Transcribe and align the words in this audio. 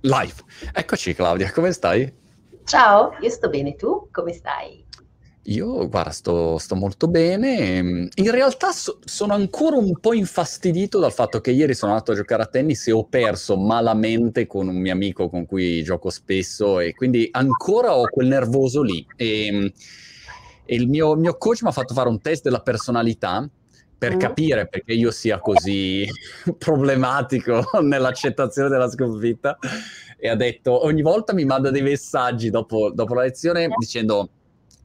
Live. 0.00 0.34
Eccoci 0.72 1.14
Claudia, 1.14 1.50
come 1.52 1.72
stai? 1.72 2.12
Ciao, 2.64 3.16
io 3.20 3.30
sto 3.30 3.48
bene, 3.48 3.74
tu 3.76 4.08
come 4.10 4.32
stai? 4.32 4.84
Io, 5.48 5.88
guarda, 5.88 6.10
sto, 6.10 6.58
sto 6.58 6.74
molto 6.74 7.06
bene. 7.06 8.08
In 8.12 8.30
realtà 8.30 8.72
so, 8.72 8.98
sono 9.04 9.34
ancora 9.34 9.76
un 9.76 9.98
po' 10.00 10.12
infastidito 10.12 10.98
dal 10.98 11.12
fatto 11.12 11.40
che 11.40 11.52
ieri 11.52 11.74
sono 11.74 11.92
andato 11.92 12.12
a 12.12 12.16
giocare 12.16 12.42
a 12.42 12.46
tennis 12.46 12.88
e 12.88 12.92
ho 12.92 13.04
perso 13.04 13.56
malamente 13.56 14.46
con 14.46 14.68
un 14.68 14.76
mio 14.76 14.92
amico 14.92 15.28
con 15.28 15.46
cui 15.46 15.82
gioco 15.84 16.10
spesso 16.10 16.80
e 16.80 16.94
quindi 16.94 17.28
ancora 17.30 17.96
ho 17.96 18.08
quel 18.08 18.26
nervoso 18.26 18.82
lì. 18.82 19.06
E, 19.14 19.72
e 20.64 20.74
il 20.74 20.88
mio, 20.88 21.14
mio 21.14 21.36
coach 21.36 21.62
mi 21.62 21.68
ha 21.68 21.72
fatto 21.72 21.94
fare 21.94 22.08
un 22.08 22.20
test 22.20 22.42
della 22.42 22.60
personalità 22.60 23.48
per 23.98 24.16
mm. 24.16 24.18
capire 24.18 24.66
perché 24.68 24.92
io 24.92 25.10
sia 25.10 25.38
così 25.38 26.06
problematico 26.58 27.64
nell'accettazione 27.82 28.68
della 28.68 28.88
sconfitta 28.88 29.58
e 30.18 30.28
ha 30.28 30.34
detto 30.34 30.84
ogni 30.84 31.02
volta 31.02 31.34
mi 31.34 31.44
manda 31.44 31.70
dei 31.70 31.82
messaggi 31.82 32.50
dopo, 32.50 32.90
dopo 32.90 33.14
la 33.14 33.22
lezione 33.22 33.68
dicendo 33.78 34.30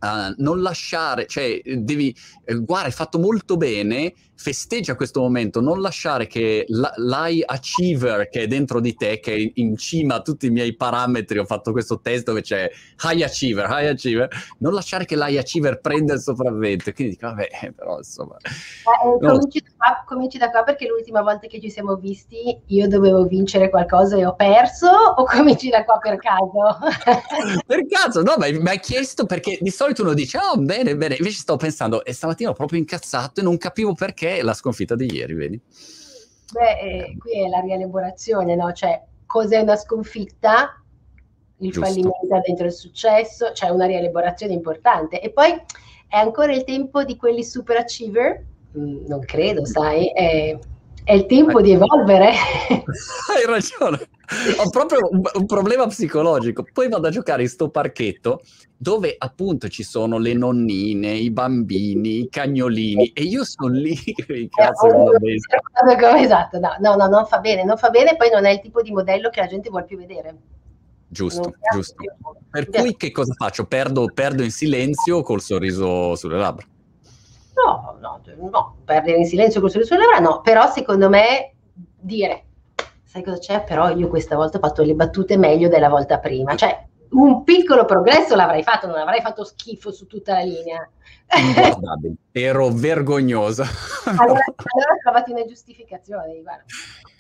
Uh, 0.02 0.34
non 0.38 0.62
lasciare, 0.62 1.28
cioè 1.28 1.62
devi, 1.64 2.16
eh, 2.46 2.56
guarda, 2.56 2.88
hai 2.88 2.92
fatto 2.92 3.20
molto 3.20 3.56
bene, 3.56 4.14
festeggia 4.42 4.96
questo 4.96 5.22
momento, 5.22 5.62
non 5.62 5.80
lasciare 5.82 6.26
che 6.26 6.66
l'high 6.68 7.44
achiever 7.46 8.28
che 8.28 8.42
è 8.42 8.48
dentro 8.48 8.80
di 8.80 8.96
te, 8.96 9.20
che 9.20 9.36
è 9.36 9.52
in 9.56 9.78
cima 9.78 10.16
a 10.16 10.22
tutti 10.22 10.48
i 10.48 10.50
miei 10.50 10.76
parametri, 10.76 11.38
ho 11.38 11.46
fatto 11.46 11.72
questo 11.72 12.00
test 12.02 12.26
dove 12.26 12.42
c'è 12.42 12.70
high 13.04 13.22
achiever, 13.22 13.68
high 13.70 13.90
achiever, 13.90 14.28
non 14.58 14.74
lasciare 14.74 15.06
che 15.06 15.16
l'high 15.16 15.38
achiever 15.38 15.80
prenda 15.80 16.14
il 16.14 16.22
sopravvento. 16.22 16.92
Quindi 16.92 17.14
dico, 17.14 17.28
vabbè, 17.28 17.50
però 17.78 17.98
insomma... 17.98 18.36
Eh, 18.38 19.08
eh, 19.08 19.28
cominci, 19.28 19.60
da 19.62 19.72
qua, 19.78 20.04
cominci, 20.08 20.38
da 20.40 20.50
qua, 20.50 20.64
perché 20.64 20.88
l'ultima 20.88 21.22
volta 21.22 21.46
che 21.46 21.62
ci 21.62 21.70
siamo 21.70 21.96
visti 21.96 22.60
io 22.66 22.88
dovevo 22.88 23.26
vincere 23.26 23.70
qualcosa 23.70 24.18
e 24.18 24.26
ho 24.26 24.34
perso 24.34 24.88
o 24.88 25.24
cominci 25.24 25.70
da 25.70 25.86
qua 25.86 26.00
per 26.00 26.18
caso? 26.18 27.62
per 27.68 27.86
caso, 27.86 28.24
no, 28.24 28.36
ma 28.40 28.48
mi 28.50 28.70
hai 28.70 28.80
chiesto 28.80 29.28
perché 29.28 29.60
di 29.62 29.70
solito 29.70 29.91
uno 30.00 30.14
dice, 30.14 30.38
oh 30.38 30.58
bene, 30.58 30.96
bene, 30.96 31.16
invece 31.16 31.40
stavo 31.40 31.58
pensando, 31.58 32.06
e 32.06 32.14
stamattina 32.14 32.52
ho 32.52 32.54
proprio 32.54 32.80
incazzato 32.80 33.42
e 33.42 33.44
non 33.44 33.58
capivo 33.58 33.94
perché 33.94 34.42
la 34.42 34.54
sconfitta 34.54 34.96
di 34.96 35.12
ieri, 35.12 35.34
vedi? 35.34 35.62
Beh, 36.54 36.80
eh, 36.80 37.18
qui 37.18 37.44
è 37.44 37.48
la 37.48 37.60
rielaborazione, 37.60 38.56
no? 38.56 38.72
Cioè, 38.72 39.02
cos'è 39.26 39.60
una 39.60 39.76
sconfitta? 39.76 40.82
Il 41.58 41.72
Giusto. 41.72 41.88
fallimento 41.88 42.42
dentro 42.46 42.66
il 42.66 42.72
successo, 42.72 43.48
c'è 43.48 43.54
cioè 43.54 43.70
una 43.70 43.86
rielaborazione 43.86 44.54
importante. 44.54 45.22
E 45.22 45.32
poi 45.32 45.52
è 46.08 46.18
ancora 46.18 46.54
il 46.54 46.64
tempo 46.64 47.04
di 47.04 47.16
quelli 47.16 47.44
super 47.44 47.78
achiever? 47.78 48.44
Mm, 48.78 49.06
non 49.06 49.20
credo, 49.20 49.66
sai? 49.66 50.12
È, 50.12 50.58
è 51.04 51.14
il 51.14 51.26
tempo 51.26 51.62
di 51.62 51.72
evolvere. 51.72 52.30
Hai 52.70 53.46
ragione. 53.46 54.10
Ho 54.58 54.70
proprio 54.70 55.10
un, 55.10 55.22
un, 55.34 55.46
problema 55.46 55.88
psicologico. 55.88 56.66
Poi 56.72 56.88
vado 56.88 57.08
a 57.08 57.12
giocare 57.12 57.42
in 57.42 57.50
sto 57.50 57.70
parchetto 57.70 58.42
dove 58.78 59.16
appunto 59.18 59.68
ci 59.68 59.84
sono 59.84 60.18
le 60.18 60.34
nonnine, 60.34 61.12
i 61.12 61.30
bambini, 61.30 62.22
i 62.22 62.30
cagnolini 62.30 63.10
e 63.10 63.24
io 63.24 63.44
sono 63.44 63.74
lì 63.74 63.96
che 64.02 64.50
cazzo 64.50 65.14
eh, 65.20 66.22
Esatto, 66.22 66.60
no, 66.60 66.76
no, 66.80 66.96
no, 66.96 67.08
non 67.08 67.26
fa 67.26 67.40
bene, 67.40 67.64
non 67.64 67.78
fa 67.78 67.90
bene, 67.90 68.16
poi 68.16 68.30
non 68.32 68.46
è 68.46 68.52
il 68.52 68.62
tipo 68.62 68.82
di 68.82 68.92
modello 68.92 69.30
che 69.30 69.42
la 69.42 69.48
gente 69.48 69.70
vuole 69.70 69.86
più 69.86 69.98
vedere. 69.98 70.36
Giusto, 71.08 71.54
giusto. 71.74 71.96
Più. 71.96 72.10
Per 72.50 72.70
cui 72.70 72.96
che 72.96 73.12
cosa 73.12 73.34
faccio? 73.34 73.66
Perdo, 73.66 74.06
perdo 74.14 74.44
in 74.44 74.52
silenzio 74.52 75.22
col 75.24 75.42
sorriso 75.42 76.16
sulle 76.16 76.38
labbra. 76.38 76.66
No, 77.64 77.98
no, 78.00 78.22
no, 78.50 78.76
perdere 78.84 79.18
in 79.18 79.26
silenzio 79.26 79.62
col 79.62 79.70
sorriso 79.70 79.94
sulle 79.94 80.06
labbra 80.06 80.20
no, 80.20 80.42
però 80.42 80.68
secondo 80.68 81.10
me 81.10 81.54
dire, 82.00 82.46
sai 83.04 83.24
cosa 83.24 83.38
c'è? 83.38 83.64
Però 83.64 83.90
io 83.90 84.08
questa 84.08 84.36
volta 84.36 84.58
ho 84.58 84.62
fatto 84.62 84.84
le 84.84 84.96
battute 84.96 85.38
meglio 85.38 85.68
della 85.68 85.90
volta 85.90 86.18
prima, 86.20 86.56
cioè 86.56 86.88
un 87.12 87.44
piccolo 87.44 87.86
progresso 87.86 88.36
l'avrei 88.36 88.64
fatto, 88.64 88.88
non 88.88 88.98
avrei 88.98 89.22
fatto 89.22 89.44
schifo 89.44 89.92
su 89.92 90.08
tutta 90.08 90.34
la 90.34 90.44
linea. 90.44 90.90
Ero 92.34 92.70
vergognosa. 92.70 93.66
allora, 94.06 94.26
allora 94.26 94.96
trovati 95.02 95.32
una 95.32 95.46
giustificazione, 95.46 96.42
guarda. 96.42 96.64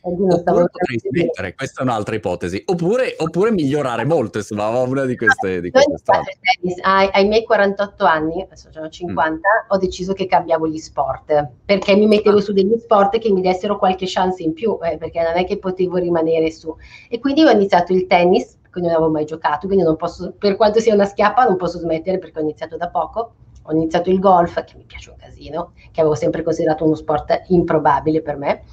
Oppure 0.03 0.41
potrei 0.41 0.99
smettere, 0.99 1.53
questa 1.53 1.81
è 1.81 1.83
un'altra 1.83 2.15
ipotesi. 2.15 2.63
Oppure, 2.65 3.15
oppure 3.17 3.51
migliorare 3.51 4.03
molto, 4.03 4.39
insomma, 4.39 4.69
una 4.69 5.05
di 5.05 5.15
queste, 5.15 5.61
di 5.61 5.69
queste 5.69 5.97
strade. 5.97 6.37
Ai, 6.81 7.09
ai, 7.11 7.27
miei 7.27 7.43
48 7.43 8.05
anni, 8.05 8.41
adesso 8.41 8.69
sono 8.71 8.89
50, 8.89 9.35
mm. 9.35 9.65
ho 9.67 9.77
deciso 9.77 10.13
che 10.13 10.25
cambiavo 10.25 10.67
gli 10.67 10.79
sport, 10.79 11.49
perché 11.65 11.95
mi 11.95 12.07
mettevo 12.07 12.37
ah. 12.37 12.41
su 12.41 12.51
degli 12.51 12.77
sport 12.79 13.19
che 13.19 13.31
mi 13.31 13.41
dessero 13.41 13.77
qualche 13.77 14.05
chance 14.07 14.41
in 14.41 14.53
più, 14.53 14.79
eh, 14.81 14.97
perché 14.97 15.21
non 15.21 15.37
è 15.37 15.45
che 15.45 15.59
potevo 15.59 15.97
rimanere 15.97 16.49
su. 16.49 16.75
E 17.07 17.19
quindi 17.19 17.43
ho 17.43 17.49
iniziato 17.51 17.93
il 17.93 18.07
tennis, 18.07 18.57
quindi 18.71 18.89
non 18.89 18.97
avevo 18.97 19.11
mai 19.11 19.25
giocato, 19.25 19.67
quindi 19.67 19.83
non 19.83 19.97
posso, 19.97 20.33
per 20.37 20.55
quanto 20.55 20.79
sia 20.79 20.93
una 20.93 21.05
schiappa, 21.05 21.43
non 21.43 21.57
posso 21.57 21.77
smettere 21.77 22.17
perché 22.17 22.39
ho 22.39 22.41
iniziato 22.41 22.77
da 22.77 22.89
poco. 22.89 23.33
Ho 23.65 23.73
iniziato 23.73 24.09
il 24.09 24.17
golf, 24.17 24.63
che 24.63 24.73
mi 24.75 24.85
piace 24.85 25.11
un 25.11 25.17
casino, 25.17 25.73
che 25.91 26.01
avevo 26.01 26.15
sempre 26.15 26.41
considerato 26.41 26.83
uno 26.83 26.95
sport 26.95 27.43
improbabile 27.49 28.23
per 28.23 28.35
me 28.35 28.63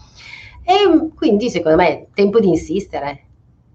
e 0.68 1.08
quindi 1.14 1.48
secondo 1.48 1.78
me 1.78 1.88
è 1.88 2.06
tempo 2.12 2.40
di 2.40 2.48
insistere. 2.48 3.24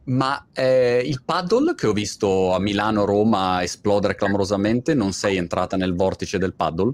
Ma 0.05 0.45
eh, 0.53 1.01
il 1.03 1.23
paddle 1.25 1.73
che 1.73 1.87
ho 1.87 1.91
visto 1.91 2.53
a 2.53 2.59
Milano, 2.59 3.05
Roma 3.05 3.63
esplodere 3.63 4.13
clamorosamente, 4.13 4.93
non 4.93 5.11
sei 5.11 5.37
entrata 5.37 5.75
nel 5.75 5.95
vortice 5.95 6.37
del 6.37 6.53
paddle? 6.53 6.93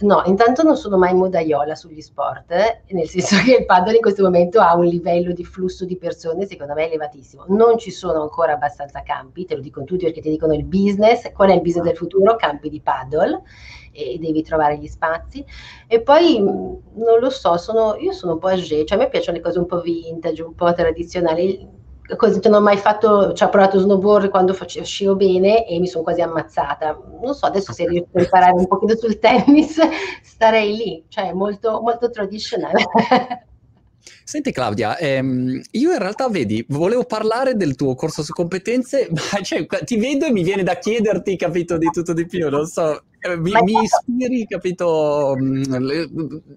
No, 0.00 0.22
intanto 0.26 0.64
non 0.64 0.76
sono 0.76 0.98
mai 0.98 1.14
modaiola 1.14 1.76
sugli 1.76 2.00
sport, 2.00 2.50
eh, 2.50 2.82
nel 2.88 3.08
senso 3.08 3.36
che 3.44 3.54
il 3.58 3.64
paddle 3.64 3.94
in 3.94 4.00
questo 4.00 4.24
momento 4.24 4.58
ha 4.58 4.74
un 4.74 4.86
livello 4.86 5.32
di 5.32 5.44
flusso 5.44 5.84
di 5.84 5.96
persone 5.96 6.46
secondo 6.46 6.74
me 6.74 6.86
elevatissimo. 6.86 7.44
Non 7.48 7.78
ci 7.78 7.92
sono 7.92 8.22
ancora 8.22 8.54
abbastanza 8.54 9.02
campi, 9.02 9.44
te 9.44 9.54
lo 9.54 9.60
dicono 9.60 9.84
tutti 9.84 10.04
perché 10.04 10.20
ti 10.20 10.30
dicono 10.30 10.52
il 10.52 10.64
business, 10.64 11.30
qual 11.32 11.50
è 11.50 11.54
il 11.54 11.60
business 11.60 11.84
del 11.84 11.96
futuro? 11.96 12.34
Campi 12.34 12.70
di 12.70 12.80
paddle 12.80 13.42
e 13.92 14.18
devi 14.18 14.42
trovare 14.42 14.78
gli 14.78 14.88
spazi. 14.88 15.44
E 15.86 16.00
poi 16.02 16.40
mm, 16.40 16.46
non 16.94 17.20
lo 17.20 17.30
so, 17.30 17.56
sono, 17.56 17.94
io 17.94 18.10
sono 18.10 18.32
un 18.32 18.38
po' 18.40 18.48
age, 18.48 18.84
cioè 18.84 18.98
a 18.98 19.00
me 19.00 19.08
piacciono 19.08 19.36
le 19.36 19.42
cose 19.44 19.60
un 19.60 19.66
po' 19.66 19.80
vintage, 19.80 20.42
un 20.42 20.54
po' 20.54 20.72
tradizionali. 20.72 21.82
Così 22.16 22.38
non 22.44 22.54
ho 22.54 22.60
mai 22.60 22.76
fatto, 22.76 23.32
cioè 23.32 23.48
ho 23.48 23.50
provato 23.50 23.78
snowboard 23.78 24.28
quando 24.28 24.52
facevo 24.52 25.16
bene 25.16 25.66
e 25.66 25.78
mi 25.78 25.86
sono 25.86 26.04
quasi 26.04 26.20
ammazzata. 26.20 26.98
Non 27.22 27.34
so, 27.34 27.46
adesso 27.46 27.72
se 27.72 27.88
riesco 27.88 28.08
a 28.12 28.20
imparare 28.20 28.52
un 28.52 28.66
pochino 28.66 28.94
sul 28.94 29.18
tennis, 29.18 29.78
starei 30.22 30.76
lì, 30.76 31.04
cioè 31.08 31.32
molto, 31.32 31.80
molto 31.80 32.10
tradizionale. 32.10 32.84
Senti 34.26 34.52
Claudia, 34.52 34.96
ehm, 34.96 35.60
io 35.72 35.92
in 35.92 35.98
realtà 35.98 36.28
vedi, 36.28 36.64
volevo 36.68 37.04
parlare 37.04 37.56
del 37.56 37.74
tuo 37.74 37.94
corso 37.94 38.22
su 38.22 38.32
competenze, 38.32 39.08
ma 39.12 39.42
cioè, 39.42 39.66
ti 39.84 39.96
vedo 39.96 40.26
e 40.26 40.32
mi 40.32 40.42
viene 40.42 40.62
da 40.62 40.78
chiederti, 40.78 41.36
capito, 41.36 41.76
di 41.76 41.90
tutto 41.90 42.12
di 42.12 42.26
più, 42.26 42.48
non 42.48 42.66
so, 42.66 43.02
mi, 43.36 43.52
mi 43.62 43.82
ispiri, 43.82 44.46
capito, 44.46 45.34
mm, 45.38 45.62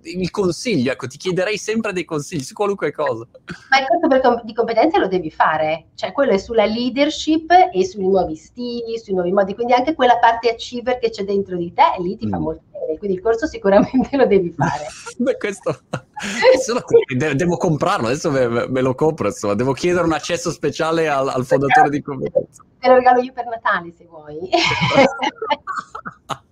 il 0.03 0.31
consiglio, 0.31 0.91
ecco, 0.91 1.07
ti 1.07 1.17
chiederei 1.17 1.57
sempre 1.57 1.93
dei 1.93 2.03
consigli 2.03 2.41
su 2.41 2.53
qualunque 2.53 2.91
cosa. 2.91 3.27
Ma 3.69 3.79
il 3.79 3.85
corso 3.87 4.41
di 4.43 4.53
competenze 4.53 4.99
lo 4.99 5.07
devi 5.07 5.31
fare, 5.31 5.87
cioè 5.95 6.11
quello 6.11 6.33
è 6.33 6.37
sulla 6.37 6.65
leadership 6.65 7.51
e 7.73 7.85
sui 7.85 8.07
nuovi 8.07 8.35
stili, 8.35 8.99
sui 8.99 9.13
nuovi 9.13 9.31
modi, 9.31 9.55
quindi 9.55 9.73
anche 9.73 9.95
quella 9.95 10.17
parte 10.17 10.49
achiever 10.49 10.99
che 10.99 11.09
c'è 11.09 11.23
dentro 11.23 11.55
di 11.55 11.73
te, 11.73 11.95
lì 11.99 12.17
ti 12.17 12.27
mm. 12.27 12.29
fa 12.29 12.37
molto 12.37 12.63
bene, 12.71 12.97
quindi 12.97 13.17
il 13.17 13.23
corso 13.23 13.47
sicuramente 13.47 14.17
lo 14.17 14.25
devi 14.25 14.51
fare. 14.51 14.87
Beh, 15.17 15.37
questo, 15.37 15.79
devo 17.35 17.57
comprarlo, 17.57 18.07
adesso 18.07 18.29
me, 18.29 18.67
me, 18.67 18.81
lo 18.81 18.93
compro, 18.93 19.27
insomma, 19.27 19.53
devo 19.53 19.71
chiedere 19.73 20.05
un 20.05 20.13
accesso 20.13 20.51
speciale 20.51 21.07
al, 21.07 21.29
al 21.29 21.45
fondatore 21.45 21.89
di 21.89 22.01
competenze. 22.01 22.61
Te 22.79 22.89
lo 22.89 22.95
regalo 22.95 23.21
io 23.21 23.33
per 23.33 23.45
Natale 23.47 23.93
se 23.97 24.05
vuoi. 24.05 24.37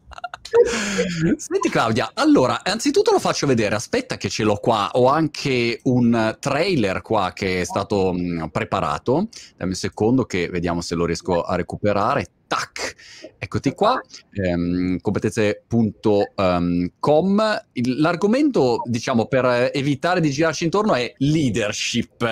Senti 1.38 1.70
Claudia, 1.70 2.12
allora, 2.14 2.64
anzitutto 2.64 3.12
lo 3.12 3.20
faccio 3.20 3.46
vedere, 3.46 3.76
aspetta 3.76 4.16
che 4.16 4.30
ce 4.30 4.44
l'ho 4.44 4.56
qua, 4.56 4.92
ho 4.94 5.08
anche 5.08 5.80
un 5.84 6.38
trailer 6.40 7.02
qua 7.02 7.34
che 7.34 7.62
è 7.62 7.64
stato 7.66 8.14
mm, 8.14 8.46
preparato, 8.46 9.28
dammi 9.58 9.72
un 9.72 9.78
secondo 9.78 10.26
che 10.26 10.48
vediamo 10.48 10.80
se 10.80 10.96
lo 10.96 11.06
riesco 11.06 11.42
a 11.42 11.56
recuperare, 11.56 12.28
tac, 12.48 12.96
eccoti 13.38 13.74
qua, 13.74 14.00
ehm, 14.32 15.00
competenze.com, 15.02 17.66
l'argomento 17.98 18.82
diciamo 18.86 19.26
per 19.26 19.72
evitare 19.74 20.22
di 20.22 20.32
girarci 20.32 20.64
intorno 20.64 20.94
è 20.94 21.14
leadership, 21.18 22.26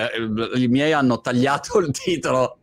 i 0.54 0.68
miei 0.68 0.92
hanno 0.92 1.20
tagliato 1.20 1.78
il 1.80 1.90
titolo 1.90 2.60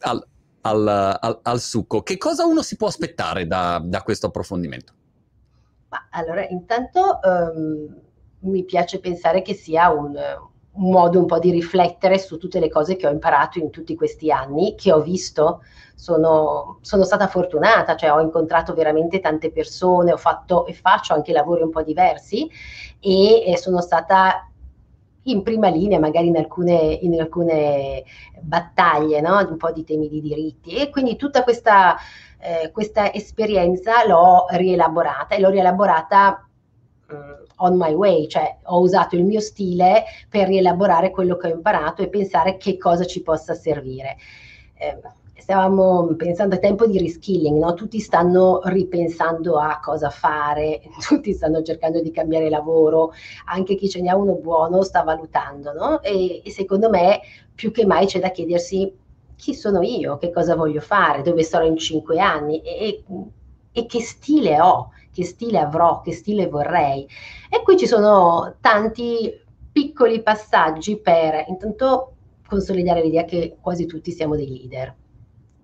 al, 0.00 0.26
al, 0.62 1.18
al, 1.20 1.38
al, 1.42 1.60
succo. 1.60 2.02
Che 2.02 2.18
cosa 2.18 2.44
uno 2.44 2.62
si 2.62 2.76
può 2.76 2.88
aspettare 2.88 3.46
da, 3.46 3.80
da 3.82 4.02
questo 4.02 4.26
approfondimento? 4.26 4.94
Ma 5.92 6.06
allora, 6.08 6.48
intanto 6.48 7.20
um, 7.22 7.94
mi 8.50 8.64
piace 8.64 8.98
pensare 8.98 9.42
che 9.42 9.52
sia 9.52 9.90
un, 9.90 10.16
un, 10.72 10.90
modo 10.90 11.18
un 11.18 11.26
po' 11.26 11.38
di 11.38 11.50
riflettere 11.50 12.18
su 12.18 12.38
tutte 12.38 12.60
le 12.60 12.70
cose 12.70 12.96
che 12.96 13.06
ho 13.06 13.10
imparato 13.10 13.58
in 13.58 13.68
tutti 13.68 13.94
questi 13.94 14.32
anni, 14.32 14.74
che 14.74 14.90
ho 14.90 15.02
visto. 15.02 15.62
Sono, 15.94 16.78
sono 16.80 17.04
stata 17.04 17.28
fortunata, 17.28 17.94
cioè 17.94 18.10
ho 18.10 18.20
incontrato 18.20 18.72
veramente 18.72 19.20
tante 19.20 19.52
persone, 19.52 20.12
ho 20.12 20.16
fatto 20.16 20.64
e 20.66 20.72
faccio 20.72 21.12
anche 21.12 21.32
lavori 21.32 21.62
un 21.62 21.70
po' 21.70 21.82
diversi 21.82 22.50
e, 22.98 23.44
e 23.52 23.56
sono 23.58 23.82
stata 23.82 24.48
in 25.24 25.42
prima 25.42 25.68
linea, 25.68 25.98
magari 25.98 26.28
in 26.28 26.36
alcune, 26.36 26.98
in 27.02 27.20
alcune 27.20 28.02
battaglie, 28.40 29.20
no? 29.20 29.38
un 29.46 29.56
po' 29.56 29.70
di 29.70 29.84
temi 29.84 30.08
di 30.08 30.20
diritti. 30.20 30.74
E 30.74 30.90
quindi 30.90 31.16
tutta 31.16 31.44
questa, 31.44 31.96
eh, 32.42 32.70
questa 32.72 33.12
esperienza 33.12 34.04
l'ho 34.04 34.46
rielaborata 34.50 35.36
e 35.36 35.40
l'ho 35.40 35.50
rielaborata 35.50 36.44
uh, 37.08 37.64
on 37.64 37.76
my 37.76 37.92
way, 37.94 38.26
cioè 38.26 38.56
ho 38.64 38.80
usato 38.80 39.14
il 39.14 39.24
mio 39.24 39.38
stile 39.38 40.04
per 40.28 40.48
rielaborare 40.48 41.10
quello 41.10 41.36
che 41.36 41.46
ho 41.46 41.54
imparato 41.54 42.02
e 42.02 42.08
pensare 42.08 42.56
che 42.56 42.76
cosa 42.78 43.04
ci 43.04 43.22
possa 43.22 43.54
servire. 43.54 44.16
Eh, 44.74 44.98
stavamo 45.36 46.14
pensando 46.16 46.56
a 46.56 46.58
tempo 46.58 46.86
di 46.86 46.98
reskilling, 46.98 47.58
no? 47.58 47.74
tutti 47.74 48.00
stanno 48.00 48.60
ripensando 48.64 49.58
a 49.58 49.78
cosa 49.80 50.10
fare, 50.10 50.80
tutti 51.06 51.32
stanno 51.32 51.62
cercando 51.62 52.00
di 52.00 52.10
cambiare 52.10 52.48
lavoro, 52.48 53.12
anche 53.46 53.76
chi 53.76 53.88
ce 53.88 54.00
n'ha 54.00 54.16
uno 54.16 54.34
buono 54.34 54.82
sta 54.82 55.02
valutando, 55.02 55.72
no? 55.72 56.02
e, 56.02 56.42
e 56.44 56.50
secondo 56.50 56.90
me 56.90 57.20
più 57.54 57.70
che 57.70 57.86
mai 57.86 58.06
c'è 58.06 58.18
da 58.18 58.30
chiedersi 58.30 58.92
chi 59.42 59.54
sono 59.54 59.82
io, 59.82 60.18
che 60.18 60.30
cosa 60.30 60.54
voglio 60.54 60.80
fare, 60.80 61.22
dove 61.22 61.42
sarò 61.42 61.64
in 61.64 61.76
cinque 61.76 62.20
anni 62.20 62.60
e, 62.60 63.02
e 63.72 63.86
che 63.86 64.00
stile 64.00 64.60
ho, 64.60 64.90
che 65.12 65.24
stile 65.24 65.58
avrò, 65.58 66.00
che 66.00 66.12
stile 66.12 66.46
vorrei. 66.46 67.08
E 67.50 67.60
qui 67.64 67.76
ci 67.76 67.88
sono 67.88 68.54
tanti 68.60 69.36
piccoli 69.72 70.22
passaggi 70.22 70.96
per 70.96 71.46
intanto 71.48 72.12
consolidare 72.46 73.02
l'idea 73.02 73.24
che 73.24 73.56
quasi 73.60 73.86
tutti 73.86 74.12
siamo 74.12 74.36
dei 74.36 74.46
leader 74.46 74.94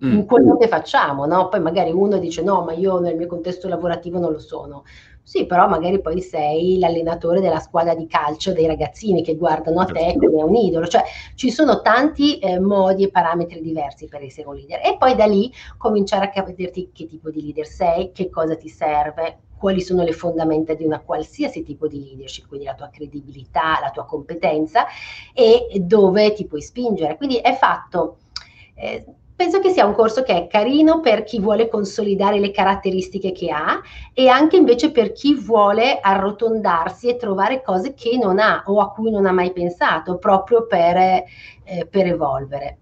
mm. 0.05 0.13
in 0.13 0.25
quello 0.27 0.57
che 0.57 0.67
facciamo, 0.67 1.25
no? 1.25 1.49
Poi 1.49 1.61
magari 1.61 1.93
uno 1.93 2.19
dice 2.19 2.43
no, 2.43 2.65
ma 2.65 2.73
io 2.73 2.99
nel 2.99 3.15
mio 3.15 3.29
contesto 3.29 3.69
lavorativo 3.69 4.19
non 4.19 4.33
lo 4.33 4.41
sono. 4.41 4.83
Sì, 5.29 5.45
però 5.45 5.69
magari 5.69 6.01
poi 6.01 6.23
sei 6.23 6.79
l'allenatore 6.79 7.43
della 7.43 7.59
squadra 7.59 7.95
di 7.95 8.07
calcio 8.07 8.55
dei 8.55 8.67
ragazzini 8.67 9.23
che 9.23 9.37
guardano 9.37 9.81
a 9.81 9.85
te 9.85 10.01
certo. 10.01 10.21
come 10.21 10.43
un 10.43 10.55
idolo. 10.55 10.87
Cioè 10.87 11.03
ci 11.35 11.51
sono 11.51 11.83
tanti 11.83 12.39
eh, 12.39 12.59
modi 12.59 13.05
e 13.05 13.11
parametri 13.11 13.61
diversi 13.61 14.09
per 14.09 14.23
essere 14.23 14.49
un 14.49 14.55
leader. 14.55 14.81
E 14.83 14.97
poi 14.97 15.15
da 15.15 15.27
lì 15.27 15.53
cominciare 15.77 16.25
a 16.25 16.31
capire 16.31 16.71
che 16.71 17.07
tipo 17.07 17.29
di 17.29 17.43
leader 17.43 17.67
sei, 17.67 18.11
che 18.13 18.31
cosa 18.31 18.57
ti 18.57 18.71
serve, 18.71 19.41
quali 19.59 19.83
sono 19.83 20.03
le 20.03 20.13
fondamenta 20.13 20.73
di 20.73 20.87
una 20.87 21.01
qualsiasi 21.01 21.63
tipo 21.63 21.89
di 21.89 22.03
leadership, 22.03 22.49
quindi 22.49 22.65
la 22.65 22.75
tua 22.75 22.89
credibilità, 22.89 23.81
la 23.83 23.91
tua 23.91 24.07
competenza 24.07 24.87
e 25.35 25.69
dove 25.83 26.33
ti 26.33 26.47
puoi 26.47 26.63
spingere. 26.63 27.19
Quindi 27.19 27.37
è 27.37 27.55
fatto. 27.55 28.17
Eh, 28.75 29.05
penso 29.39 29.61
che 29.61 29.71
sia 29.71 29.87
un 29.87 29.95
corso 29.95 30.25
che 30.25 30.35
è 30.35 30.47
carino 30.49 30.99
per 30.99 31.23
chi 31.23 31.39
vuole 31.39 31.69
consolidare 31.69 32.41
le 32.41 32.51
caratteristiche 32.51 33.31
che 33.31 33.53
ha 33.53 33.81
e 34.13 34.27
anche 34.27 34.57
invece 34.57 34.91
per 34.91 35.13
chi 35.13 35.37
vuole 35.37 36.01
arrotondarsi 36.01 37.07
e 37.07 37.15
trovare 37.15 37.63
cose 37.63 37.95
che 37.95 38.19
non 38.21 38.41
ha 38.41 38.65
o 38.67 38.81
a 38.81 38.91
cui 38.91 39.13
non 39.13 39.27
ha 39.27 39.33
mai 39.33 39.53
pensato, 39.53 40.19
proprio 40.19 40.67
per, 40.67 40.97
eh, 40.97 41.25
per 41.89 42.07
evolvere. 42.07 42.79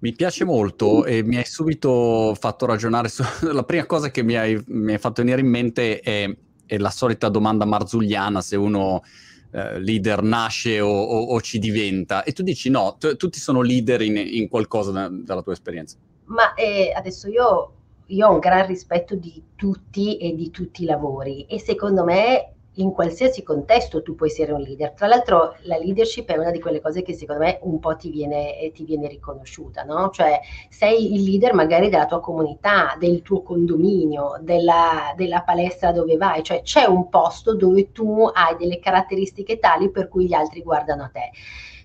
Mi 0.00 0.12
piace 0.14 0.44
molto 0.44 1.04
e 1.04 1.22
mi 1.22 1.36
hai 1.36 1.44
subito 1.44 2.34
fatto 2.36 2.66
ragionare 2.66 3.08
su... 3.08 3.22
La 3.52 3.62
prima 3.62 3.86
cosa 3.86 4.10
che 4.10 4.24
mi 4.24 4.34
hai, 4.34 4.60
mi 4.66 4.94
hai 4.94 4.98
fatto 4.98 5.22
venire 5.22 5.40
in 5.40 5.48
mente 5.48 6.00
è, 6.00 6.28
è 6.66 6.76
la 6.76 6.90
solita 6.90 7.28
domanda 7.28 7.64
marzulliana 7.64 8.40
se 8.40 8.56
uno 8.56 9.04
eh, 9.50 9.78
leader 9.78 10.22
nasce 10.22 10.80
o, 10.80 10.90
o, 10.90 11.24
o, 11.34 11.40
ci 11.40 11.58
diventa. 11.58 12.22
E 12.24 12.32
tu 12.32 12.42
dici 12.42 12.70
no, 12.70 12.96
t- 12.98 13.16
tutti 13.16 13.38
sono 13.38 13.62
leader 13.62 14.02
in, 14.02 14.16
in 14.16 14.48
qualcosa 14.48 14.90
da, 14.90 15.08
dalla 15.10 15.42
tua 15.42 15.52
esperienza. 15.52 15.96
Ma 16.26 16.54
eh, 16.54 16.92
adesso 16.94 17.28
io, 17.28 17.72
io 18.06 18.28
ho 18.28 18.32
un 18.32 18.38
gran 18.38 18.66
rispetto 18.66 19.14
di 19.14 19.42
tutti 19.56 20.18
e 20.18 20.34
di 20.34 20.50
tutti 20.50 20.82
i 20.82 20.86
lavori 20.86 21.46
e 21.46 21.58
secondo 21.58 22.04
me 22.04 22.52
in 22.78 22.92
qualsiasi 22.92 23.42
contesto 23.42 24.02
tu 24.02 24.14
puoi 24.14 24.28
essere 24.28 24.52
un 24.52 24.60
leader. 24.60 24.92
Tra 24.92 25.06
l'altro 25.06 25.54
la 25.62 25.76
leadership 25.76 26.28
è 26.30 26.36
una 26.36 26.50
di 26.50 26.60
quelle 26.60 26.80
cose 26.80 27.02
che 27.02 27.14
secondo 27.14 27.42
me 27.42 27.58
un 27.62 27.78
po' 27.78 27.96
ti 27.96 28.10
viene, 28.10 28.58
eh, 28.58 28.72
ti 28.72 28.84
viene 28.84 29.08
riconosciuta, 29.08 29.82
no? 29.82 30.10
Cioè 30.10 30.40
sei 30.68 31.14
il 31.14 31.22
leader 31.22 31.54
magari 31.54 31.88
della 31.88 32.06
tua 32.06 32.20
comunità, 32.20 32.96
del 32.98 33.22
tuo 33.22 33.42
condominio, 33.42 34.38
della, 34.40 35.12
della 35.16 35.42
palestra 35.42 35.92
dove 35.92 36.16
vai, 36.16 36.42
cioè 36.42 36.62
c'è 36.62 36.84
un 36.84 37.08
posto 37.08 37.54
dove 37.54 37.92
tu 37.92 38.28
hai 38.32 38.56
delle 38.56 38.78
caratteristiche 38.78 39.58
tali 39.58 39.90
per 39.90 40.08
cui 40.08 40.26
gli 40.26 40.34
altri 40.34 40.62
guardano 40.62 41.04
a 41.04 41.08
te 41.08 41.30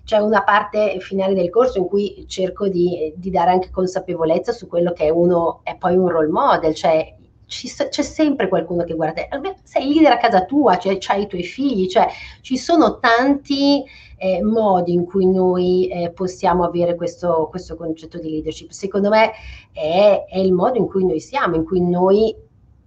c'è 0.04 0.18
una 0.18 0.42
parte 0.42 0.98
finale 1.00 1.32
del 1.32 1.48
corso 1.48 1.78
in 1.78 1.86
cui 1.86 2.26
cerco 2.28 2.68
di, 2.68 3.14
di, 3.16 3.30
dare 3.30 3.52
anche 3.52 3.70
consapevolezza 3.70 4.52
su 4.52 4.66
quello 4.68 4.92
che 4.92 5.04
è 5.04 5.08
uno 5.08 5.60
è 5.62 5.76
poi 5.76 5.96
un 5.96 6.08
role 6.08 6.28
model, 6.28 6.74
cioè 6.74 7.14
ci, 7.14 7.23
c'è 7.46 8.02
sempre 8.02 8.48
qualcuno 8.48 8.84
che 8.84 8.94
guarda 8.94 9.22
te. 9.22 9.56
Sei 9.62 9.92
leader 9.92 10.12
a 10.12 10.16
casa 10.16 10.44
tua, 10.44 10.78
cioè, 10.78 10.98
hai 11.08 11.22
i 11.22 11.26
tuoi 11.26 11.42
figli, 11.42 11.86
cioè 11.88 12.06
ci 12.40 12.56
sono 12.56 12.98
tanti 12.98 13.84
eh, 14.16 14.42
modi 14.42 14.92
in 14.92 15.04
cui 15.04 15.26
noi 15.26 15.88
eh, 15.88 16.10
possiamo 16.10 16.64
avere 16.64 16.94
questo, 16.94 17.48
questo, 17.50 17.76
concetto 17.76 18.18
di 18.18 18.30
leadership. 18.30 18.70
Secondo 18.70 19.08
me 19.10 19.32
è, 19.72 20.24
è 20.28 20.38
il 20.38 20.52
modo 20.52 20.78
in 20.78 20.86
cui 20.86 21.04
noi 21.04 21.20
siamo, 21.20 21.56
in 21.56 21.64
cui 21.64 21.80
noi 21.80 22.34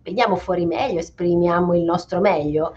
veniamo 0.02 0.36
fuori 0.36 0.66
meglio, 0.66 1.00
esprimiamo 1.00 1.76
il 1.76 1.84
nostro 1.84 2.20
meglio. 2.20 2.74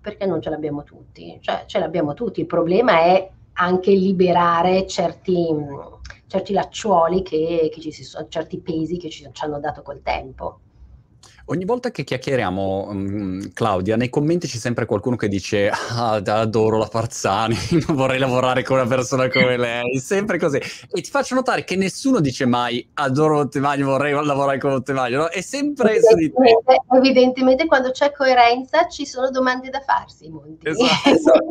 Perché 0.00 0.26
non 0.26 0.42
ce 0.42 0.50
l'abbiamo 0.50 0.82
tutti? 0.82 1.38
Cioè, 1.40 1.62
ce 1.66 1.78
l'abbiamo 1.78 2.14
tutti. 2.14 2.40
Il 2.40 2.46
problema 2.46 3.02
è 3.02 3.30
anche 3.52 3.92
liberare 3.92 4.86
certi, 4.86 5.54
certi 6.26 6.52
lacciuoli 6.52 7.22
che, 7.22 7.70
che 7.72 7.80
ci 7.80 7.92
sono, 7.92 8.26
certi 8.28 8.58
pesi 8.58 8.96
che 8.96 9.10
ci, 9.10 9.28
ci 9.30 9.44
hanno 9.44 9.60
dato 9.60 9.82
col 9.82 10.02
tempo. 10.02 10.58
Ogni 11.50 11.64
volta 11.64 11.90
che 11.90 12.04
chiacchieriamo, 12.04 12.86
um, 12.90 13.52
Claudia, 13.52 13.96
nei 13.96 14.08
commenti 14.08 14.46
c'è 14.46 14.56
sempre 14.56 14.86
qualcuno 14.86 15.16
che 15.16 15.26
dice 15.26 15.68
ah, 15.68 16.22
adoro 16.24 16.78
la 16.78 16.86
Farzani, 16.86 17.56
non 17.88 17.96
vorrei 17.96 18.20
lavorare 18.20 18.62
con 18.62 18.76
una 18.76 18.86
persona 18.86 19.28
come 19.28 19.56
lei, 19.56 19.98
sempre 19.98 20.38
così. 20.38 20.58
E 20.58 21.00
ti 21.00 21.10
faccio 21.10 21.34
notare 21.34 21.64
che 21.64 21.74
nessuno 21.74 22.20
dice 22.20 22.46
mai 22.46 22.88
adoro 22.94 23.34
Montemagno, 23.34 23.86
vorrei 23.86 24.12
lavorare 24.12 24.58
con 24.58 24.70
Montemagno, 24.70 25.22
no? 25.22 25.28
È 25.28 25.40
sempre 25.40 25.96
evidentemente, 25.96 26.82
evidentemente 26.92 27.66
quando 27.66 27.90
c'è 27.90 28.12
coerenza 28.12 28.86
ci 28.86 29.04
sono 29.04 29.28
domande 29.30 29.70
da 29.70 29.80
farsi, 29.80 30.28
Monti. 30.28 30.68
Esatto, 30.68 31.08
esatto. 31.10 31.44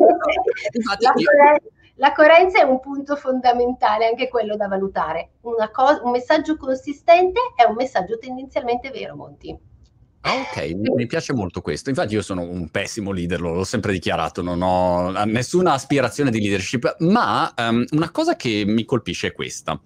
Infatti, 0.72 1.04
la, 1.04 1.12
coerenza, 1.12 1.68
la, 1.96 2.12
coerenza 2.14 2.60
è 2.60 2.62
un 2.62 2.80
punto 2.80 3.16
fondamentale, 3.16 4.06
anche 4.06 4.30
quello 4.30 4.56
da 4.56 4.66
valutare. 4.66 5.32
Co- 5.42 6.00
un 6.04 6.10
messaggio 6.10 6.56
consistente 6.56 7.38
è 7.54 7.64
un 7.64 7.74
messaggio 7.74 8.16
tendenzialmente 8.16 8.88
vero, 8.88 9.14
Monti. 9.14 9.68
Ah, 10.22 10.34
ok, 10.34 10.74
mi 10.94 11.06
piace 11.06 11.32
molto 11.32 11.62
questo. 11.62 11.88
Infatti, 11.88 12.12
io 12.12 12.20
sono 12.20 12.42
un 12.42 12.68
pessimo 12.68 13.10
leader, 13.10 13.40
l'ho 13.40 13.64
sempre 13.64 13.92
dichiarato, 13.92 14.42
non 14.42 14.60
ho 14.60 15.10
nessuna 15.24 15.72
aspirazione 15.72 16.30
di 16.30 16.40
leadership, 16.40 16.96
ma 16.98 17.52
um, 17.56 17.84
una 17.92 18.10
cosa 18.10 18.36
che 18.36 18.64
mi 18.66 18.84
colpisce 18.84 19.28
è 19.28 19.32
questa. 19.32 19.80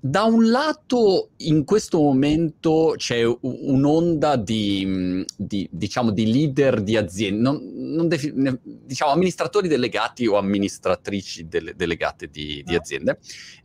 Da 0.00 0.22
un 0.22 0.48
lato, 0.48 1.30
in 1.38 1.64
questo 1.64 1.98
momento 1.98 2.94
c'è 2.96 3.24
un'onda 3.24 4.36
di, 4.36 5.24
di, 5.36 5.68
diciamo, 5.72 6.12
di 6.12 6.30
leader 6.30 6.80
di 6.80 6.96
aziende, 6.96 7.40
non, 7.40 7.60
non 7.74 8.06
defi- 8.06 8.32
diciamo 8.62 9.10
amministratori 9.10 9.66
delegati 9.66 10.28
o 10.28 10.36
amministratrici 10.36 11.48
dele- 11.48 11.74
delegate 11.74 12.28
di, 12.28 12.62
di 12.64 12.76
aziende, 12.76 13.18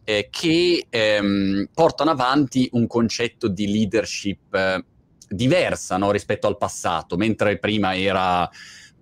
eh, 0.04 0.30
che 0.32 0.88
ehm, 0.90 1.68
portano 1.72 2.10
avanti 2.10 2.68
un 2.72 2.88
concetto 2.88 3.48
di 3.48 3.72
leadership 3.72 4.56
eh, 4.56 4.84
diversa 5.34 5.98
no, 5.98 6.12
rispetto 6.12 6.48
al 6.48 6.58
passato, 6.58 7.18
mentre 7.18 7.58
prima 7.58 7.96
era 7.98 8.50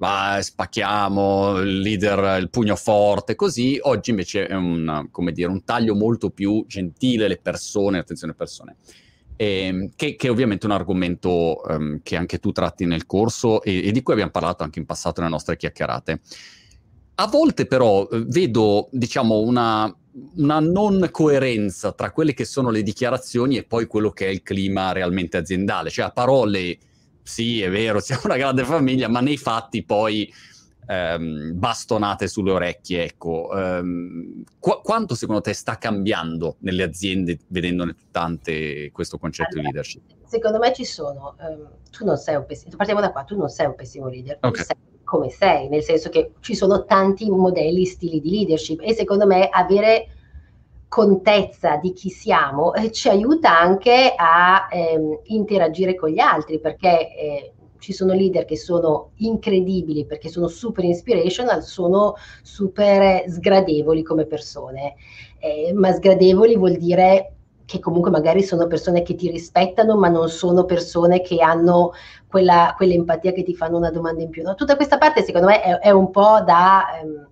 va, 0.01 0.39
spacchiamo, 0.41 1.59
il 1.59 1.79
leader, 1.79 2.41
il 2.41 2.49
pugno 2.49 2.75
forte, 2.75 3.35
così, 3.35 3.77
oggi 3.83 4.09
invece 4.09 4.47
è 4.47 4.55
un, 4.55 5.07
dire, 5.31 5.47
un 5.47 5.63
taglio 5.63 5.93
molto 5.93 6.31
più 6.31 6.65
gentile, 6.67 7.27
le 7.27 7.37
persone, 7.37 7.99
attenzione 7.99 8.33
persone. 8.33 8.77
E, 9.35 9.45
ehm, 9.45 9.89
che, 9.95 10.15
che, 10.15 10.27
è 10.27 10.31
ovviamente 10.31 10.65
un 10.65 10.71
argomento 10.71 11.61
um, 11.67 11.99
che 12.01 12.15
anche 12.15 12.39
tu 12.39 12.51
tratti 12.51 12.85
nel 12.85 13.05
corso 13.05 13.61
e, 13.61 13.87
e, 13.87 13.91
di 13.91 14.01
cui 14.01 14.13
abbiamo 14.13 14.31
parlato 14.31 14.63
anche 14.63 14.79
in 14.79 14.85
passato 14.85 15.21
nelle 15.21 15.33
nostre 15.33 15.55
chiacchierate. 15.55 16.19
A 17.21 17.27
volte 17.27 17.67
però 17.67 18.07
eh, 18.09 18.23
vedo, 18.25 18.89
diciamo, 18.91 19.41
una, 19.41 19.95
una 20.37 20.59
non 20.59 21.07
coerenza 21.11 21.91
tra 21.91 22.09
quelle 22.09 22.33
che 22.33 22.45
sono 22.45 22.71
le 22.71 22.81
dichiarazioni 22.81 23.57
e 23.57 23.63
poi 23.63 23.85
quello 23.85 24.09
che 24.09 24.25
è 24.25 24.29
il 24.29 24.41
clima 24.41 24.91
realmente 24.91 25.37
aziendale. 25.37 25.91
Cioè, 25.91 26.05
a 26.05 26.09
parole, 26.09 26.79
sì, 27.21 27.61
è 27.61 27.69
vero, 27.69 27.99
siamo 28.01 28.23
una 28.25 28.37
grande 28.37 28.63
famiglia, 28.63 29.07
ma 29.07 29.19
nei 29.19 29.37
fatti 29.37 29.83
poi 29.83 30.33
ehm, 30.87 31.59
bastonate 31.59 32.27
sulle 32.27 32.53
orecchie. 32.53 33.03
Ecco, 33.03 33.55
ehm, 33.55 34.41
qu- 34.57 34.81
quanto 34.81 35.13
secondo 35.13 35.41
te 35.41 35.53
sta 35.53 35.77
cambiando 35.77 36.55
nelle 36.61 36.81
aziende, 36.81 37.37
vedendone 37.49 37.95
tante 38.09 38.89
questo 38.91 39.19
concetto 39.19 39.59
allora, 39.59 39.61
di 39.61 39.67
leadership? 39.67 40.01
Secondo 40.25 40.57
me 40.57 40.73
ci 40.73 40.85
sono. 40.85 41.35
Um, 41.39 41.69
tu 41.91 42.03
non 42.03 42.17
sei 42.17 42.35
un 42.35 42.47
pessimo, 42.47 42.75
partiamo 42.75 42.99
da 42.99 43.11
qua, 43.11 43.23
tu 43.25 43.37
non 43.37 43.49
sei 43.49 43.67
un 43.67 43.75
pessimo 43.75 44.07
leader, 44.07 44.37
okay. 44.41 44.51
tu 44.51 44.63
sei 44.63 44.90
come 45.11 45.29
sei, 45.29 45.67
nel 45.67 45.83
senso 45.83 46.07
che 46.07 46.31
ci 46.39 46.55
sono 46.55 46.85
tanti 46.85 47.29
modelli, 47.29 47.83
stili 47.83 48.21
di 48.21 48.29
leadership 48.29 48.79
e 48.81 48.93
secondo 48.93 49.25
me 49.25 49.49
avere 49.49 50.07
contezza 50.87 51.75
di 51.75 51.91
chi 51.91 52.07
siamo 52.09 52.73
eh, 52.73 52.91
ci 52.91 53.09
aiuta 53.09 53.59
anche 53.59 54.13
a 54.15 54.69
ehm, 54.71 55.19
interagire 55.23 55.95
con 55.95 56.11
gli 56.11 56.19
altri 56.19 56.61
perché 56.61 57.13
eh, 57.13 57.51
ci 57.79 57.91
sono 57.91 58.13
leader 58.13 58.45
che 58.45 58.55
sono 58.55 59.11
incredibili 59.17 60.05
perché 60.05 60.29
sono 60.29 60.47
super 60.47 60.85
inspirational, 60.85 61.61
sono 61.61 62.13
super 62.41 63.25
sgradevoli 63.27 64.03
come 64.03 64.25
persone. 64.25 64.95
Eh, 65.39 65.73
ma 65.73 65.91
sgradevoli 65.91 66.55
vuol 66.55 66.77
dire 66.77 67.33
che 67.71 67.79
comunque 67.79 68.11
magari 68.11 68.43
sono 68.43 68.67
persone 68.67 69.01
che 69.01 69.15
ti 69.15 69.31
rispettano, 69.31 69.95
ma 69.95 70.09
non 70.09 70.27
sono 70.27 70.65
persone 70.65 71.21
che 71.21 71.41
hanno 71.41 71.93
quella, 72.27 72.73
quell'empatia 72.75 73.31
che 73.31 73.43
ti 73.43 73.55
fanno 73.55 73.77
una 73.77 73.91
domanda 73.91 74.21
in 74.21 74.29
più. 74.29 74.43
No? 74.43 74.55
Tutta 74.55 74.75
questa 74.75 74.97
parte 74.97 75.23
secondo 75.23 75.47
me 75.47 75.61
è, 75.61 75.79
è 75.79 75.89
un 75.91 76.11
po' 76.11 76.41
da... 76.45 76.99
Ehm, 76.99 77.29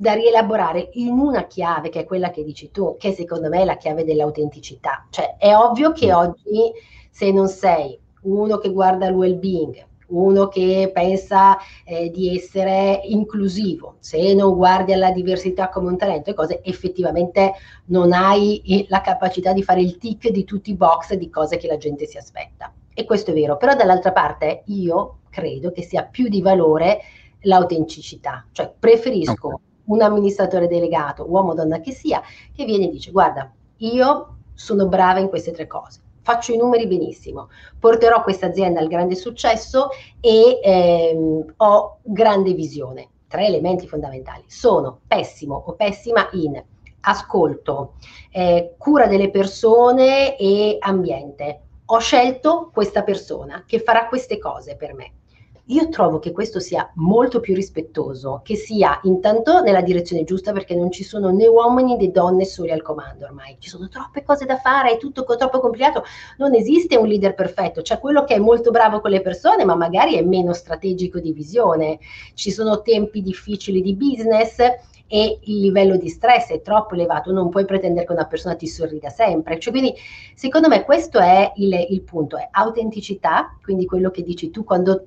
da 0.00 0.12
rielaborare 0.12 0.90
in 0.92 1.18
una 1.18 1.48
chiave 1.48 1.88
che 1.88 2.02
è 2.02 2.04
quella 2.04 2.30
che 2.30 2.44
dici 2.44 2.70
tu, 2.70 2.94
che 3.00 3.10
secondo 3.10 3.48
me 3.48 3.62
è 3.62 3.64
la 3.64 3.76
chiave 3.76 4.04
dell'autenticità. 4.04 5.08
Cioè 5.10 5.34
è 5.38 5.56
ovvio 5.56 5.90
che 5.90 6.12
oggi 6.12 6.70
se 7.10 7.32
non 7.32 7.48
sei 7.48 7.98
uno 8.22 8.58
che 8.58 8.70
guarda 8.70 9.08
il 9.08 9.16
well-being, 9.16 9.84
uno 10.08 10.48
che 10.48 10.90
pensa 10.92 11.58
eh, 11.84 12.10
di 12.10 12.36
essere 12.36 13.00
inclusivo, 13.04 13.96
se 13.98 14.34
non 14.34 14.54
guardi 14.54 14.92
alla 14.92 15.10
diversità 15.10 15.68
come 15.68 15.88
un 15.88 15.96
talento 15.96 16.30
e 16.30 16.34
cose, 16.34 16.60
effettivamente 16.62 17.52
non 17.86 18.12
hai 18.12 18.86
la 18.88 19.00
capacità 19.00 19.52
di 19.52 19.62
fare 19.62 19.80
il 19.80 19.98
tick 19.98 20.30
di 20.30 20.44
tutti 20.44 20.70
i 20.70 20.76
box 20.76 21.14
di 21.14 21.28
cose 21.28 21.56
che 21.56 21.66
la 21.66 21.76
gente 21.76 22.06
si 22.06 22.16
aspetta. 22.16 22.72
E 22.94 23.04
questo 23.04 23.30
è 23.30 23.34
vero, 23.34 23.56
però 23.56 23.74
dall'altra 23.74 24.12
parte 24.12 24.62
io 24.66 25.18
credo 25.30 25.70
che 25.70 25.82
sia 25.82 26.04
più 26.04 26.28
di 26.28 26.42
valore 26.42 27.00
l'autenticità, 27.42 28.46
cioè 28.52 28.72
preferisco 28.76 29.60
un 29.84 30.02
amministratore 30.02 30.66
delegato, 30.66 31.24
uomo 31.30 31.52
o 31.52 31.54
donna 31.54 31.80
che 31.80 31.92
sia, 31.92 32.20
che 32.52 32.64
viene 32.64 32.86
e 32.86 32.90
dice 32.90 33.10
guarda, 33.10 33.50
io 33.78 34.36
sono 34.54 34.88
brava 34.88 35.20
in 35.20 35.28
queste 35.28 35.52
tre 35.52 35.66
cose 35.66 36.00
faccio 36.28 36.52
i 36.52 36.58
numeri 36.58 36.86
benissimo, 36.86 37.48
porterò 37.78 38.22
questa 38.22 38.44
azienda 38.44 38.80
al 38.80 38.86
grande 38.88 39.14
successo 39.14 39.88
e 40.20 40.60
ehm, 40.62 41.54
ho 41.56 42.00
grande 42.02 42.52
visione. 42.52 43.08
Tre 43.26 43.46
elementi 43.46 43.88
fondamentali. 43.88 44.44
Sono 44.46 45.00
pessimo 45.06 45.62
o 45.66 45.72
pessima 45.72 46.28
in 46.32 46.62
ascolto, 47.00 47.94
eh, 48.30 48.74
cura 48.76 49.06
delle 49.06 49.30
persone 49.30 50.36
e 50.36 50.76
ambiente. 50.80 51.60
Ho 51.86 51.98
scelto 51.98 52.68
questa 52.74 53.02
persona 53.02 53.64
che 53.66 53.80
farà 53.80 54.06
queste 54.08 54.38
cose 54.38 54.76
per 54.76 54.92
me. 54.92 55.12
Io 55.70 55.90
trovo 55.90 56.18
che 56.18 56.32
questo 56.32 56.60
sia 56.60 56.90
molto 56.94 57.40
più 57.40 57.54
rispettoso, 57.54 58.40
che 58.42 58.56
sia 58.56 58.98
intanto 59.02 59.60
nella 59.60 59.82
direzione 59.82 60.24
giusta 60.24 60.50
perché 60.52 60.74
non 60.74 60.90
ci 60.90 61.04
sono 61.04 61.28
né 61.30 61.46
uomini 61.46 61.94
né 61.94 62.10
donne 62.10 62.46
soli 62.46 62.70
al 62.70 62.80
comando 62.80 63.26
ormai, 63.26 63.56
ci 63.58 63.68
sono 63.68 63.86
troppe 63.88 64.22
cose 64.22 64.46
da 64.46 64.56
fare, 64.56 64.92
è 64.92 64.96
tutto 64.96 65.24
troppo 65.24 65.60
complicato, 65.60 66.04
non 66.38 66.54
esiste 66.54 66.96
un 66.96 67.06
leader 67.06 67.34
perfetto, 67.34 67.82
c'è 67.82 67.98
quello 67.98 68.24
che 68.24 68.36
è 68.36 68.38
molto 68.38 68.70
bravo 68.70 69.00
con 69.00 69.10
le 69.10 69.20
persone 69.20 69.66
ma 69.66 69.74
magari 69.74 70.14
è 70.14 70.22
meno 70.22 70.54
strategico 70.54 71.18
di 71.18 71.32
visione, 71.32 71.98
ci 72.32 72.50
sono 72.50 72.80
tempi 72.80 73.20
difficili 73.20 73.82
di 73.82 73.94
business 73.94 74.56
e 75.06 75.38
il 75.42 75.60
livello 75.60 75.96
di 75.96 76.08
stress 76.08 76.48
è 76.48 76.62
troppo 76.62 76.94
elevato, 76.94 77.30
non 77.30 77.50
puoi 77.50 77.66
pretendere 77.66 78.06
che 78.06 78.12
una 78.12 78.26
persona 78.26 78.54
ti 78.54 78.66
sorrida 78.66 79.08
sempre. 79.08 79.58
Cioè, 79.58 79.72
quindi, 79.72 79.94
secondo 80.34 80.68
me, 80.68 80.84
questo 80.84 81.18
è 81.18 81.50
il, 81.56 81.86
il 81.88 82.02
punto, 82.02 82.36
è 82.36 82.46
autenticità, 82.50 83.56
quindi 83.62 83.86
quello 83.86 84.10
che 84.10 84.22
dici 84.22 84.50
tu 84.50 84.64
quando 84.64 85.06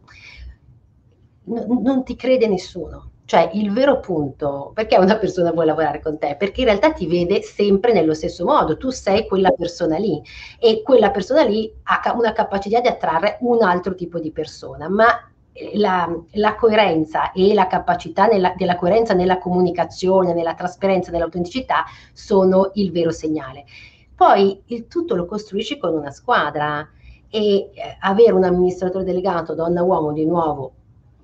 n- 1.45 1.81
non 1.81 2.03
ti 2.03 2.15
crede 2.15 2.47
nessuno. 2.47 3.09
Cioè 3.25 3.51
il 3.53 3.71
vero 3.71 4.01
punto, 4.01 4.71
perché 4.73 4.97
una 4.97 5.15
persona 5.15 5.51
vuole 5.51 5.67
lavorare 5.67 6.01
con 6.01 6.17
te? 6.17 6.35
Perché 6.37 6.61
in 6.61 6.67
realtà 6.67 6.91
ti 6.91 7.07
vede 7.07 7.41
sempre 7.41 7.93
nello 7.93 8.13
stesso 8.13 8.43
modo, 8.43 8.75
tu 8.75 8.89
sei 8.89 9.25
quella 9.25 9.51
persona 9.51 9.97
lì 9.97 10.21
e 10.59 10.81
quella 10.83 11.11
persona 11.11 11.43
lì 11.43 11.73
ha 11.83 12.13
una 12.13 12.33
capacità 12.33 12.81
di 12.81 12.89
attrarre 12.89 13.37
un 13.39 13.63
altro 13.63 13.95
tipo 13.95 14.19
di 14.19 14.31
persona, 14.31 14.89
ma 14.89 15.31
eh, 15.53 15.77
la, 15.77 16.13
la, 16.31 16.55
coerenza 16.55 17.31
e 17.31 17.53
la 17.53 17.67
capacità 17.67 18.25
nella, 18.27 18.53
della 18.57 18.75
coerenza 18.75 19.13
nella 19.13 19.37
comunicazione, 19.37 20.33
nella 20.33 20.53
trasparenza, 20.53 21.09
nell'autenticità 21.11 21.85
sono 22.11 22.71
il 22.73 22.91
vero 22.91 23.11
segnale. 23.11 23.63
Poi 24.13 24.61
il 24.65 24.87
tutto 24.87 25.15
lo 25.15 25.25
costruisci 25.25 25.77
con 25.77 25.93
una 25.93 26.11
squadra 26.11 26.85
e 27.29 27.39
eh, 27.39 27.71
avere 28.01 28.33
un 28.33 28.43
amministratore 28.43 29.05
delegato, 29.05 29.55
donna 29.55 29.83
uomo 29.83 30.11
di 30.11 30.25
nuovo, 30.25 30.73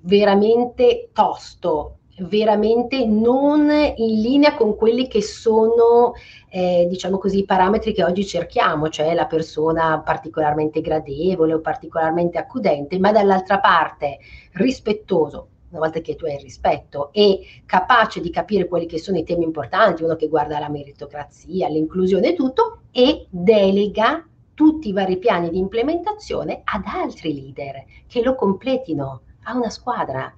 veramente 0.08 1.10
tosto, 1.12 1.98
veramente 2.20 3.04
non 3.04 3.70
in 3.70 4.20
linea 4.22 4.54
con 4.54 4.74
quelli 4.74 5.06
che 5.06 5.22
sono, 5.22 6.14
eh, 6.48 6.86
diciamo 6.88 7.18
così, 7.18 7.40
i 7.40 7.44
parametri 7.44 7.92
che 7.92 8.02
oggi 8.02 8.24
cerchiamo, 8.24 8.88
cioè 8.88 9.12
la 9.12 9.26
persona 9.26 10.00
particolarmente 10.00 10.80
gradevole 10.80 11.52
o 11.52 11.60
particolarmente 11.60 12.38
accudente, 12.38 12.98
ma 12.98 13.12
dall'altra 13.12 13.60
parte 13.60 14.18
rispettoso, 14.52 15.48
una 15.68 15.80
volta 15.80 16.00
che 16.00 16.16
tu 16.16 16.24
hai 16.24 16.36
il 16.36 16.40
rispetto 16.40 17.10
e 17.12 17.40
capace 17.66 18.22
di 18.22 18.30
capire 18.30 18.66
quelli 18.66 18.86
che 18.86 18.98
sono 18.98 19.18
i 19.18 19.24
temi 19.24 19.44
importanti, 19.44 20.02
uno 20.02 20.16
che 20.16 20.28
guarda 20.28 20.58
la 20.58 20.70
meritocrazia, 20.70 21.68
l'inclusione 21.68 22.30
e 22.30 22.34
tutto, 22.34 22.78
e 22.90 23.26
delega 23.28 24.26
tutti 24.54 24.88
i 24.88 24.92
vari 24.92 25.18
piani 25.18 25.50
di 25.50 25.58
implementazione 25.58 26.62
ad 26.64 26.84
altri 26.86 27.34
leader 27.34 27.84
che 28.08 28.22
lo 28.22 28.34
completino 28.34 29.20
ha 29.48 29.56
una 29.56 29.70
squadra. 29.70 30.32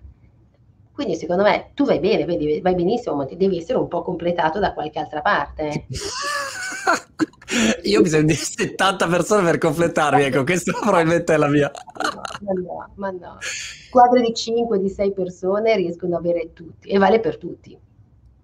Quindi 0.92 1.16
secondo 1.16 1.42
me 1.42 1.70
tu 1.74 1.84
vai 1.84 1.98
bene, 1.98 2.24
vedi, 2.24 2.60
vai 2.60 2.74
benissimo, 2.74 3.16
ma 3.16 3.24
devi 3.24 3.58
essere 3.58 3.78
un 3.78 3.88
po' 3.88 4.02
completato 4.02 4.58
da 4.58 4.72
qualche 4.72 4.98
altra 4.98 5.20
parte. 5.20 5.86
Io 7.82 7.98
ho 7.98 8.02
bisogno 8.02 8.26
di 8.26 8.34
70 8.34 9.08
persone 9.08 9.42
per 9.42 9.58
completarmi, 9.58 10.22
ecco, 10.22 10.44
questa 10.44 10.72
probabilmente 10.72 11.34
è 11.34 11.36
la 11.36 11.48
mia. 11.48 11.70
Ma 12.40 12.52
no, 12.52 12.92
ma 12.94 13.10
no. 13.10 13.38
Squadre 13.40 14.20
di 14.20 14.32
5, 14.32 14.78
di 14.78 14.88
6 14.88 15.12
persone 15.12 15.74
riescono 15.74 16.16
ad 16.16 16.24
avere 16.24 16.52
tutti 16.52 16.88
e 16.88 16.98
vale 16.98 17.18
per 17.18 17.38
tutti. 17.38 17.76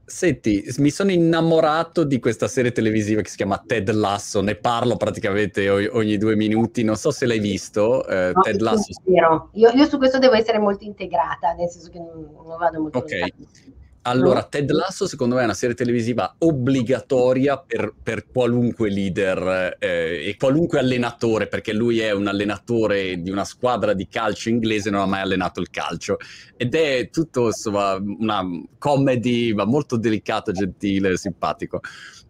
Senti, 0.09 0.65
mi 0.79 0.91
sono 0.91 1.11
innamorato 1.11 2.05
di 2.05 2.21
questa 2.21 2.47
serie 2.47 2.71
televisiva 2.71 3.23
che 3.23 3.29
si 3.29 3.35
chiama 3.35 3.61
Ted 3.67 3.91
Lasso, 3.91 4.41
ne 4.41 4.55
parlo 4.55 4.97
praticamente 4.97 5.69
ogni, 5.69 5.87
ogni 5.87 6.17
due 6.17 6.37
minuti, 6.37 6.85
non 6.85 6.95
so 6.95 7.11
se 7.11 7.27
l'hai 7.27 7.41
visto, 7.41 8.07
eh, 8.07 8.31
no, 8.33 8.41
Ted 8.41 8.61
Lasso. 8.61 8.93
Io, 9.07 9.51
io, 9.53 9.85
su 9.87 9.99
questo 9.99 10.21
devo 10.21 10.35
essere 10.35 10.61
molto 10.61 10.85
integrata, 10.85 11.55
nel 11.55 11.69
senso 11.69 11.91
che 11.91 11.99
non, 11.99 12.31
non 12.47 12.57
vado 12.57 12.81
molto 12.81 12.99
Ok, 12.99 13.11
lontano. 13.11 13.75
Allora, 14.07 14.45
Ted 14.45 14.71
Lasso 14.71 15.09
secondo 15.09 15.35
me 15.35 15.41
è 15.41 15.45
una 15.45 15.55
serie 15.55 15.75
televisiva 15.75 16.37
obbligatoria 16.39 17.59
per, 17.59 17.93
per 18.01 18.29
qualunque 18.29 18.89
leader 18.89 19.77
eh, 19.81 20.29
e 20.29 20.37
qualunque 20.39 20.79
allenatore, 20.79 21.49
perché 21.49 21.73
lui 21.73 21.99
è 21.99 22.13
un 22.13 22.29
allenatore 22.29 23.21
di 23.21 23.31
una 23.31 23.45
squadra 23.45 23.95
di 23.95 24.07
calcio 24.07 24.49
inglese, 24.49 24.91
non 24.91 25.01
ha 25.01 25.07
mai 25.07 25.23
allenato 25.23 25.61
il 25.61 25.71
calcio. 25.71 26.19
Ed 26.57 26.77
è 26.77 27.11
tutto, 27.11 27.47
insomma, 27.47 27.95
una 27.95 28.43
comedy, 28.79 29.53
ma 29.53 29.65
molto 29.65 29.97
delicato, 29.97 30.53
gentile, 30.53 31.17
simpatico. 31.17 31.81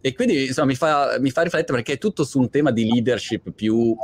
E 0.00 0.14
quindi, 0.14 0.46
insomma, 0.46 0.68
mi 0.68 0.76
fa, 0.76 1.18
mi 1.20 1.30
fa 1.30 1.42
riflettere 1.42 1.76
perché 1.76 1.92
è 1.94 1.98
tutto 1.98 2.24
su 2.24 2.38
un 2.38 2.48
tema 2.48 2.70
di 2.70 2.88
leadership 2.88 3.50
più 3.50 3.94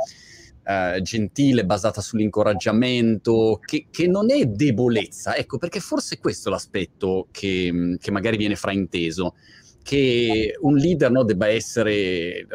eh, 0.63 1.01
gentile, 1.01 1.65
basata 1.65 2.01
sull'incoraggiamento, 2.01 3.59
che, 3.63 3.87
che, 3.91 4.07
non 4.07 4.31
è 4.31 4.45
debolezza, 4.45 5.35
ecco, 5.35 5.57
perché 5.57 5.79
forse 5.79 6.19
questo 6.19 6.49
è 6.49 6.51
l'aspetto 6.51 7.27
che, 7.31 7.97
che 7.99 8.11
magari 8.11 8.37
viene 8.37 8.55
frainteso, 8.55 9.35
che 9.83 10.55
un 10.61 10.75
leader 10.75 11.11
no, 11.11 11.23
debba 11.23 11.47
essere 11.47 12.47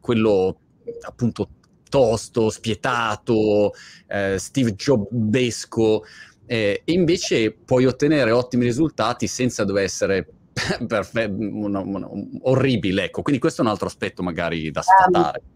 quello 0.00 0.58
appunto 1.02 1.48
tosto, 1.88 2.50
spietato, 2.50 3.72
eh, 4.08 4.36
Steve 4.38 4.74
Jobesco, 4.74 6.04
eh, 6.46 6.82
e 6.84 6.92
invece 6.92 7.52
puoi 7.52 7.86
ottenere 7.86 8.30
ottimi 8.32 8.64
risultati 8.64 9.26
senza 9.26 9.64
dover 9.64 9.84
essere 9.84 10.26
perfe- 10.86 11.24
un, 11.26 11.74
un, 11.74 12.06
un, 12.08 12.38
orribile, 12.42 13.04
ecco. 13.04 13.22
Quindi 13.22 13.40
questo 13.40 13.62
è 13.62 13.64
un 13.64 13.70
altro 13.70 13.86
aspetto 13.86 14.22
magari 14.22 14.70
da 14.70 14.82
sfatare. 14.82 15.42
Um 15.44 15.51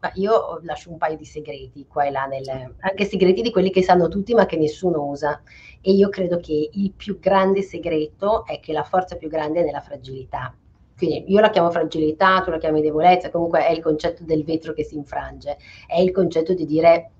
ma 0.00 0.10
io 0.14 0.60
lascio 0.62 0.90
un 0.90 0.96
paio 0.96 1.16
di 1.16 1.24
segreti 1.24 1.86
qua 1.86 2.06
e 2.06 2.10
là, 2.10 2.24
nel, 2.24 2.74
anche 2.80 3.04
segreti 3.04 3.42
di 3.42 3.50
quelli 3.50 3.70
che 3.70 3.82
sanno 3.82 4.08
tutti 4.08 4.34
ma 4.34 4.46
che 4.46 4.56
nessuno 4.56 5.04
usa. 5.04 5.42
E 5.82 5.92
io 5.92 6.08
credo 6.08 6.38
che 6.38 6.70
il 6.72 6.92
più 6.92 7.18
grande 7.18 7.62
segreto 7.62 8.44
è 8.46 8.60
che 8.60 8.72
la 8.72 8.82
forza 8.82 9.16
più 9.16 9.28
grande 9.28 9.60
è 9.60 9.64
nella 9.64 9.80
fragilità. 9.80 10.54
Quindi 10.96 11.32
io 11.32 11.40
la 11.40 11.50
chiamo 11.50 11.70
fragilità, 11.70 12.42
tu 12.42 12.50
la 12.50 12.58
chiami 12.58 12.82
debolezza, 12.82 13.30
comunque 13.30 13.66
è 13.66 13.72
il 13.72 13.80
concetto 13.80 14.24
del 14.24 14.44
vetro 14.44 14.74
che 14.74 14.84
si 14.84 14.96
infrange, 14.96 15.56
è 15.86 15.98
il 15.98 16.12
concetto 16.12 16.52
di 16.52 16.66
dire 16.66 17.10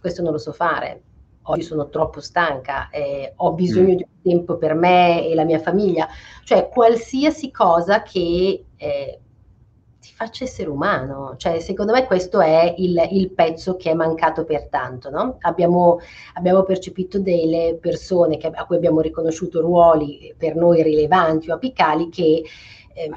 questo 0.00 0.22
non 0.22 0.32
lo 0.32 0.38
so 0.38 0.52
fare, 0.52 1.02
oggi 1.42 1.62
sono 1.62 1.88
troppo 1.90 2.20
stanca, 2.20 2.88
eh, 2.88 3.34
ho 3.36 3.52
bisogno 3.52 3.92
mm. 3.92 3.96
di 3.96 4.06
tempo 4.22 4.56
per 4.56 4.74
me 4.74 5.26
e 5.26 5.34
la 5.34 5.44
mia 5.44 5.58
famiglia, 5.58 6.08
cioè 6.44 6.68
qualsiasi 6.68 7.50
cosa 7.50 8.02
che 8.02 8.64
eh, 8.76 9.20
faccia 10.00 10.44
essere 10.44 10.68
umano. 10.68 11.34
Cioè, 11.36 11.60
secondo 11.60 11.92
me 11.92 12.06
questo 12.06 12.40
è 12.40 12.74
il, 12.78 13.08
il 13.12 13.30
pezzo 13.30 13.76
che 13.76 13.90
è 13.90 13.94
mancato 13.94 14.44
per 14.44 14.68
tanto. 14.68 15.10
No? 15.10 15.36
Abbiamo, 15.40 15.98
abbiamo, 16.34 16.62
percepito 16.62 17.18
delle 17.18 17.78
persone 17.80 18.36
che, 18.36 18.48
a 18.48 18.64
cui 18.66 18.76
abbiamo 18.76 19.00
riconosciuto 19.00 19.60
ruoli 19.60 20.34
per 20.36 20.56
noi 20.56 20.82
rilevanti 20.82 21.50
o 21.50 21.54
apicali 21.54 22.08
che... 22.08 22.44
Eh, 22.92 23.10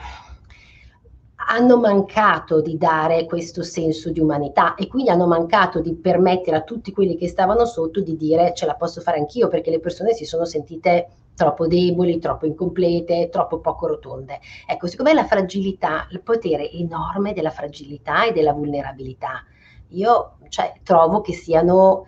hanno 1.46 1.78
mancato 1.78 2.62
di 2.62 2.78
dare 2.78 3.26
questo 3.26 3.64
senso 3.64 4.12
di 4.12 4.22
umanità 4.22 4.76
e 4.76 4.88
quindi 4.88 5.10
hanno 5.10 5.28
mancato 5.28 5.82
di 5.82 5.94
permettere 5.94 6.56
a 6.56 6.62
tutti 6.62 6.94
quelli 6.94 7.18
che 7.18 7.28
stavano 7.28 7.66
sotto 7.66 8.00
di 8.00 8.16
dire 8.16 8.54
ce 8.56 8.66
la 8.66 8.76
posso 8.76 9.02
fare 9.02 9.18
anch'io 9.18 9.50
perché 9.50 9.70
le 9.70 9.82
persone 9.82 10.14
si 10.14 10.24
sono 10.24 10.46
sentite 10.46 11.08
troppo 11.36 11.68
deboli, 11.68 12.20
troppo 12.20 12.46
incomplete, 12.46 13.30
troppo 13.30 13.60
poco 13.60 13.88
rotonde. 13.88 14.40
Ecco, 14.68 14.88
secondo 14.88 15.12
me 15.12 15.22
la 15.22 15.28
fragilità, 15.28 16.08
il 16.12 16.22
potere 16.22 16.70
enorme 16.72 17.34
della 17.34 17.52
fragilità 17.52 18.26
e 18.26 18.32
della 18.32 18.54
vulnerabilità, 18.54 19.44
io 19.90 20.38
cioè, 20.50 20.74
trovo 20.84 21.22
che 21.22 21.34
siano 21.34 22.08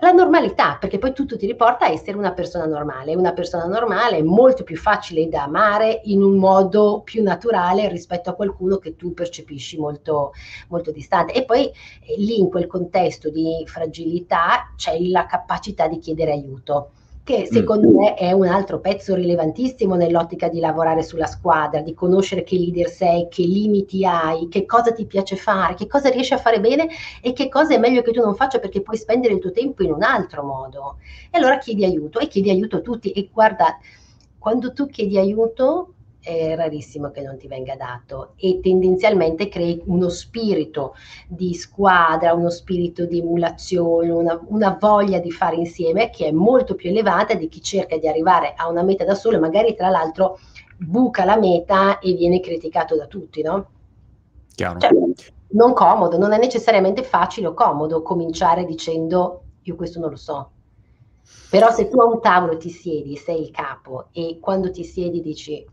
la 0.00 0.12
normalità, 0.12 0.76
perché 0.80 0.98
poi 0.98 1.12
tutto 1.12 1.36
ti 1.36 1.46
riporta 1.46 1.86
a 1.86 1.90
essere 1.90 2.16
una 2.16 2.32
persona 2.32 2.64
normale. 2.64 3.14
Una 3.14 3.32
persona 3.32 3.66
normale 3.66 4.18
è 4.18 4.22
molto 4.22 4.64
più 4.64 4.76
facile 4.76 5.28
da 5.28 5.42
amare 5.42 6.00
in 6.04 6.22
un 6.22 6.36
modo 6.36 7.02
più 7.04 7.22
naturale 7.22 7.88
rispetto 7.88 8.30
a 8.30 8.34
qualcuno 8.34 8.78
che 8.78 8.96
tu 8.96 9.12
percepisci 9.12 9.78
molto, 9.78 10.32
molto 10.68 10.90
distante. 10.90 11.34
E 11.34 11.44
poi 11.44 11.66
eh, 11.66 11.72
lì 12.16 12.38
in 12.38 12.48
quel 12.48 12.66
contesto 12.66 13.30
di 13.30 13.62
fragilità 13.66 14.72
c'è 14.76 14.98
la 15.00 15.26
capacità 15.26 15.86
di 15.86 15.98
chiedere 15.98 16.32
aiuto 16.32 16.92
che 17.24 17.48
mm. 17.48 17.52
secondo 17.52 17.88
mm. 17.88 17.96
me 17.96 18.14
è 18.14 18.32
un 18.32 18.46
altro 18.46 18.78
pezzo 18.78 19.14
rilevantissimo 19.14 19.94
nell'ottica 19.94 20.48
di 20.48 20.60
lavorare 20.60 21.02
sulla 21.02 21.26
squadra, 21.26 21.80
di 21.80 21.94
conoscere 21.94 22.44
che 22.44 22.56
leader 22.56 22.88
sei, 22.88 23.28
che 23.30 23.42
limiti 23.42 24.04
hai, 24.04 24.48
che 24.48 24.66
cosa 24.66 24.92
ti 24.92 25.06
piace 25.06 25.34
fare, 25.34 25.74
che 25.74 25.86
cosa 25.86 26.10
riesci 26.10 26.34
a 26.34 26.38
fare 26.38 26.60
bene 26.60 26.86
e 27.22 27.32
che 27.32 27.48
cosa 27.48 27.74
è 27.74 27.78
meglio 27.78 28.02
che 28.02 28.12
tu 28.12 28.20
non 28.20 28.34
faccia 28.34 28.58
perché 28.58 28.82
puoi 28.82 28.98
spendere 28.98 29.32
il 29.32 29.40
tuo 29.40 29.50
tempo 29.50 29.82
in 29.82 29.92
un 29.92 30.02
altro 30.02 30.44
modo. 30.44 30.98
E 31.30 31.38
allora 31.38 31.56
chiedi 31.56 31.84
aiuto 31.84 32.18
e 32.18 32.28
chiedi 32.28 32.50
aiuto 32.50 32.76
a 32.76 32.80
tutti 32.80 33.10
e 33.10 33.30
guarda, 33.32 33.78
quando 34.38 34.74
tu 34.74 34.86
chiedi 34.86 35.16
aiuto 35.16 35.93
è 36.24 36.56
rarissimo 36.56 37.10
che 37.10 37.20
non 37.20 37.36
ti 37.36 37.46
venga 37.46 37.76
dato 37.76 38.32
e 38.36 38.60
tendenzialmente 38.62 39.48
crei 39.48 39.82
uno 39.84 40.08
spirito 40.08 40.94
di 41.28 41.52
squadra, 41.52 42.32
uno 42.32 42.48
spirito 42.48 43.04
di 43.04 43.18
emulazione, 43.18 44.10
una, 44.10 44.40
una, 44.46 44.76
voglia 44.80 45.18
di 45.18 45.30
fare 45.30 45.56
insieme 45.56 46.08
che 46.08 46.28
è 46.28 46.32
molto 46.32 46.74
più 46.74 46.88
elevata 46.88 47.34
di 47.34 47.48
chi 47.48 47.60
cerca 47.60 47.98
di 47.98 48.08
arrivare 48.08 48.54
a 48.56 48.68
una 48.68 48.82
meta 48.82 49.04
da 49.04 49.14
solo 49.14 49.36
e 49.36 49.40
magari 49.40 49.74
tra 49.74 49.90
l'altro 49.90 50.38
buca 50.78 51.26
la 51.26 51.36
meta 51.36 51.98
e 51.98 52.14
viene 52.14 52.40
criticato 52.40 52.96
da 52.96 53.06
tutti, 53.06 53.42
no? 53.42 53.68
Chiaro. 54.54 54.78
Cioè, 54.78 54.90
non 55.48 55.74
comodo, 55.74 56.16
non 56.16 56.32
è 56.32 56.38
necessariamente 56.38 57.02
facile 57.02 57.48
o 57.48 57.54
comodo 57.54 58.02
cominciare 58.02 58.64
dicendo 58.64 59.42
io 59.62 59.76
questo 59.76 60.00
non 60.00 60.10
lo 60.10 60.16
so. 60.16 60.50
Però 61.50 61.70
se 61.70 61.88
tu 61.88 62.00
a 62.00 62.06
un 62.06 62.20
tavolo 62.20 62.56
ti 62.56 62.70
siedi, 62.70 63.16
sei 63.16 63.42
il 63.42 63.50
capo 63.50 64.08
e 64.12 64.38
quando 64.40 64.70
ti 64.70 64.84
siedi 64.84 65.20
dici 65.20 65.64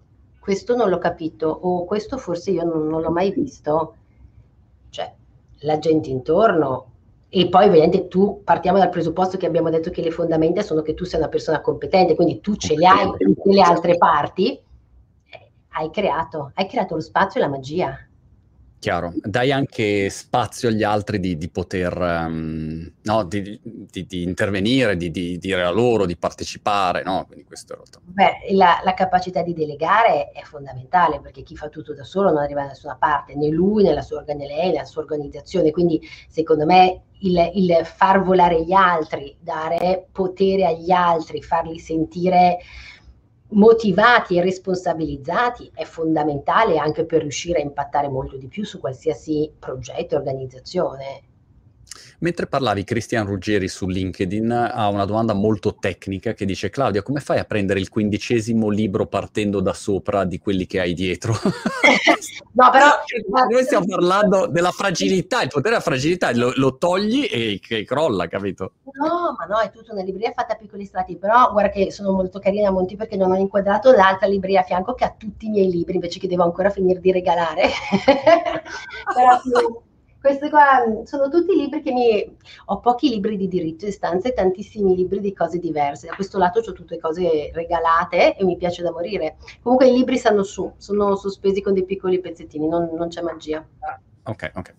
questo 0.42 0.76
non 0.76 0.90
l'ho 0.90 0.98
capito 0.98 1.48
o 1.48 1.86
questo 1.86 2.18
forse 2.18 2.50
io 2.50 2.64
non, 2.64 2.88
non 2.88 3.02
l'ho 3.02 3.12
mai 3.12 3.32
visto, 3.32 3.96
cioè 4.90 5.14
la 5.60 5.78
gente 5.78 6.10
intorno 6.10 6.88
e 7.30 7.48
poi 7.48 7.68
ovviamente 7.68 8.08
tu 8.08 8.42
partiamo 8.44 8.80
dal 8.80 8.90
presupposto 8.90 9.38
che 9.38 9.46
abbiamo 9.46 9.70
detto 9.70 9.92
che 9.92 10.02
le 10.02 10.10
fondamenta 10.10 10.64
sono 10.64 10.82
che 10.82 10.96
tu 10.96 11.06
sei 11.06 11.20
una 11.20 11.30
persona 11.30 11.62
competente, 11.62 12.16
quindi 12.16 12.42
tu 12.42 12.56
ce 12.56 12.76
le 12.76 12.88
hai 12.88 13.12
nelle 13.46 13.62
altre 13.62 13.98
parti, 13.98 14.54
eh, 14.54 15.52
hai 15.74 15.92
creato, 15.92 16.52
hai 16.56 16.66
creato 16.66 16.96
lo 16.96 17.02
spazio 17.02 17.40
e 17.40 17.44
la 17.44 17.50
magia. 17.50 17.96
Chiaro, 18.82 19.14
dai 19.22 19.52
anche 19.52 20.10
spazio 20.10 20.70
agli 20.70 20.82
altri 20.82 21.20
di, 21.20 21.38
di 21.38 21.50
poter, 21.50 21.96
um, 21.96 22.92
no, 23.04 23.24
di, 23.26 23.60
di, 23.62 24.08
di, 24.08 24.24
intervenire, 24.24 24.98
di, 24.98 25.12
dire 25.12 25.62
a 25.62 25.70
loro, 25.70 26.08
di 26.08 26.18
partecipare, 26.18 27.04
no? 27.04 27.26
Quindi 27.28 27.46
questo 27.46 27.74
è 27.74 27.76
rotto. 27.76 28.00
Beh, 28.04 28.52
la, 28.54 28.82
la, 28.84 28.96
capacità 28.96 29.44
di 29.44 29.54
delegare 29.54 30.32
è 30.32 30.42
fondamentale 30.42 31.20
perché 31.22 31.44
chi 31.44 31.56
fa 31.56 31.70
tutto 31.70 31.94
da 31.94 32.04
solo 32.04 32.32
non 32.32 32.42
arriva 32.42 32.62
da 32.62 32.70
nessuna 32.70 32.96
parte, 32.96 33.36
né 33.36 33.50
lui, 33.50 33.84
né, 33.84 34.02
sua, 34.02 34.24
né 34.26 34.48
lei, 34.48 34.72
né 34.72 34.78
la 34.78 34.86
sua 34.86 35.04
organizzazione. 35.04 35.70
Quindi 35.70 36.02
secondo 36.28 36.66
me 36.66 37.04
il, 37.20 37.52
il 37.54 37.86
far 37.86 38.24
volare 38.24 38.64
gli 38.64 38.74
altri, 38.74 39.36
dare 39.40 40.08
potere 40.12 40.66
agli 40.66 40.90
altri, 40.90 41.44
farli 41.44 41.78
sentire 41.78 42.58
motivati 43.52 44.38
e 44.38 44.42
responsabilizzati 44.42 45.72
è 45.74 45.84
fondamentale 45.84 46.78
anche 46.78 47.06
per 47.06 47.22
riuscire 47.22 47.60
a 47.60 47.64
impattare 47.64 48.08
molto 48.08 48.38
di 48.38 48.48
più 48.48 48.64
su 48.64 48.80
qualsiasi 48.80 49.52
progetto 49.58 50.16
e 50.16 50.18
organizzazione. 50.18 51.22
Mentre 52.20 52.46
parlavi, 52.46 52.84
Cristian 52.84 53.26
Ruggeri 53.26 53.68
su 53.68 53.88
LinkedIn 53.88 54.52
ha 54.52 54.88
una 54.90 55.06
domanda 55.06 55.34
molto 55.34 55.76
tecnica 55.76 56.34
che 56.34 56.46
dice 56.46 56.70
Claudia, 56.70 57.02
come 57.02 57.20
fai 57.20 57.40
a 57.40 57.46
prendere 57.46 57.80
il 57.80 57.90
quindicesimo 57.90 58.70
libro 58.70 59.08
partendo 59.08 59.60
da 59.60 59.74
sopra 59.74 60.24
di 60.24 60.40
quelli 60.40 60.68
che 60.68 60.80
hai 60.80 60.94
dietro? 60.94 61.34
no, 62.54 62.70
però... 62.70 62.90
Noi 63.50 63.64
stiamo 63.64 63.86
parlando 63.86 64.46
della 64.46 64.72
fragilità, 64.72 65.42
il 65.42 65.50
potere 65.50 65.70
della 65.70 65.82
fragilità, 65.82 66.32
lo, 66.36 66.52
lo 66.56 66.78
togli 66.78 67.28
e, 67.30 67.60
e, 67.68 67.86
crolla, 67.86 68.28
capito? 68.28 68.74
No, 68.94 69.36
ma 69.38 69.46
no, 69.46 69.60
è 69.60 69.72
tutta 69.72 69.94
una 69.94 70.04
libreria 70.04 70.32
fatta 70.32 70.54
a 70.54 70.58
piccoli 70.58 70.86
strati, 70.86 71.18
però 71.18 71.52
guarda 71.52 71.72
che 71.72 71.92
sono 71.92 72.12
molto 72.12 72.40
carina 72.40 72.70
a 72.70 72.72
Monti 72.72 72.96
perché 72.96 73.18
non 73.18 73.32
ho 73.32 73.36
inquadrato 73.36 73.92
l'altra 73.92 74.28
libreria 74.28 74.62
a 74.62 74.64
fianco 74.64 74.94
che 74.94 75.06
ha 75.06 75.16
tutti 75.18 75.48
i 75.48 75.50
miei 75.50 75.72
libri, 75.72 75.96
invece 75.96 76.20
che 76.20 76.28
devo 76.28 76.44
ancora 76.44 76.70
finire 76.70 77.00
di 77.00 77.12
regalare. 77.12 77.64
però 79.16 79.42
questi 80.22 80.50
qua 80.50 80.86
mm, 80.88 81.04
sono 81.04 81.30
tutti 81.30 81.56
libri 81.56 81.82
che 81.82 81.92
mi... 81.92 82.38
Ho 82.66 82.80
pochi 82.80 83.10
libri 83.10 83.36
di 83.36 83.48
diritto 83.48 83.86
di 83.86 83.92
stanza 83.92 84.30
e 84.30 84.34
tantissimi 84.34 84.96
libri 84.96 85.20
di 85.20 85.34
cose 85.34 85.58
diverse. 85.58 86.08
Da 86.08 86.16
questo 86.16 86.38
lato 86.38 86.60
ho 86.60 86.74
tutte 86.74 87.00
cose 87.00 87.50
regalate 87.54 88.38
e 88.38 88.46
mi 88.46 88.56
piace 88.56 88.84
da 88.84 88.92
morire. 88.92 89.38
Comunque 89.62 89.90
i 89.90 89.94
libri 89.94 90.18
stanno 90.18 90.44
su, 90.44 90.72
sono 90.78 91.16
sospesi 91.16 91.62
con 91.62 91.74
dei 91.74 91.86
piccoli 91.86 92.22
pezzettini, 92.22 92.68
non, 92.68 92.92
non 92.94 93.08
c'è 93.08 93.22
magia. 93.22 93.66
Ok, 94.24 94.52
ok. 94.54 94.74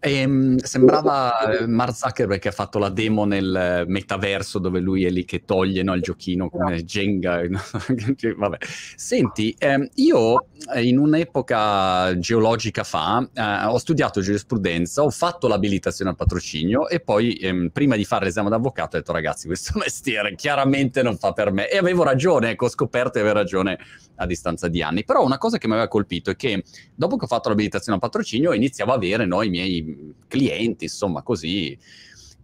Ehm, 0.00 0.56
sembrava 0.56 1.58
eh, 1.58 1.66
Mark 1.66 1.94
Zuckerberg 1.94 2.40
che 2.40 2.48
ha 2.48 2.52
fatto 2.52 2.78
la 2.78 2.88
demo 2.88 3.26
nel 3.26 3.84
metaverso 3.86 4.58
dove 4.58 4.80
lui 4.80 5.04
è 5.04 5.10
lì 5.10 5.26
che 5.26 5.44
toglie 5.44 5.82
no, 5.82 5.92
il 5.94 6.00
giochino 6.00 6.48
come 6.48 6.82
Jenga. 6.82 7.42
Vabbè. 8.36 8.56
Senti, 8.96 9.54
ehm, 9.58 9.86
io 9.96 10.46
eh, 10.74 10.84
in 10.84 10.98
un'epoca 10.98 12.18
geologica 12.18 12.84
fa 12.84 13.28
eh, 13.34 13.66
ho 13.66 13.76
studiato 13.76 14.22
giurisprudenza, 14.22 15.02
ho 15.02 15.10
fatto 15.10 15.46
l'abilitazione 15.46 16.10
al 16.10 16.16
patrocinio 16.16 16.88
e 16.88 17.00
poi 17.00 17.34
ehm, 17.34 17.68
prima 17.68 17.96
di 17.96 18.04
fare 18.06 18.24
l'esame 18.24 18.48
d'avvocato 18.48 18.96
ho 18.96 18.98
detto 18.98 19.12
ragazzi 19.12 19.46
questo 19.46 19.76
mestiere 19.78 20.34
chiaramente 20.36 21.02
non 21.02 21.18
fa 21.18 21.32
per 21.32 21.52
me 21.52 21.68
e 21.68 21.76
avevo 21.76 22.02
ragione, 22.02 22.50
ecco, 22.50 22.64
ho 22.64 22.70
scoperto 22.70 23.18
di 23.18 23.20
aver 23.20 23.34
ragione 23.34 23.78
a 24.16 24.26
distanza 24.26 24.68
di 24.68 24.82
anni. 24.82 25.04
Però 25.04 25.24
una 25.24 25.38
cosa 25.38 25.58
che 25.58 25.66
mi 25.66 25.74
aveva 25.74 25.88
colpito 25.88 26.30
è 26.30 26.36
che 26.36 26.64
dopo 26.94 27.16
che 27.16 27.24
ho 27.24 27.28
fatto 27.28 27.48
l'abilitazione 27.48 27.94
al 27.94 28.00
patrocinio 28.00 28.52
iniziavo 28.52 28.85
a 28.92 28.96
avere 28.96 29.26
no, 29.26 29.42
i 29.42 29.50
miei 29.50 30.14
clienti, 30.28 30.84
insomma 30.84 31.22
così. 31.22 31.76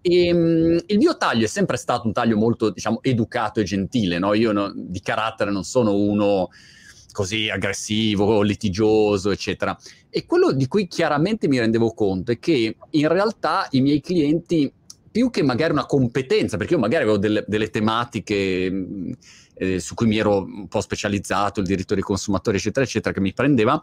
E, 0.01 0.33
um, 0.33 0.81
il 0.87 0.99
mio 0.99 1.17
taglio 1.17 1.45
è 1.45 1.49
sempre 1.49 1.77
stato 1.77 2.07
un 2.07 2.13
taglio 2.13 2.37
molto, 2.37 2.71
diciamo, 2.71 3.01
educato 3.03 3.61
e 3.61 3.65
gentile, 3.65 4.19
no? 4.19 4.35
Io 4.35 4.53
no, 4.53 4.73
di 4.75 5.01
carattere 5.01 5.51
non 5.51 5.65
sono 5.65 5.95
uno 5.95 6.49
così 7.13 7.49
aggressivo, 7.51 8.43
litigioso, 8.43 9.31
eccetera. 9.31 9.79
E 10.11 10.27
quello 10.27 10.53
di 10.53 10.67
cui 10.67 10.89
chiaramente 10.89 11.47
mi 11.47 11.59
rendevo 11.59 11.93
conto 11.93 12.33
è 12.33 12.39
che 12.39 12.77
in 12.91 13.09
realtà 13.09 13.69
i 13.71 13.81
miei 13.81 14.01
clienti, 14.01 14.73
più 15.11 15.31
che 15.31 15.43
magari 15.43 15.73
una 15.73 15.87
competenza, 15.87 16.57
perché 16.57 16.75
io 16.75 16.81
magari 16.81 17.05
avevo 17.05 17.19
delle, 17.19 17.45
delle 17.47 17.69
tematiche 17.69 18.73
eh, 19.55 19.79
su 19.79 19.95
cui 19.95 20.07
mi 20.07 20.19
ero 20.19 20.43
un 20.43 20.69
po' 20.69 20.81
specializzato, 20.81 21.61
il 21.61 21.67
diritto 21.67 21.95
dei 21.95 22.03
consumatori, 22.03 22.57
eccetera, 22.57 22.85
eccetera, 22.85 23.15
che 23.15 23.21
mi 23.21 23.33
prendeva, 23.33 23.81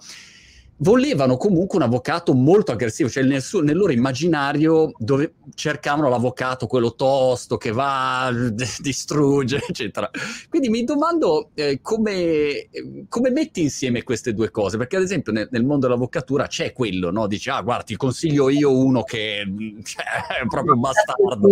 volevano 0.80 1.38
comunque 1.38 1.78
un 1.78 1.84
avvocato 1.84 2.34
molto 2.34 2.72
aggressivo, 2.72 3.10
cioè 3.10 3.24
nel, 3.24 3.42
suo, 3.42 3.62
nel 3.62 3.76
loro 3.76 3.92
immaginario 3.92 4.92
dove 4.98 5.36
cercavano 5.54 6.10
l'avvocato, 6.10 6.68
quello 6.68 6.96
tosto 6.96 7.58
che 7.58 7.72
va, 7.72 8.32
distrugge, 8.80 9.62
eccetera. 9.68 10.10
Quindi 10.50 10.70
mi 10.70 10.84
domando 10.84 11.50
eh, 11.54 11.80
come, 11.82 12.70
come, 13.08 13.30
metti 13.32 13.62
insieme 13.62 14.04
queste 14.04 14.34
due 14.34 14.52
cose, 14.52 14.78
perché 14.78 14.96
ad 14.96 15.04
esempio 15.04 15.32
nel, 15.32 15.48
nel 15.52 15.66
mondo 15.66 15.88
dell'avvocatura 15.88 16.48
c'è 16.48 16.72
quello, 16.72 17.12
no? 17.12 17.28
Dici, 17.28 17.50
ah 17.50 17.62
guarda, 17.62 17.84
ti 17.84 17.96
consiglio 17.96 18.50
io 18.50 18.76
uno 18.76 19.04
che 19.04 19.44
cioè, 19.84 20.42
è 20.42 20.48
proprio 20.48 20.76
bastardo. 20.76 21.48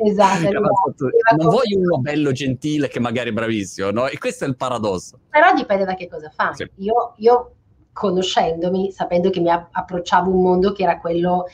Esatto, 0.00 0.46
esatto. 0.46 1.10
non 1.36 1.48
voglio 1.48 1.78
uno 1.78 1.98
bello, 1.98 2.30
gentile, 2.30 2.86
che 2.86 3.00
magari 3.00 3.30
è 3.30 3.32
bravissimo, 3.32 3.90
no? 3.90 4.06
E 4.06 4.16
questo 4.18 4.44
è 4.44 4.48
il 4.48 4.54
paradosso. 4.54 5.18
Però 5.28 5.52
dipende 5.54 5.84
da 5.84 5.94
che 5.94 6.08
cosa 6.08 6.30
fa. 6.30 6.52
Sì. 6.54 6.70
Io, 6.76 7.14
io, 7.16 7.54
conoscendomi, 7.98 8.92
sapendo 8.92 9.28
che 9.28 9.40
mi 9.40 9.50
approcciavo 9.50 10.30
un 10.30 10.40
mondo 10.40 10.70
che 10.70 10.84
era 10.84 11.00
quello 11.00 11.46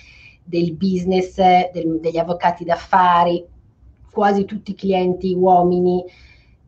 del 0.44 0.74
business, 0.74 1.36
del, 1.72 2.00
degli 2.00 2.18
avvocati 2.18 2.64
d'affari, 2.64 3.42
quasi 4.10 4.44
tutti 4.44 4.72
i 4.72 4.74
clienti 4.74 5.32
uomini, 5.32 6.04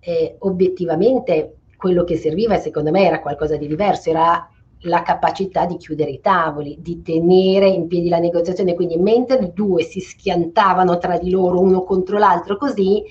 eh, 0.01 0.37
obiettivamente 0.39 1.57
quello 1.77 2.05
che 2.05 2.17
serviva 2.17 2.57
secondo 2.57 2.91
me 2.91 3.05
era 3.05 3.21
qualcosa 3.21 3.57
di 3.57 3.67
diverso, 3.67 4.09
era 4.09 4.51
la 4.81 5.03
capacità 5.03 5.67
di 5.67 5.77
chiudere 5.77 6.11
i 6.11 6.21
tavoli, 6.21 6.79
di 6.81 7.03
tenere 7.03 7.69
in 7.69 7.87
piedi 7.87 8.09
la 8.09 8.19
negoziazione. 8.19 8.75
Quindi 8.75 8.97
mentre 8.97 9.45
i 9.45 9.53
due 9.53 9.83
si 9.83 10.01
schiantavano 10.01 10.97
tra 10.97 11.19
di 11.19 11.29
loro 11.29 11.61
uno 11.61 11.83
contro 11.85 12.17
l'altro 12.17 12.57
così, 12.57 13.05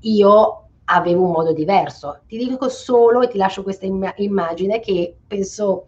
io 0.00 0.64
avevo 0.84 1.24
un 1.24 1.30
modo 1.30 1.54
diverso. 1.54 2.20
Ti 2.26 2.36
dico 2.36 2.68
solo 2.68 3.22
e 3.22 3.28
ti 3.28 3.38
lascio 3.38 3.62
questa 3.62 3.86
imm- 3.86 4.12
immagine 4.16 4.80
che 4.80 5.16
penso 5.26 5.86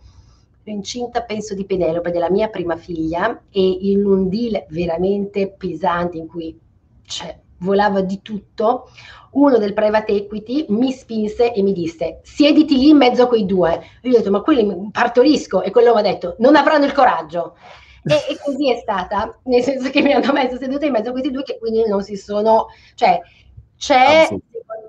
incinta, 0.70 1.22
penso, 1.22 1.54
di 1.54 1.64
Penelope, 1.64 2.10
della 2.10 2.30
mia 2.30 2.48
prima 2.48 2.76
figlia, 2.76 3.42
e 3.50 3.60
in 3.60 4.04
un 4.04 4.28
deal 4.28 4.64
veramente 4.68 5.48
pesante 5.48 6.16
in 6.18 6.26
cui 6.26 6.58
cioè, 7.04 7.38
volava 7.58 8.00
di 8.00 8.20
tutto, 8.22 8.88
uno 9.32 9.58
del 9.58 9.72
private 9.72 10.12
equity 10.12 10.66
mi 10.68 10.92
spinse 10.92 11.52
e 11.52 11.62
mi 11.62 11.72
disse 11.72 12.20
siediti 12.22 12.76
lì 12.76 12.90
in 12.90 12.96
mezzo 12.96 13.22
a 13.22 13.28
quei 13.28 13.46
due. 13.46 13.80
Io 14.02 14.12
ho 14.12 14.16
detto 14.16 14.30
ma 14.30 14.40
quelli 14.40 14.90
partorisco 14.90 15.62
e 15.62 15.70
quello 15.70 15.94
mi 15.94 16.00
ha 16.00 16.02
detto 16.02 16.36
non 16.38 16.56
avranno 16.56 16.84
il 16.84 16.92
coraggio. 16.92 17.56
E, 18.04 18.14
e, 18.14 18.38
così 18.42 18.70
è 18.70 18.78
stata, 18.78 19.38
nel 19.44 19.62
senso 19.62 19.88
che 19.88 20.02
mi 20.02 20.12
hanno 20.12 20.32
messo 20.32 20.58
seduta 20.58 20.84
in 20.84 20.92
mezzo 20.92 21.10
a 21.10 21.12
questi 21.12 21.30
due 21.30 21.44
che 21.44 21.58
quindi 21.58 21.86
non 21.86 22.02
si 22.02 22.16
sono, 22.16 22.66
cioè 22.94 23.20
c'è, 23.76 24.28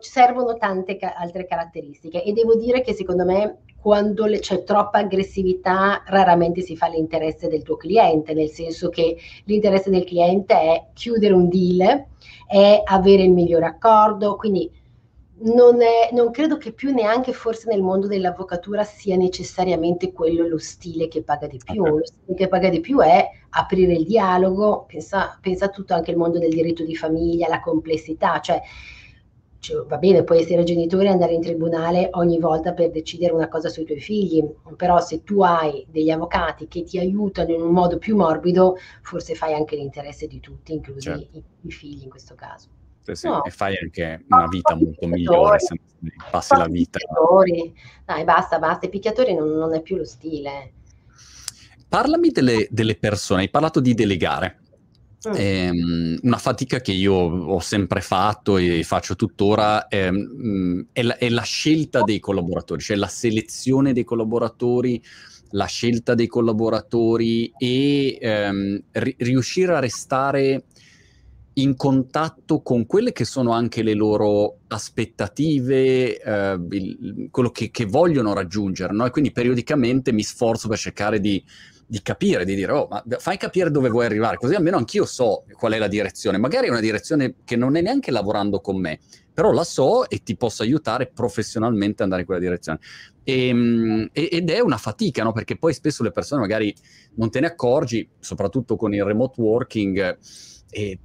servono 0.10 0.58
tante 0.58 0.98
ca- 0.98 1.16
altre 1.16 1.46
caratteristiche 1.46 2.24
e 2.24 2.34
devo 2.34 2.56
dire 2.56 2.82
che 2.82 2.94
secondo 2.94 3.26
me 3.26 3.60
quando 3.80 4.26
le, 4.26 4.40
c'è 4.40 4.64
troppa 4.64 5.00
aggressività 5.00 6.04
raramente 6.06 6.62
si 6.62 6.78
fa 6.78 6.88
l'interesse 6.88 7.50
del 7.50 7.64
tuo 7.64 7.76
cliente, 7.76 8.34
nel 8.34 8.50
senso 8.50 8.90
che 8.90 9.18
l'interesse 9.44 9.90
del 9.90 10.06
cliente 10.06 10.54
è 10.54 10.86
chiudere 10.94 11.34
un 11.34 11.50
deal, 11.50 12.06
è 12.48 12.82
avere 12.86 13.24
il 13.24 13.32
migliore 13.32 13.66
accordo, 13.66 14.38
quindi 14.38 14.72
non, 15.44 15.82
è, 15.82 16.10
non, 16.14 16.32
credo 16.32 16.58
che 16.58 16.72
più 16.72 16.94
neanche 16.94 17.34
forse 17.34 17.68
nel 17.70 17.82
mondo 17.82 18.08
dell'avvocatura 18.08 18.84
sia 18.84 19.18
necessariamente 19.18 20.14
quello 20.14 20.48
lo 20.48 20.58
stile 20.58 21.08
che 21.08 21.24
paga 21.24 21.48
di 21.48 21.60
più. 21.64 21.84
Lo 21.84 22.06
stile 22.06 22.38
che 22.38 22.48
paga 22.48 22.70
di 22.70 22.80
più 22.80 23.00
è 23.00 23.28
aprire 23.50 23.94
il 23.94 24.06
dialogo, 24.06 24.86
pensa, 24.88 25.38
pensa 25.42 25.68
tutto 25.70 25.94
anche 25.94 26.12
il 26.12 26.18
mondo 26.18 26.40
del 26.40 26.54
diritto 26.54 26.84
di 26.84 26.96
famiglia, 26.96 27.48
la 27.50 27.60
complessità, 27.60 28.40
cioè, 28.40 28.62
cioè 29.64 29.86
va 29.86 29.96
bene, 29.98 30.26
puoi 30.26 30.42
essere 30.42 30.64
genitore 30.64 31.06
e 31.06 31.12
andare 31.12 31.32
in 31.32 31.40
tribunale 31.40 32.10
ogni 32.12 32.38
volta 32.38 32.74
per 32.74 32.92
decidere 32.92 33.32
una 33.32 33.48
cosa 33.48 33.70
sui 33.70 33.86
tuoi 33.86 34.02
figli, 34.02 34.44
però 34.76 35.00
se 35.00 35.24
tu 35.24 35.42
hai 35.42 35.86
degli 35.90 36.10
avvocati 36.10 36.68
che 36.68 36.84
ti 36.84 37.00
aiutano 37.00 37.54
in 37.54 37.62
un 37.62 37.72
modo 37.72 37.98
più 37.98 38.18
morbido, 38.18 38.76
forse 39.02 39.36
fai 39.36 39.54
anche 39.54 39.78
l'interesse 39.78 40.28
di 40.28 40.42
tutti, 40.42 40.74
inclusi 40.74 41.00
certo. 41.00 41.38
i, 41.38 41.44
i 41.62 41.72
figli 41.72 42.04
in 42.04 42.10
questo 42.10 42.36
caso. 42.36 42.68
Sì, 43.04 43.16
sì. 43.16 43.28
No. 43.28 43.42
E 43.46 43.52
fai 43.52 43.78
anche 43.82 44.26
una 44.28 44.48
vita 44.48 44.76
molto 44.76 45.08
migliore 45.08 45.60
se 45.60 45.80
passi 46.30 46.58
la 46.58 46.68
vita. 46.68 47.00
Dai, 48.04 48.24
basta, 48.26 48.60
basta. 48.60 48.86
I 48.86 48.90
picchiatori 48.90 49.34
non, 49.34 49.50
non 49.50 49.74
è 49.74 49.82
più 49.82 49.96
lo 49.96 50.06
stile. 50.06 50.74
Parlami 51.88 52.32
delle, 52.32 52.68
delle 52.70 52.96
persone, 52.96 53.44
hai 53.44 53.50
parlato 53.50 53.80
di 53.80 53.94
delegare. 53.94 54.63
Mm. 55.30 55.34
Eh, 55.36 56.20
una 56.22 56.38
fatica 56.38 56.82
che 56.82 56.92
io 56.92 57.14
ho 57.14 57.60
sempre 57.62 58.02
fatto 58.02 58.58
e 58.58 58.84
faccio 58.84 59.16
tuttora 59.16 59.88
eh, 59.88 60.12
è, 60.92 61.02
la, 61.02 61.16
è, 61.18 61.30
la, 61.30 61.44
scelta 61.44 62.02
dei 62.02 62.20
collaboratori, 62.20 62.82
cioè 62.82 62.98
la 62.98 63.08
selezione 63.08 63.94
dei 63.94 64.04
collaboratori, 64.04 65.02
la 65.52 65.66
scelta 65.66 66.14
dei 66.14 66.28
collaboratori 66.28 67.54
e 67.58 68.18
ehm, 68.20 68.84
ri- 68.92 69.16
riuscire 69.20 69.74
a 69.74 69.80
restare 69.80 70.66
in 71.54 71.76
contatto 71.76 72.62
con 72.62 72.86
quelle 72.86 73.14
che 73.14 73.26
sono 73.26 73.52
anche 73.52 73.84
le 73.84 73.94
loro 73.94 74.58
aspettative, 74.68 76.20
eh, 76.20 76.60
il, 76.72 77.28
quello 77.30 77.52
che, 77.52 77.70
che, 77.70 77.86
vogliono 77.86 78.34
raggiungere, 78.34 78.92
no? 78.92 79.06
E 79.06 79.12
quindi 79.12 79.32
periodicamente 79.32 80.12
mi 80.12 80.24
sforzo 80.24 80.68
per 80.68 80.80
cercare 80.80 81.20
di, 81.20 81.42
di, 81.94 82.02
capire, 82.02 82.44
di 82.44 82.56
dire, 82.56 82.72
oh, 82.72 82.88
ma 82.90 83.04
fai 83.20 83.38
capire 83.38 83.70
dove 83.70 83.88
vuoi 83.88 84.06
arrivare, 84.06 84.38
così 84.38 84.56
almeno 84.56 84.78
anch'io 84.78 85.06
so 85.06 85.44
qual 85.52 85.74
è 85.74 85.78
la 85.78 85.88
direzione. 85.88 86.40
Magari 86.40 86.66
è 86.66 86.72
una 86.72 86.80
direzione 86.80 87.36
che 87.44 87.56
non 87.56 87.76
è 87.76 87.82
neanche 87.82 88.10
lavorando 88.10 88.62
con 88.62 88.80
me, 88.80 88.98
però 89.32 89.52
la 89.52 89.64
so 89.64 90.10
e 90.10 90.24
ti 90.24 90.36
posso 90.36 90.64
aiutare 90.64 91.12
professionalmente 91.14 91.98
ad 91.98 92.06
andare 92.06 92.22
in 92.22 92.26
quella 92.26 92.42
direzione. 92.42 92.80
Ehm, 93.24 94.10
e, 94.12 94.28
ed 94.32 94.50
è 94.50 94.60
una 94.60 94.78
fatica, 94.78 95.22
no? 95.22 95.34
Perché 95.34 95.56
poi 95.56 95.72
spesso 95.76 96.02
le 96.02 96.12
persone 96.12 96.42
magari 96.42 96.74
non 97.18 97.30
te 97.30 97.40
ne 97.40 97.46
accorgi, 97.46 98.10
soprattutto 98.20 98.76
con 98.76 98.92
il 98.96 99.04
remote 99.04 99.40
working 99.40 100.18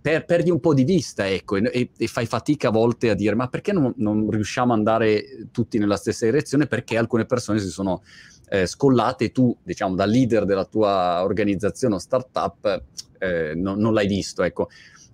per, 0.01 0.25
perdi 0.25 0.51
un 0.51 0.61
po' 0.61 0.73
di 0.73 0.85
vista, 0.85 1.29
ecco, 1.29 1.57
e, 1.57 1.91
e, 1.95 2.07
fai 2.07 2.25
fatica 2.25 2.69
a 2.69 2.71
volte 2.71 3.11
a 3.11 3.15
dire 3.15 3.35
ma 3.35 3.49
perché 3.49 3.73
non, 3.73 3.93
non, 3.99 4.31
riusciamo 4.31 4.73
ad 4.73 4.79
andare 4.79 5.49
tutti 5.53 5.77
nella 5.77 5.97
stessa 5.97 6.25
direzione? 6.25 6.67
Perché 6.67 6.97
alcune 6.97 7.27
persone 7.27 7.59
si 7.59 7.69
sono 7.69 8.03
eh, 8.51 8.67
scollate 8.67 9.27
e 9.27 9.33
tu, 9.33 9.57
diciamo, 9.63 9.95
da 9.95 10.05
leader 10.05 10.45
della 10.45 10.65
tua 10.65 11.23
organizzazione 11.23 11.95
o 11.95 11.99
startup 11.99 12.85
eh, 13.19 13.55
no, 13.55 13.75
non 13.75 13.93
l'hai 13.93 14.07
visto, 14.07 14.43
ecco. 14.43 14.69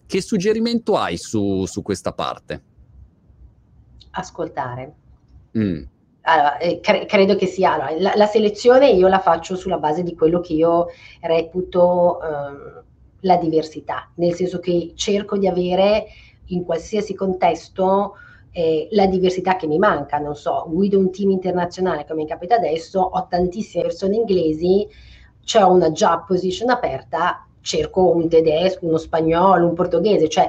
Che 0.06 0.20
suggerimento 0.20 0.96
hai 0.96 1.16
su, 1.16 1.64
su 1.66 1.82
questa 1.82 2.12
parte? 2.12 2.62
Ascoltare. 4.10 4.94
Mm. 5.58 5.82
Allora, 6.22 6.58
eh, 6.58 6.80
cre- 6.80 7.04
credo 7.06 7.36
che 7.36 7.46
sia 7.46 7.74
allora, 7.74 7.98
la, 7.98 8.12
la, 8.16 8.26
selezione 8.26 8.90
io 8.90 9.08
la 9.08 9.18
faccio 9.18 9.56
sulla 9.56 9.78
base 9.78 10.02
di 10.02 10.14
quello 10.14 10.40
che 10.40 10.54
io 10.54 10.86
reputo 11.20 12.20
eh, 12.22 12.82
la 13.20 13.36
diversità, 13.36 14.10
nel 14.16 14.34
senso 14.34 14.58
che 14.58 14.92
cerco 14.94 15.36
di 15.36 15.46
avere 15.46 16.06
in 16.46 16.64
qualsiasi 16.64 17.14
contesto 17.14 18.14
eh, 18.56 18.86
la 18.92 19.06
diversità 19.06 19.56
che 19.56 19.66
mi 19.66 19.78
manca, 19.78 20.18
non 20.18 20.36
so, 20.36 20.64
guido 20.68 20.96
un 20.96 21.10
team 21.10 21.30
internazionale 21.30 22.06
come 22.06 22.24
capita 22.24 22.54
adesso, 22.54 23.00
ho 23.00 23.26
tantissime 23.28 23.82
persone 23.82 24.14
inglesi, 24.14 24.86
c'è 25.44 25.62
una 25.62 25.90
job 25.90 26.24
position 26.24 26.70
aperta, 26.70 27.48
cerco 27.60 28.14
un 28.14 28.28
tedesco, 28.28 28.86
uno 28.86 28.98
spagnolo, 28.98 29.66
un 29.66 29.74
portoghese, 29.74 30.28
cioè 30.28 30.48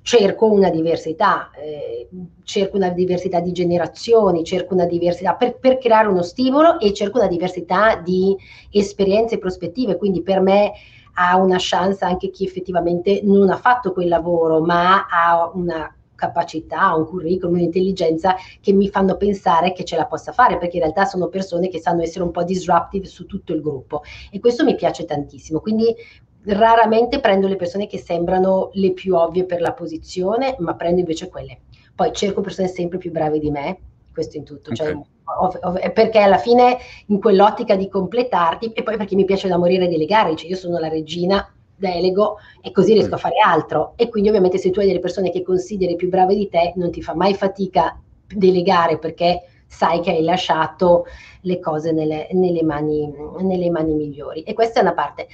cerco 0.00 0.46
una 0.46 0.70
diversità, 0.70 1.50
eh, 1.50 2.08
cerco 2.42 2.78
una 2.78 2.88
diversità 2.88 3.40
di 3.40 3.52
generazioni, 3.52 4.44
cerco 4.44 4.72
una 4.72 4.86
diversità 4.86 5.34
per, 5.34 5.58
per, 5.58 5.76
creare 5.76 6.08
uno 6.08 6.22
stimolo 6.22 6.80
e 6.80 6.94
cerco 6.94 7.18
una 7.18 7.28
diversità 7.28 7.96
di 7.96 8.34
esperienze 8.70 9.34
e 9.34 9.38
prospettive, 9.38 9.98
quindi 9.98 10.22
per 10.22 10.40
me 10.40 10.72
ha 11.16 11.36
una 11.36 11.58
chance 11.58 12.02
anche 12.02 12.30
chi 12.30 12.46
effettivamente 12.46 13.20
non 13.22 13.50
ha 13.50 13.56
fatto 13.56 13.92
quel 13.92 14.08
lavoro, 14.08 14.60
ma 14.60 15.06
ha 15.06 15.50
una 15.52 15.94
capacità, 16.22 16.94
un 16.94 17.06
curriculum, 17.06 17.54
un'intelligenza 17.54 18.36
che 18.60 18.72
mi 18.72 18.88
fanno 18.88 19.16
pensare 19.16 19.72
che 19.72 19.84
ce 19.84 19.96
la 19.96 20.06
possa 20.06 20.30
fare, 20.30 20.56
perché 20.58 20.76
in 20.76 20.82
realtà 20.82 21.04
sono 21.04 21.26
persone 21.26 21.68
che 21.68 21.80
sanno 21.80 22.02
essere 22.02 22.24
un 22.24 22.30
po' 22.30 22.44
disruptive 22.44 23.06
su 23.06 23.26
tutto 23.26 23.52
il 23.52 23.60
gruppo 23.60 24.02
e 24.30 24.38
questo 24.38 24.62
mi 24.64 24.76
piace 24.76 25.04
tantissimo. 25.04 25.60
Quindi 25.60 25.94
raramente 26.44 27.20
prendo 27.20 27.48
le 27.48 27.56
persone 27.56 27.86
che 27.86 27.98
sembrano 27.98 28.70
le 28.74 28.92
più 28.92 29.14
ovvie 29.14 29.44
per 29.44 29.60
la 29.60 29.72
posizione, 29.72 30.54
ma 30.58 30.74
prendo 30.76 31.00
invece 31.00 31.28
quelle. 31.28 31.60
Poi 31.94 32.12
cerco 32.12 32.40
persone 32.40 32.68
sempre 32.68 32.98
più 32.98 33.10
brave 33.10 33.38
di 33.38 33.50
me, 33.50 33.78
questo 34.12 34.36
in 34.36 34.44
tutto, 34.44 34.72
cioè, 34.74 34.90
okay. 34.90 35.02
ov- 35.40 35.58
ov- 35.62 35.92
perché 35.92 36.18
alla 36.20 36.38
fine 36.38 36.76
in 37.06 37.18
quell'ottica 37.20 37.76
di 37.76 37.88
completarti 37.88 38.72
e 38.72 38.82
poi 38.82 38.96
perché 38.96 39.14
mi 39.16 39.24
piace 39.24 39.48
da 39.48 39.56
morire 39.56 39.88
delegare, 39.88 40.36
cioè 40.36 40.48
io 40.48 40.56
sono 40.56 40.78
la 40.78 40.88
regina, 40.88 41.52
delego 41.82 42.36
e 42.60 42.70
così 42.70 42.92
riesco 42.92 43.14
a 43.14 43.18
fare 43.18 43.34
altro. 43.44 43.94
E 43.96 44.08
quindi 44.08 44.28
ovviamente 44.28 44.58
se 44.58 44.70
tu 44.70 44.78
hai 44.78 44.86
delle 44.86 45.00
persone 45.00 45.30
che 45.30 45.42
consideri 45.42 45.96
più 45.96 46.08
brave 46.08 46.34
di 46.34 46.48
te 46.48 46.72
non 46.76 46.90
ti 46.90 47.02
fa 47.02 47.14
mai 47.14 47.34
fatica 47.34 48.00
delegare 48.26 48.98
perché 48.98 49.42
sai 49.66 50.00
che 50.00 50.10
hai 50.10 50.22
lasciato 50.22 51.06
le 51.42 51.58
cose 51.58 51.92
nelle, 51.92 52.28
nelle, 52.32 52.62
mani, 52.62 53.12
nelle 53.40 53.70
mani, 53.70 53.94
migliori. 53.94 54.42
E 54.42 54.52
questa 54.52 54.78
è 54.78 54.82
una 54.82 54.94
parte. 54.94 55.28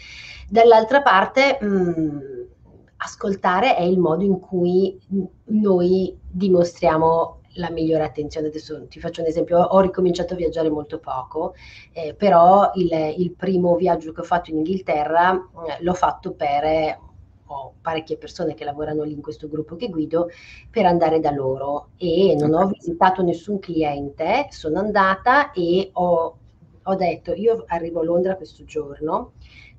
Dall'altra 0.48 1.02
parte 1.02 1.58
mh, 1.60 1.66
mm, 1.66 2.18
ascoltare 2.98 3.76
è 3.76 3.82
il 3.82 3.98
modo 3.98 4.24
in 4.24 4.38
cui 4.38 4.98
noi 5.44 6.16
dimostriamo 6.30 7.37
la 7.54 7.70
migliore 7.70 8.04
attenzione. 8.04 8.48
Adesso 8.48 8.86
ti 8.88 9.00
faccio 9.00 9.20
un 9.20 9.26
esempio, 9.26 9.58
ho 9.58 9.80
ricominciato 9.80 10.34
a 10.34 10.36
viaggiare 10.36 10.70
molto 10.70 10.98
poco, 10.98 11.54
eh, 11.92 12.14
però 12.14 12.72
il, 12.74 13.14
il, 13.16 13.32
primo 13.32 13.76
viaggio 13.76 14.12
che 14.12 14.20
ho 14.20 14.24
fatto 14.24 14.50
in 14.50 14.58
Inghilterra 14.58 15.34
eh, 15.34 15.82
l'ho 15.82 15.94
fatto 15.94 16.32
per, 16.32 16.64
eh, 16.64 16.98
ho 17.46 17.74
parecchie 17.80 18.18
persone 18.18 18.54
che 18.54 18.64
lavorano 18.64 19.02
lì 19.02 19.12
in 19.12 19.22
questo 19.22 19.48
gruppo 19.48 19.76
che 19.76 19.88
guido, 19.88 20.28
per 20.70 20.86
andare 20.86 21.20
da 21.20 21.30
loro 21.30 21.90
e 21.96 22.36
non 22.38 22.52
ho 22.54 22.66
visitato 22.66 23.22
nessun 23.22 23.58
cliente, 23.58 24.46
sono 24.50 24.78
andata 24.78 25.52
e 25.52 25.90
ho, 25.92 26.36
ho 26.82 26.94
detto 26.94 27.32
io 27.32 27.64
arrivo 27.66 28.00
a 28.00 28.04
Londra 28.04 28.36
questo 28.36 28.64
giorno 28.64 29.32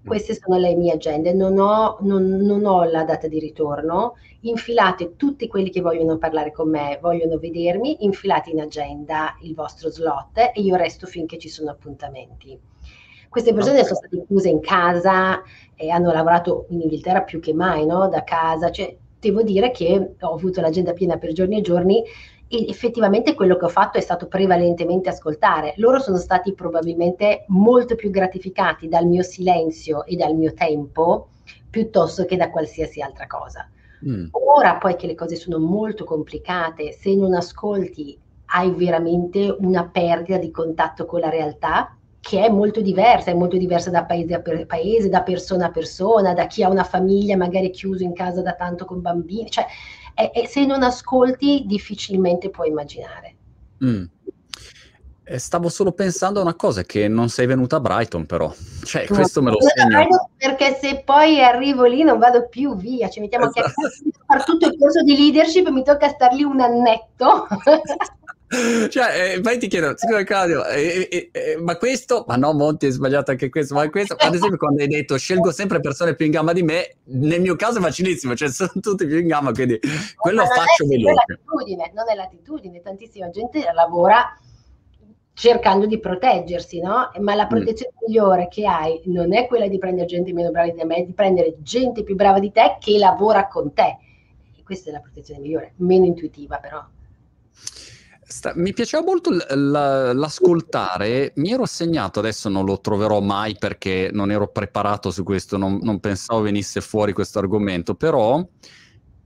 queste 0.09 0.33
sono 0.33 0.57
le 0.57 0.75
mie 0.75 0.93
agende, 0.93 1.33
non 1.33 1.59
ho, 1.59 1.97
non, 2.01 2.25
non 2.25 2.65
ho, 2.65 2.83
la 2.83 3.03
data 3.03 3.27
di 3.27 3.39
ritorno, 3.39 4.15
infilate 4.41 5.15
tutti 5.15 5.47
quelli 5.47 5.69
che 5.69 5.81
vogliono 5.81 6.17
parlare 6.17 6.51
con 6.51 6.67
me, 6.67 6.97
vogliono 6.99 7.37
vedermi, 7.37 8.03
infilate 8.03 8.49
in 8.49 8.59
agenda 8.59 9.37
il 9.41 9.53
vostro 9.53 9.91
slot 9.91 10.37
e 10.37 10.61
io 10.61 10.75
resto 10.75 11.05
finché 11.05 11.37
ci 11.37 11.47
sono 11.47 11.69
appuntamenti. 11.69 12.59
Queste 13.29 13.53
persone 13.53 13.81
okay. 13.81 13.87
sono 13.87 13.99
state 13.99 14.25
chiuse 14.25 14.49
in 14.49 14.59
casa 14.61 15.43
e 15.75 15.91
hanno 15.91 16.11
lavorato 16.11 16.65
in 16.69 16.81
Inghilterra 16.81 17.21
più 17.21 17.39
che 17.39 17.53
mai, 17.53 17.85
no? 17.85 18.09
Da 18.09 18.23
casa, 18.23 18.71
cioè, 18.71 18.97
devo 19.19 19.43
dire 19.43 19.69
che 19.69 20.15
ho 20.19 20.33
avuto 20.33 20.59
l'agenda 20.59 20.93
piena 20.93 21.17
per 21.17 21.33
giorni 21.33 21.59
e 21.59 21.61
giorni 21.61 22.03
e 22.51 22.65
effettivamente 22.67 23.35
quello 23.35 23.57
che 23.57 23.65
ho 23.65 23.69
fatto 23.69 23.99
è 23.99 24.01
stato 24.01 24.27
prevalentemente 24.27 25.09
ascoltare. 25.09 25.73
Loro 25.77 25.99
sono 25.99 26.17
stati 26.17 26.53
probabilmente 26.53 27.45
molto 27.49 27.95
più 27.95 28.09
gratificati 28.09 28.87
dal 28.87 29.05
mio 29.05 29.21
silenzio 29.21 30.03
e 30.03 30.15
dal 30.15 30.35
mio 30.35 30.53
tempo 30.53 31.29
piuttosto 31.69 32.25
che 32.25 32.35
da 32.35 32.49
qualsiasi 32.49 33.01
altra 33.01 33.27
cosa. 33.27 33.69
Mm. 34.07 34.29
Ora 34.31 34.77
poi 34.77 34.95
che 34.95 35.05
le 35.05 35.13
cose 35.13 35.35
sono 35.35 35.59
molto 35.59 36.03
complicate, 36.05 36.91
se 36.91 37.15
non 37.15 37.35
ascolti 37.35 38.17
hai 38.51 38.71
veramente 38.71 39.55
una 39.59 39.87
perdita 39.87 40.39
di 40.39 40.49
contatto 40.49 41.05
con 41.05 41.19
la 41.19 41.29
realtà 41.29 41.95
che 42.19 42.43
è 42.43 42.49
molto 42.49 42.81
diversa, 42.81 43.31
è 43.31 43.33
molto 43.33 43.57
diversa 43.57 43.91
da 43.91 44.03
paese 44.03 44.33
a 44.33 44.41
paese, 44.65 45.07
da 45.07 45.21
persona 45.21 45.67
a 45.67 45.71
persona, 45.71 46.33
da 46.33 46.47
chi 46.47 46.63
ha 46.63 46.69
una 46.69 46.83
famiglia 46.83 47.37
magari 47.37 47.69
chiuso 47.69 48.03
in 48.03 48.13
casa 48.13 48.41
da 48.41 48.53
tanto 48.53 48.85
con 48.85 49.01
bambini, 49.01 49.49
cioè 49.49 49.65
è, 50.19 50.31
è, 50.31 50.45
se 50.47 50.65
non 50.65 50.83
ascolti 50.83 51.63
difficilmente 51.65 52.49
puoi 52.49 52.67
immaginare. 52.67 53.35
Mm. 53.85 54.03
Stavo 55.35 55.69
solo 55.69 55.91
pensando 55.91 56.39
a 56.39 56.41
una 56.41 56.55
cosa, 56.55 56.83
che 56.83 57.07
non 57.07 57.29
sei 57.29 57.45
venuta 57.45 57.75
a 57.75 57.79
Brighton 57.79 58.25
però, 58.25 58.51
cioè 58.83 59.05
no, 59.07 59.15
questo 59.15 59.43
me 59.43 59.51
lo 59.51 59.57
segno. 59.61 60.31
Perché 60.35 60.77
se 60.81 61.03
poi 61.05 61.41
arrivo 61.41 61.85
lì 61.85 62.03
non 62.03 62.17
vado 62.17 62.47
più 62.47 62.75
via, 62.75 63.09
ci 63.09 63.19
mettiamo 63.19 63.45
esatto. 63.45 63.67
a 63.67 64.23
fare 64.25 64.43
tutto 64.43 64.65
il 64.65 64.75
corso 64.77 65.03
di 65.03 65.15
leadership 65.15 65.67
e 65.67 65.71
mi 65.71 65.83
tocca 65.83 66.09
star 66.09 66.33
lì 66.33 66.43
un 66.43 66.59
annetto. 66.59 67.47
cioè, 68.89 69.35
eh, 69.35 69.41
poi 69.41 69.59
ti 69.59 69.67
chiedo, 69.67 69.93
scusa 69.95 70.23
Claudio, 70.23 70.65
eh, 70.65 71.07
eh, 71.11 71.29
eh, 71.31 71.57
ma 71.61 71.77
questo, 71.77 72.25
ma 72.27 72.35
no 72.35 72.51
Monti 72.53 72.87
è 72.87 72.89
sbagliato 72.89 73.29
anche 73.29 73.47
questo, 73.49 73.75
ma 73.75 73.87
questo, 73.89 74.15
ad 74.17 74.33
esempio 74.33 74.57
quando 74.57 74.81
hai 74.81 74.87
detto 74.87 75.17
scelgo 75.17 75.51
sempre 75.51 75.79
persone 75.79 76.15
più 76.15 76.25
in 76.25 76.31
gamba 76.31 76.51
di 76.51 76.63
me, 76.63 76.95
nel 77.03 77.41
mio 77.41 77.55
caso 77.55 77.77
è 77.77 77.81
facilissimo, 77.81 78.35
cioè 78.35 78.49
sono 78.49 78.71
tutti 78.81 79.05
più 79.05 79.17
in 79.17 79.27
gamba, 79.27 79.51
quindi 79.51 79.79
quello 80.15 80.45
faccio 80.45 80.87
veloce. 80.87 81.39
Non 81.45 81.81
è 81.81 81.91
non 81.93 82.09
è 82.09 82.15
l'attitudine, 82.15 82.81
tantissima 82.81 83.29
gente 83.29 83.63
lavora 83.71 84.35
cercando 85.33 85.85
di 85.85 85.99
proteggersi, 85.99 86.81
no? 86.81 87.11
Ma 87.19 87.35
la 87.35 87.45
mm. 87.45 87.49
protezione 87.49 87.93
mm. 87.93 88.05
migliore 88.07 88.47
che 88.47 88.65
hai 88.65 88.99
non 89.05 89.33
è 89.33 89.45
quella 89.45 89.67
di 89.67 89.77
prendere 89.77 90.07
gente 90.07 90.33
meno 90.33 90.49
brava 90.49 90.69
di 90.69 90.75
te, 90.75 90.85
ma 90.85 90.95
è 90.95 91.03
di 91.03 91.13
prendere 91.13 91.55
gente 91.59 92.03
più 92.03 92.15
brava 92.15 92.39
di 92.39 92.51
te 92.51 92.77
che 92.79 92.97
lavora 92.97 93.47
con 93.47 93.73
te. 93.73 93.97
E 94.57 94.63
questa 94.63 94.89
è 94.89 94.91
la 94.91 95.01
protezione 95.01 95.39
migliore, 95.39 95.73
meno 95.77 96.05
intuitiva 96.05 96.57
però. 96.57 96.83
Sta, 98.31 98.53
mi 98.55 98.73
piaceva 98.73 99.03
molto 99.03 99.31
l- 99.31 99.37
l- 99.37 100.11
l'ascoltare, 100.13 101.33
mi 101.37 101.51
ero 101.51 101.65
segnato, 101.65 102.19
adesso 102.19 102.47
non 102.47 102.63
lo 102.63 102.79
troverò 102.79 103.21
mai 103.21 103.55
perché 103.57 104.11
non 104.13 104.29
ero 104.29 104.49
preparato 104.49 105.09
su 105.09 105.23
questo, 105.23 105.57
non, 105.57 105.79
non 105.81 105.99
pensavo 105.99 106.41
venisse 106.41 106.79
fuori 106.79 107.11
questo 107.11 107.39
argomento, 107.39 107.95
però 107.95 108.47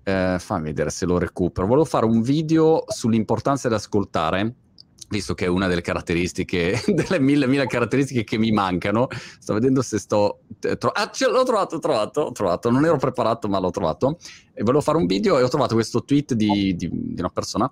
eh, 0.03 0.37
fammi 0.39 0.63
vedere 0.63 0.89
se 0.89 1.05
lo 1.05 1.17
recupero. 1.17 1.67
Volevo 1.67 1.83
fare 1.83 2.05
un 2.05 2.21
video 2.21 2.85
sull'importanza 2.87 3.67
di 3.67 3.73
ascoltare, 3.73 4.53
visto 5.09 5.33
che 5.33 5.45
è 5.45 5.49
una 5.49 5.67
delle 5.67 5.81
caratteristiche, 5.81 6.81
delle 6.87 7.19
mille, 7.19 7.45
mille 7.45 7.67
caratteristiche 7.67 8.23
che 8.23 8.37
mi 8.37 8.51
mancano. 8.51 9.09
Sto 9.37 9.53
vedendo 9.53 9.81
se 9.81 9.99
sto... 9.99 10.43
Tro- 10.59 10.91
ah, 10.91 11.11
ce 11.11 11.27
l'ho 11.27 11.43
trovato, 11.43 11.77
trovato, 11.77 12.31
trovato, 12.31 12.71
non 12.71 12.85
ero 12.85 12.95
preparato 12.95 13.49
ma 13.49 13.59
l'ho 13.59 13.69
trovato. 13.69 14.17
E 14.53 14.63
volevo 14.63 14.79
fare 14.81 14.97
un 14.97 15.07
video 15.07 15.39
e 15.39 15.43
ho 15.43 15.49
trovato 15.49 15.73
questo 15.73 16.05
tweet 16.05 16.35
di, 16.35 16.73
di, 16.77 16.89
di 16.89 17.19
una 17.19 17.27
persona 17.27 17.69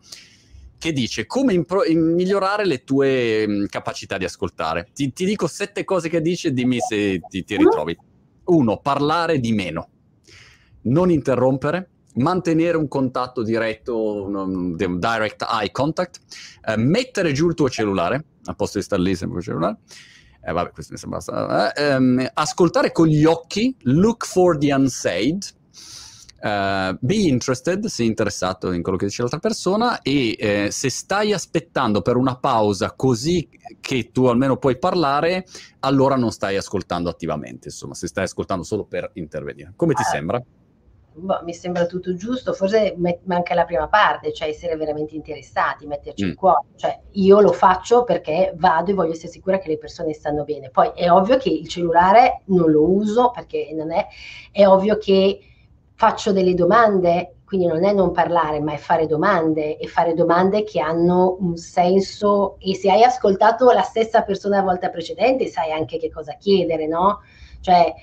che 0.81 0.93
dice 0.93 1.27
come 1.27 1.53
impro- 1.53 1.83
migliorare 1.87 2.65
le 2.65 2.83
tue 2.83 3.47
mh, 3.47 3.67
capacità 3.67 4.17
di 4.17 4.25
ascoltare. 4.25 4.87
Ti, 4.91 5.13
ti, 5.13 5.25
dico 5.25 5.45
sette 5.45 5.83
cose 5.83 6.09
che 6.09 6.21
dice, 6.21 6.53
dimmi 6.53 6.79
se 6.79 7.21
ti, 7.29 7.43
ti 7.43 7.55
ritrovi. 7.55 7.95
Uno, 8.45 8.79
parlare 8.79 9.39
di 9.39 9.51
meno. 9.51 9.89
Non 10.83 11.11
interrompere, 11.11 11.87
mantenere 12.15 12.77
un 12.77 12.87
contatto 12.87 13.43
diretto, 13.43 14.23
un, 14.25 14.33
un 14.33 14.75
direct 14.75 15.45
eye 15.47 15.69
contact, 15.69 16.19
eh, 16.65 16.77
mettere 16.77 17.31
giù 17.31 17.47
il 17.47 17.53
tuo 17.53 17.69
cellulare, 17.69 18.25
a 18.45 18.55
posto 18.55 18.79
di 18.79 18.83
stare 18.83 19.03
lì 19.03 19.15
sempre 19.15 19.37
il 19.37 19.43
cellulare, 19.43 19.77
eh, 20.43 20.51
vabbè, 20.51 20.71
questo 20.71 20.93
mi 20.93 20.99
sembra 20.99 21.71
eh, 21.73 21.83
ehm, 21.83 22.27
ascoltare 22.33 22.91
con 22.91 23.05
gli 23.05 23.25
occhi, 23.25 23.75
look 23.81 24.25
for 24.25 24.57
the 24.57 24.73
unsaid, 24.73 25.43
Uh, 26.43 26.97
be 26.99 27.27
interested, 27.27 27.85
sei 27.85 28.07
interessato 28.07 28.71
in 28.71 28.81
quello 28.81 28.97
che 28.97 29.05
dice 29.05 29.21
l'altra 29.21 29.37
persona 29.37 30.01
e 30.01 30.35
eh, 30.39 30.71
se 30.71 30.89
stai 30.89 31.33
aspettando 31.33 32.01
per 32.01 32.15
una 32.15 32.35
pausa 32.35 32.93
così 32.95 33.47
che 33.79 34.09
tu 34.11 34.25
almeno 34.25 34.57
puoi 34.57 34.79
parlare, 34.79 35.45
allora 35.81 36.15
non 36.15 36.31
stai 36.31 36.57
ascoltando 36.57 37.09
attivamente, 37.09 37.67
insomma, 37.67 37.93
se 37.93 38.07
stai 38.07 38.23
ascoltando 38.23 38.63
solo 38.63 38.85
per 38.85 39.11
intervenire. 39.13 39.73
Come 39.75 39.93
ti 39.93 40.01
ah, 40.01 40.05
sembra? 40.05 40.43
Boh, 41.13 41.41
mi 41.43 41.53
sembra 41.53 41.85
tutto 41.85 42.15
giusto, 42.15 42.53
forse 42.53 42.95
manca 43.25 43.53
la 43.53 43.65
prima 43.65 43.87
parte, 43.87 44.33
cioè 44.33 44.47
essere 44.47 44.77
veramente 44.77 45.13
interessati, 45.13 45.85
metterci 45.85 46.23
mm. 46.25 46.29
il 46.29 46.35
cuore. 46.35 46.65
Cioè, 46.75 47.01
io 47.11 47.41
lo 47.41 47.51
faccio 47.51 48.03
perché 48.03 48.53
vado 48.55 48.91
e 48.91 48.93
voglio 48.93 49.11
essere 49.11 49.31
sicura 49.31 49.59
che 49.59 49.67
le 49.67 49.77
persone 49.77 50.13
stanno 50.13 50.43
bene. 50.43 50.69
Poi 50.69 50.91
è 50.95 51.11
ovvio 51.11 51.37
che 51.37 51.49
il 51.49 51.67
cellulare 51.67 52.43
non 52.45 52.71
lo 52.71 52.89
uso 52.89 53.29
perché 53.29 53.71
non 53.73 53.91
è, 53.91 54.07
è 54.51 54.65
ovvio 54.65 54.97
che 54.97 55.50
faccio 56.01 56.31
delle 56.31 56.55
domande, 56.55 57.35
quindi 57.45 57.67
non 57.67 57.83
è 57.83 57.93
non 57.93 58.11
parlare, 58.11 58.59
ma 58.59 58.73
è 58.73 58.77
fare 58.77 59.05
domande 59.05 59.77
e 59.77 59.85
fare 59.85 60.15
domande 60.15 60.63
che 60.63 60.79
hanno 60.79 61.37
un 61.39 61.57
senso 61.57 62.55
e 62.57 62.73
se 62.73 62.89
hai 62.89 63.03
ascoltato 63.03 63.69
la 63.69 63.83
stessa 63.83 64.23
persona 64.23 64.55
la 64.55 64.63
volta 64.63 64.89
precedente 64.89 65.45
sai 65.45 65.71
anche 65.71 65.99
che 65.99 66.09
cosa 66.09 66.37
chiedere, 66.39 66.87
no? 66.87 67.19
Cioè 67.59 67.93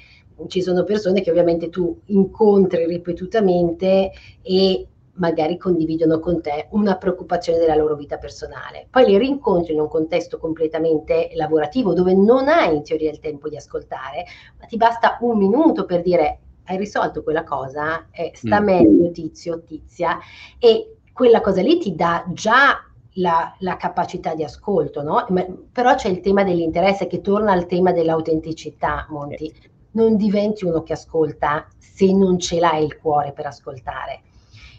ci 0.47 0.63
sono 0.63 0.85
persone 0.85 1.23
che 1.23 1.31
ovviamente 1.31 1.71
tu 1.71 2.03
incontri 2.05 2.87
ripetutamente 2.87 4.13
e 4.43 4.87
magari 5.15 5.57
condividono 5.57 6.21
con 6.21 6.41
te 6.41 6.69
una 6.71 6.97
preoccupazione 6.99 7.59
della 7.59 7.75
loro 7.75 7.97
vita 7.97 8.17
personale. 8.17 8.87
Poi 8.89 9.07
li 9.07 9.19
rincontri 9.19 9.73
in 9.73 9.81
un 9.81 9.89
contesto 9.89 10.39
completamente 10.39 11.31
lavorativo 11.35 11.95
dove 11.95 12.15
non 12.15 12.47
hai 12.47 12.77
in 12.77 12.85
teoria 12.85 13.11
il 13.11 13.19
tempo 13.19 13.49
di 13.49 13.57
ascoltare, 13.57 14.25
ma 14.57 14.67
ti 14.67 14.77
basta 14.77 15.19
un 15.23 15.37
minuto 15.37 15.85
per 15.85 16.03
dire 16.03 16.43
hai 16.69 16.77
risolto 16.77 17.23
quella 17.23 17.45
cosa, 17.45 18.07
eh, 18.11 18.33
sta 18.35 18.61
mm. 18.61 18.65
meglio 18.65 19.11
tizio, 19.11 19.63
tizia, 19.63 20.19
e 20.59 20.99
quella 21.13 21.41
cosa 21.41 21.63
lì 21.63 21.79
ti 21.79 21.95
dà 21.95 22.25
già 22.29 22.83
la, 23.15 23.55
la 23.61 23.77
capacità 23.77 24.35
di 24.35 24.45
ascolto, 24.45 25.03
no? 25.03 25.27
Ma, 25.31 25.45
però 25.73 25.95
c'è 25.95 26.09
il 26.09 26.21
tema 26.21 26.45
dell'interesse 26.45 27.07
che 27.07 27.21
torna 27.21 27.53
al 27.53 27.67
tema 27.67 27.93
dell'autenticità, 27.93 29.07
Monti. 29.09 29.53
Non 29.93 30.17
diventi 30.17 30.65
uno 30.65 30.83
che 30.83 30.93
ascolta 30.93 31.67
se 31.79 32.13
non 32.13 32.39
ce 32.39 32.61
l'hai 32.61 32.85
il 32.85 32.99
cuore 32.99 33.33
per 33.33 33.47
ascoltare. 33.47 34.21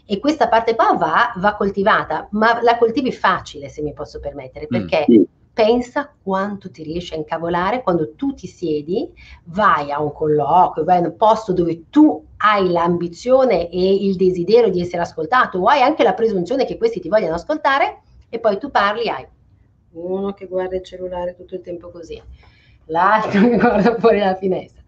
E 0.06 0.18
questa 0.18 0.48
parte 0.48 0.74
qua 0.74 0.94
va, 0.94 1.32
va 1.36 1.54
coltivata, 1.56 2.28
ma 2.30 2.62
la 2.62 2.78
coltivi 2.78 3.12
facile, 3.12 3.68
se 3.68 3.82
mi 3.82 3.92
posso 3.92 4.20
permettere, 4.20 4.66
mm. 4.66 4.68
perché 4.68 5.04
mm 5.08 5.22
pensa 5.52 6.12
quanto 6.22 6.70
ti 6.70 6.82
riesci 6.82 7.14
a 7.14 7.16
incavolare 7.16 7.82
quando 7.82 8.14
tu 8.14 8.34
ti 8.34 8.46
siedi, 8.46 9.10
vai 9.44 9.90
a 9.90 10.00
un 10.00 10.12
colloquio, 10.12 10.84
vai 10.84 10.98
in 10.98 11.06
un 11.06 11.16
posto 11.16 11.52
dove 11.52 11.90
tu 11.90 12.24
hai 12.38 12.70
l'ambizione 12.70 13.68
e 13.68 13.94
il 13.94 14.16
desiderio 14.16 14.70
di 14.70 14.80
essere 14.80 15.02
ascoltato 15.02 15.58
o 15.58 15.66
hai 15.66 15.82
anche 15.82 16.02
la 16.02 16.14
presunzione 16.14 16.64
che 16.64 16.78
questi 16.78 17.00
ti 17.00 17.08
vogliano 17.08 17.34
ascoltare 17.34 18.00
e 18.28 18.38
poi 18.38 18.58
tu 18.58 18.70
parli, 18.70 19.08
hai 19.08 19.26
uno 19.92 20.32
che 20.32 20.46
guarda 20.46 20.76
il 20.76 20.84
cellulare 20.84 21.34
tutto 21.34 21.56
il 21.56 21.62
tempo 21.62 21.90
così, 21.90 22.20
l'altro 22.86 23.40
che 23.48 23.56
guarda 23.56 23.96
fuori 23.98 24.18
dalla 24.18 24.36
finestra, 24.36 24.82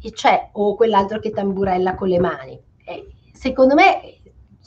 e 0.00 0.10
c'è 0.12 0.50
o 0.52 0.74
quell'altro 0.74 1.18
che 1.18 1.30
tamburella 1.30 1.94
con 1.94 2.08
le 2.08 2.20
mani. 2.20 2.60
E 2.84 3.06
secondo 3.32 3.74
me 3.74 4.17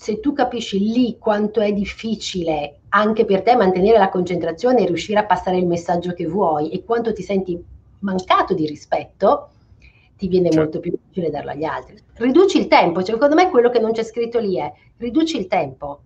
se 0.01 0.19
tu 0.19 0.33
capisci 0.33 0.79
lì 0.79 1.19
quanto 1.19 1.61
è 1.61 1.71
difficile 1.71 2.79
anche 2.89 3.23
per 3.23 3.43
te 3.43 3.55
mantenere 3.55 3.99
la 3.99 4.09
concentrazione 4.09 4.81
e 4.81 4.87
riuscire 4.87 5.19
a 5.19 5.25
passare 5.27 5.59
il 5.59 5.67
messaggio 5.67 6.13
che 6.13 6.25
vuoi 6.25 6.71
e 6.71 6.83
quanto 6.83 7.13
ti 7.13 7.21
senti 7.21 7.63
mancato 7.99 8.55
di 8.55 8.65
rispetto, 8.65 9.49
ti 10.17 10.27
viene 10.27 10.49
certo. 10.49 10.59
molto 10.59 10.79
più 10.79 10.89
difficile 10.89 11.29
darlo 11.29 11.51
agli 11.51 11.65
altri. 11.65 12.01
Riduci 12.13 12.57
il 12.57 12.67
tempo, 12.67 13.03
cioè, 13.03 13.13
secondo 13.13 13.35
me 13.35 13.51
quello 13.51 13.69
che 13.69 13.77
non 13.77 13.91
c'è 13.91 14.01
scritto 14.01 14.39
lì 14.39 14.57
è 14.57 14.73
riduci 14.97 15.37
il 15.37 15.45
tempo. 15.45 16.01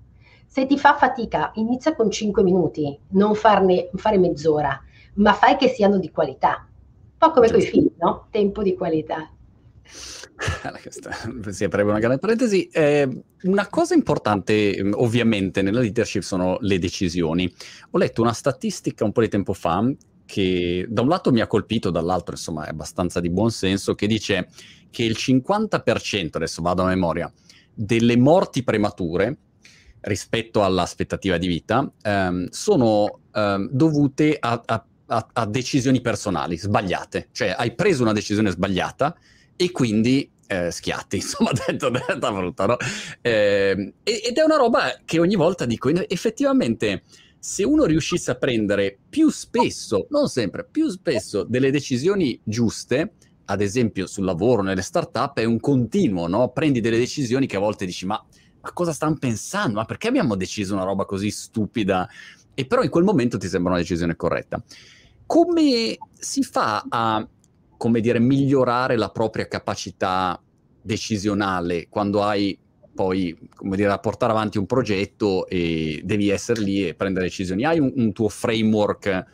Se 0.45 0.65
ti 0.65 0.77
fa 0.77 0.97
fatica, 0.97 1.51
inizia 1.55 1.95
con 1.95 2.11
5 2.11 2.43
minuti, 2.43 2.99
non 3.11 3.33
farne, 3.33 3.91
fare 3.93 4.17
mezz'ora, 4.17 4.77
ma 5.13 5.31
fai 5.31 5.55
che 5.55 5.69
siano 5.69 5.99
di 5.99 6.11
qualità. 6.11 6.67
Un 6.67 7.17
po' 7.17 7.31
come 7.31 7.49
con 7.49 7.61
i 7.61 7.63
figli, 7.63 7.93
no? 7.99 8.27
Tempo 8.29 8.61
di 8.61 8.75
qualità. 8.75 9.29
Si 11.49 11.63
aprirebbe 11.63 11.91
una 11.91 11.99
grande 11.99 12.19
parentesi. 12.19 12.67
Eh, 12.67 13.23
una 13.43 13.67
cosa 13.67 13.93
importante, 13.93 14.81
mm, 14.81 14.93
ovviamente, 14.95 15.61
nella 15.61 15.79
leadership 15.79 16.21
sono 16.21 16.57
le 16.61 16.79
decisioni. 16.79 17.51
Ho 17.91 17.97
letto 17.97 18.21
una 18.21 18.33
statistica 18.33 19.05
un 19.05 19.11
po' 19.11 19.21
di 19.21 19.29
tempo 19.29 19.53
fa 19.53 19.83
che 20.25 20.85
da 20.89 21.01
un 21.01 21.07
lato 21.07 21.31
mi 21.31 21.41
ha 21.41 21.47
colpito, 21.47 21.91
dall'altro, 21.91 22.33
insomma, 22.33 22.65
è 22.65 22.69
abbastanza 22.69 23.19
di 23.19 23.29
buon 23.29 23.51
senso, 23.51 23.93
che 23.93 24.07
dice 24.07 24.49
che 24.89 25.03
il 25.03 25.15
50%, 25.17 26.29
adesso 26.33 26.61
vado 26.61 26.81
a 26.81 26.87
memoria, 26.87 27.31
delle 27.73 28.17
morti 28.17 28.63
premature 28.63 29.37
rispetto 30.01 30.63
all'aspettativa 30.63 31.37
di 31.37 31.47
vita 31.47 31.91
ehm, 32.01 32.47
sono 32.49 33.21
ehm, 33.33 33.69
dovute 33.71 34.37
a, 34.39 34.61
a, 34.65 34.85
a, 35.07 35.27
a 35.33 35.45
decisioni 35.45 36.01
personali 36.01 36.57
sbagliate. 36.57 37.29
Cioè, 37.31 37.55
hai 37.57 37.73
preso 37.73 38.03
una 38.03 38.13
decisione 38.13 38.51
sbagliata 38.51 39.15
e 39.55 39.71
quindi 39.71 40.29
eh, 40.47 40.71
schiatti, 40.71 41.17
insomma, 41.17 41.51
detto, 41.51 41.89
detta 41.89 42.31
brutta, 42.31 42.65
no? 42.65 42.77
Eh, 43.21 43.93
ed 44.03 44.37
è 44.37 44.43
una 44.43 44.57
roba 44.57 45.01
che 45.05 45.19
ogni 45.19 45.35
volta 45.35 45.65
dico, 45.65 45.89
effettivamente, 45.89 47.03
se 47.39 47.63
uno 47.63 47.85
riuscisse 47.85 48.31
a 48.31 48.35
prendere 48.35 48.97
più 49.09 49.29
spesso, 49.29 50.07
non 50.09 50.27
sempre, 50.27 50.65
più 50.65 50.89
spesso 50.89 51.43
delle 51.43 51.71
decisioni 51.71 52.39
giuste, 52.43 53.13
ad 53.45 53.61
esempio 53.61 54.07
sul 54.07 54.25
lavoro, 54.25 54.63
nelle 54.63 54.81
start-up, 54.81 55.37
è 55.37 55.43
un 55.43 55.59
continuo, 55.59 56.27
no? 56.27 56.49
Prendi 56.49 56.81
delle 56.81 56.97
decisioni 56.97 57.45
che 57.45 57.57
a 57.57 57.59
volte 57.59 57.85
dici, 57.85 58.05
ma, 58.05 58.23
ma 58.61 58.71
cosa 58.73 58.91
stanno 58.93 59.17
pensando? 59.19 59.75
Ma 59.75 59.85
perché 59.85 60.07
abbiamo 60.07 60.35
deciso 60.35 60.73
una 60.73 60.83
roba 60.83 61.05
così 61.05 61.29
stupida? 61.29 62.09
E 62.55 62.65
però 62.65 62.81
in 62.81 62.89
quel 62.89 63.03
momento 63.03 63.37
ti 63.37 63.47
sembra 63.47 63.73
una 63.73 63.81
decisione 63.81 64.15
corretta. 64.15 64.63
come 65.25 65.97
si 66.13 66.43
fa 66.43 66.85
a, 66.87 67.27
come 67.85 68.01
dire, 68.01 68.17
migliorare 68.17 68.97
la 68.97 69.11
propria 69.11 69.47
capacità 69.47 70.41
decisionale 70.81 71.87
quando 71.87 72.23
hai 72.23 72.57
poi, 72.95 73.37
come 73.53 73.75
dire, 73.75 73.91
a 73.91 73.99
portare 73.99 74.31
avanti 74.31 74.57
un 74.57 74.65
progetto 74.65 75.45
e 75.45 76.01
devi 76.03 76.29
essere 76.29 76.61
lì 76.61 76.87
e 76.87 76.95
prendere 76.95 77.25
decisioni? 77.25 77.63
Hai 77.63 77.77
un, 77.77 77.93
un 77.95 78.11
tuo 78.11 78.27
framework 78.27 79.25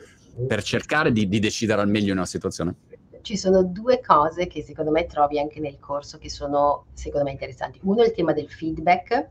per 0.46 0.64
cercare 0.64 1.14
di, 1.14 1.30
di 1.30 1.40
decidere 1.40 1.80
al 1.80 1.88
meglio 1.88 2.12
in 2.12 2.18
una 2.18 2.26
situazione? 2.26 2.76
ci 3.22 3.38
sono 3.38 3.62
due 3.64 4.02
cose 4.02 4.48
che 4.48 4.64
secondo 4.64 4.90
me 4.90 5.06
trovi 5.06 5.38
anche 5.38 5.60
nel 5.60 5.78
corso 5.80 6.18
che 6.18 6.30
sono 6.30 6.88
secondo 6.94 7.28
me 7.28 7.32
interessanti. 7.32 7.80
Uno 7.84 8.02
è 8.02 8.08
il 8.08 8.14
tema 8.14 8.34
del 8.34 8.50
feedback, 8.50 9.28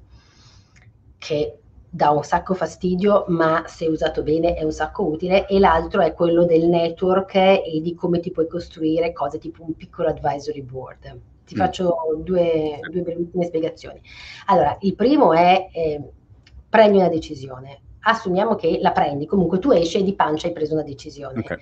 che 1.18 1.58
dà 1.92 2.10
un 2.10 2.22
sacco 2.22 2.54
fastidio, 2.54 3.24
ma 3.28 3.64
se 3.66 3.88
usato 3.88 4.22
bene 4.22 4.54
è 4.54 4.62
un 4.62 4.70
sacco 4.70 5.04
utile, 5.04 5.46
e 5.48 5.58
l'altro 5.58 6.00
è 6.00 6.14
quello 6.14 6.44
del 6.44 6.68
network 6.68 7.34
e 7.34 7.80
di 7.82 7.94
come 7.94 8.20
ti 8.20 8.30
puoi 8.30 8.46
costruire 8.46 9.12
cose 9.12 9.38
tipo 9.38 9.64
un 9.64 9.74
piccolo 9.74 10.08
advisory 10.08 10.62
board. 10.62 11.20
Ti 11.44 11.54
mm. 11.54 11.58
faccio 11.58 11.96
due, 12.22 12.78
due 12.88 13.02
brevissime 13.02 13.44
spiegazioni. 13.44 14.00
Allora, 14.46 14.76
il 14.80 14.94
primo 14.94 15.32
è 15.32 15.68
eh, 15.72 16.00
prendi 16.68 16.98
una 16.98 17.08
decisione. 17.08 17.80
Assumiamo 18.02 18.54
che 18.54 18.78
la 18.80 18.92
prendi, 18.92 19.26
comunque 19.26 19.58
tu 19.58 19.72
esci 19.72 19.98
e 19.98 20.04
di 20.04 20.14
pancia 20.14 20.46
hai 20.46 20.52
preso 20.52 20.74
una 20.74 20.84
decisione. 20.84 21.40
Okay. 21.40 21.58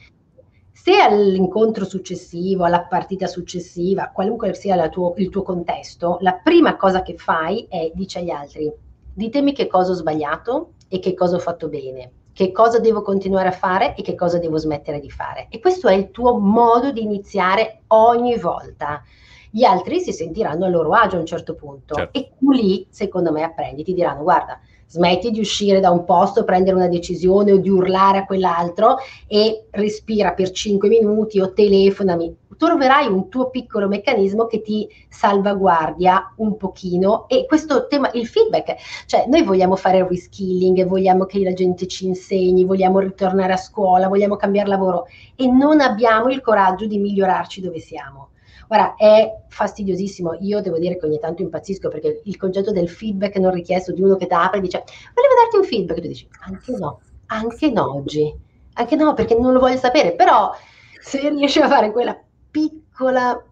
Se 0.70 0.92
all'incontro 1.00 1.84
successivo, 1.84 2.64
alla 2.64 2.82
partita 2.82 3.26
successiva, 3.26 4.10
qualunque 4.14 4.54
sia 4.54 4.88
tuo, 4.90 5.14
il 5.16 5.30
tuo 5.30 5.42
contesto, 5.42 6.18
la 6.20 6.34
prima 6.34 6.76
cosa 6.76 7.02
che 7.02 7.16
fai 7.16 7.66
è 7.68 7.90
dici 7.94 8.18
agli 8.18 8.30
altri 8.30 8.72
ditemi 9.18 9.52
che 9.52 9.66
cosa 9.66 9.90
ho 9.90 9.94
sbagliato 9.94 10.74
e 10.88 11.00
che 11.00 11.12
cosa 11.12 11.36
ho 11.36 11.40
fatto 11.40 11.68
bene, 11.68 12.12
che 12.32 12.52
cosa 12.52 12.78
devo 12.78 13.02
continuare 13.02 13.48
a 13.48 13.52
fare 13.52 13.96
e 13.96 14.02
che 14.02 14.14
cosa 14.14 14.38
devo 14.38 14.56
smettere 14.56 15.00
di 15.00 15.10
fare. 15.10 15.48
E 15.50 15.58
questo 15.58 15.88
è 15.88 15.94
il 15.94 16.12
tuo 16.12 16.38
modo 16.38 16.92
di 16.92 17.02
iniziare 17.02 17.80
ogni 17.88 18.38
volta. 18.38 19.02
Gli 19.50 19.64
altri 19.64 20.00
si 20.00 20.12
sentiranno 20.12 20.66
a 20.66 20.68
loro 20.68 20.92
agio 20.92 21.16
a 21.16 21.20
un 21.20 21.26
certo 21.26 21.54
punto 21.54 21.96
certo. 21.96 22.16
e 22.16 22.30
tu 22.38 22.52
lì, 22.52 22.86
secondo 22.90 23.32
me, 23.32 23.42
apprendi, 23.42 23.82
ti 23.82 23.92
diranno 23.92 24.22
guarda, 24.22 24.60
smetti 24.86 25.32
di 25.32 25.40
uscire 25.40 25.80
da 25.80 25.90
un 25.90 26.04
posto, 26.04 26.44
prendere 26.44 26.76
una 26.76 26.88
decisione 26.88 27.52
o 27.52 27.56
di 27.56 27.68
urlare 27.68 28.18
a 28.18 28.24
quell'altro 28.24 28.98
e 29.26 29.66
respira 29.70 30.32
per 30.32 30.52
5 30.52 30.88
minuti 30.88 31.40
o 31.40 31.52
telefonami. 31.52 32.36
Troverai 32.58 33.06
un 33.06 33.28
tuo 33.28 33.50
piccolo 33.50 33.86
meccanismo 33.86 34.46
che 34.46 34.60
ti 34.62 34.88
salvaguardia 35.08 36.34
un 36.38 36.56
pochino 36.56 37.28
e 37.28 37.46
questo 37.46 37.86
tema, 37.86 38.10
il 38.14 38.26
feedback, 38.26 38.74
cioè 39.06 39.26
noi 39.28 39.42
vogliamo 39.42 39.76
fare 39.76 40.06
reskilling, 40.06 40.84
vogliamo 40.84 41.24
che 41.24 41.38
la 41.38 41.52
gente 41.52 41.86
ci 41.86 42.06
insegni, 42.06 42.64
vogliamo 42.64 42.98
ritornare 42.98 43.52
a 43.52 43.56
scuola, 43.56 44.08
vogliamo 44.08 44.34
cambiare 44.34 44.68
lavoro 44.68 45.06
e 45.36 45.46
non 45.46 45.80
abbiamo 45.80 46.30
il 46.30 46.40
coraggio 46.40 46.86
di 46.86 46.98
migliorarci 46.98 47.60
dove 47.60 47.78
siamo. 47.78 48.30
Guarda, 48.66 48.96
è 48.96 49.44
fastidiosissimo. 49.48 50.38
Io 50.40 50.60
devo 50.60 50.78
dire 50.78 50.98
che 50.98 51.06
ogni 51.06 51.18
tanto 51.18 51.42
impazzisco 51.42 51.88
perché 51.88 52.22
il 52.24 52.36
concetto 52.36 52.72
del 52.72 52.88
feedback 52.88 53.36
non 53.36 53.52
richiesto 53.52 53.92
di 53.92 54.02
uno 54.02 54.16
che 54.16 54.26
ti 54.26 54.34
apre 54.34 54.58
e 54.58 54.62
dice 54.62 54.84
volevo 55.14 55.34
darti 55.42 55.56
un 55.56 55.64
feedback, 55.64 56.00
tu 56.00 56.08
dici 56.08 56.28
anche 56.40 56.72
no, 56.72 57.00
anche 57.26 57.70
no 57.70 57.94
oggi, 57.94 58.34
anche 58.74 58.96
no 58.96 59.14
perché 59.14 59.38
non 59.38 59.52
lo 59.52 59.60
voglio 59.60 59.78
sapere, 59.78 60.12
però 60.12 60.52
se 61.00 61.28
riesci 61.30 61.60
a 61.60 61.68
fare 61.68 61.92
quella 61.92 62.20
piccola 62.50 63.42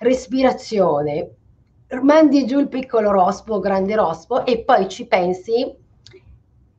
respirazione, 0.00 1.30
mandi 2.02 2.46
giù 2.46 2.58
il 2.58 2.68
piccolo 2.68 3.10
rospo, 3.10 3.60
grande 3.60 3.94
rospo 3.94 4.44
e 4.44 4.60
poi 4.60 4.88
ci 4.88 5.06
pensi 5.06 5.74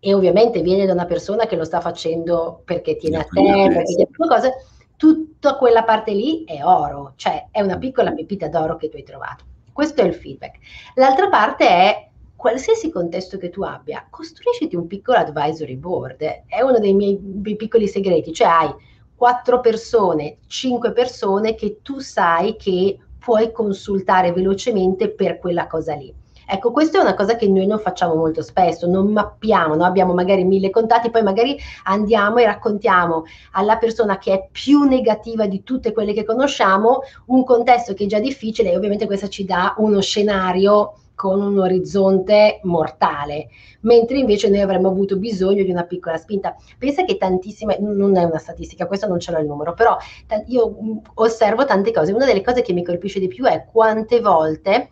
e 0.01 0.13
ovviamente 0.13 0.61
viene 0.61 0.85
da 0.85 0.93
una 0.93 1.05
persona 1.05 1.45
che 1.45 1.55
lo 1.55 1.65
sta 1.65 1.81
facendo 1.81 2.61
perché 2.63 2.95
tiene 2.95 3.17
a 3.17 3.23
te, 3.23 3.69
perché 3.73 3.93
tiene 3.93 4.09
cose 4.15 4.53
tutta 4.95 5.55
quella 5.55 5.83
parte 5.83 6.11
lì 6.11 6.43
è 6.45 6.63
oro, 6.63 7.13
cioè 7.15 7.47
è 7.51 7.61
una 7.61 7.77
piccola 7.77 8.11
pepita 8.11 8.47
d'oro 8.47 8.75
che 8.77 8.89
tu 8.89 8.97
hai 8.97 9.03
trovato. 9.03 9.45
Questo 9.71 10.01
è 10.01 10.05
il 10.05 10.13
feedback. 10.13 10.57
L'altra 10.95 11.29
parte 11.29 11.67
è 11.67 12.09
qualsiasi 12.35 12.89
contesto 12.89 13.37
che 13.37 13.49
tu 13.49 13.63
abbia, 13.63 14.05
costruisciti 14.09 14.75
un 14.75 14.87
piccolo 14.87 15.17
advisory 15.17 15.75
board. 15.75 16.21
È 16.47 16.61
uno 16.61 16.79
dei 16.79 16.93
miei 16.93 17.17
piccoli 17.55 17.87
segreti, 17.87 18.33
cioè 18.33 18.47
hai 18.47 18.73
quattro 19.19 19.59
persone, 19.59 20.37
cinque 20.47 20.93
persone 20.93 21.53
che 21.53 21.79
tu 21.81 21.99
sai 21.99 22.55
che 22.55 22.97
puoi 23.19 23.51
consultare 23.51 24.31
velocemente 24.31 25.09
per 25.09 25.39
quella 25.39 25.67
cosa 25.67 25.93
lì. 25.93 26.15
Ecco, 26.51 26.71
questa 26.71 26.97
è 26.97 27.01
una 27.01 27.15
cosa 27.15 27.35
che 27.35 27.47
noi 27.49 27.67
non 27.67 27.79
facciamo 27.79 28.15
molto 28.15 28.41
spesso, 28.41 28.87
non 28.87 29.11
mappiamo, 29.11 29.75
no? 29.75 29.83
abbiamo 29.83 30.13
magari 30.13 30.45
mille 30.45 30.69
contatti, 30.69 31.09
poi 31.11 31.21
magari 31.21 31.57
andiamo 31.83 32.37
e 32.37 32.45
raccontiamo 32.45 33.25
alla 33.51 33.77
persona 33.77 34.17
che 34.17 34.33
è 34.33 34.47
più 34.49 34.83
negativa 34.83 35.47
di 35.47 35.63
tutte 35.63 35.91
quelle 35.91 36.13
che 36.13 36.23
conosciamo 36.23 37.01
un 37.25 37.43
contesto 37.43 37.93
che 37.93 38.05
è 38.05 38.07
già 38.07 38.19
difficile 38.19 38.71
e 38.71 38.77
ovviamente 38.77 39.05
questo 39.05 39.27
ci 39.27 39.43
dà 39.43 39.75
uno 39.77 39.99
scenario 39.99 40.93
con 41.19 41.41
un 41.41 41.59
orizzonte 41.59 42.61
mortale, 42.63 43.49
mentre 43.81 44.19
invece 44.19 44.47
noi 44.47 44.61
avremmo 44.61 44.87
avuto 44.87 45.17
bisogno 45.17 45.63
di 45.63 45.69
una 45.69 45.83
piccola 45.83 46.15
spinta. 46.15 46.55
Pensa 46.77 47.03
che 47.03 47.17
tantissime, 47.17 47.77
non 47.77 48.15
è 48.15 48.23
una 48.23 48.37
statistica, 48.37 48.87
questo 48.87 49.05
non 49.05 49.19
ce 49.19 49.33
l'ho 49.33 49.39
il 49.39 49.45
numero, 49.45 49.73
però 49.73 49.97
io 50.45 51.01
osservo 51.15 51.65
tante 51.65 51.91
cose. 51.91 52.13
Una 52.13 52.25
delle 52.25 52.41
cose 52.41 52.61
che 52.61 52.71
mi 52.71 52.85
colpisce 52.85 53.19
di 53.19 53.27
più 53.27 53.43
è 53.43 53.65
quante 53.69 54.21
volte 54.21 54.91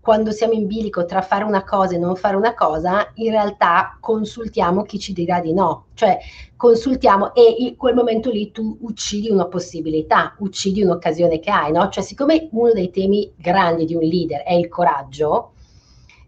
quando 0.00 0.30
siamo 0.30 0.52
in 0.52 0.66
bilico 0.66 1.04
tra 1.04 1.20
fare 1.20 1.44
una 1.44 1.64
cosa 1.64 1.96
e 1.96 1.98
non 1.98 2.14
fare 2.14 2.36
una 2.36 2.54
cosa, 2.54 3.10
in 3.16 3.32
realtà 3.32 3.98
consultiamo 4.00 4.84
chi 4.84 5.00
ci 5.00 5.12
dirà 5.12 5.40
di 5.40 5.52
no, 5.52 5.86
cioè 5.94 6.16
consultiamo 6.56 7.34
e 7.34 7.42
in 7.58 7.76
quel 7.76 7.96
momento 7.96 8.30
lì 8.30 8.52
tu 8.52 8.78
uccidi 8.82 9.28
una 9.30 9.46
possibilità, 9.46 10.36
uccidi 10.38 10.82
un'occasione 10.82 11.40
che 11.40 11.50
hai, 11.50 11.72
no? 11.72 11.88
Cioè 11.88 12.04
siccome 12.04 12.48
uno 12.52 12.72
dei 12.72 12.90
temi 12.90 13.30
grandi 13.36 13.84
di 13.84 13.96
un 13.96 14.02
leader 14.02 14.42
è 14.42 14.52
il 14.52 14.68
coraggio, 14.68 15.54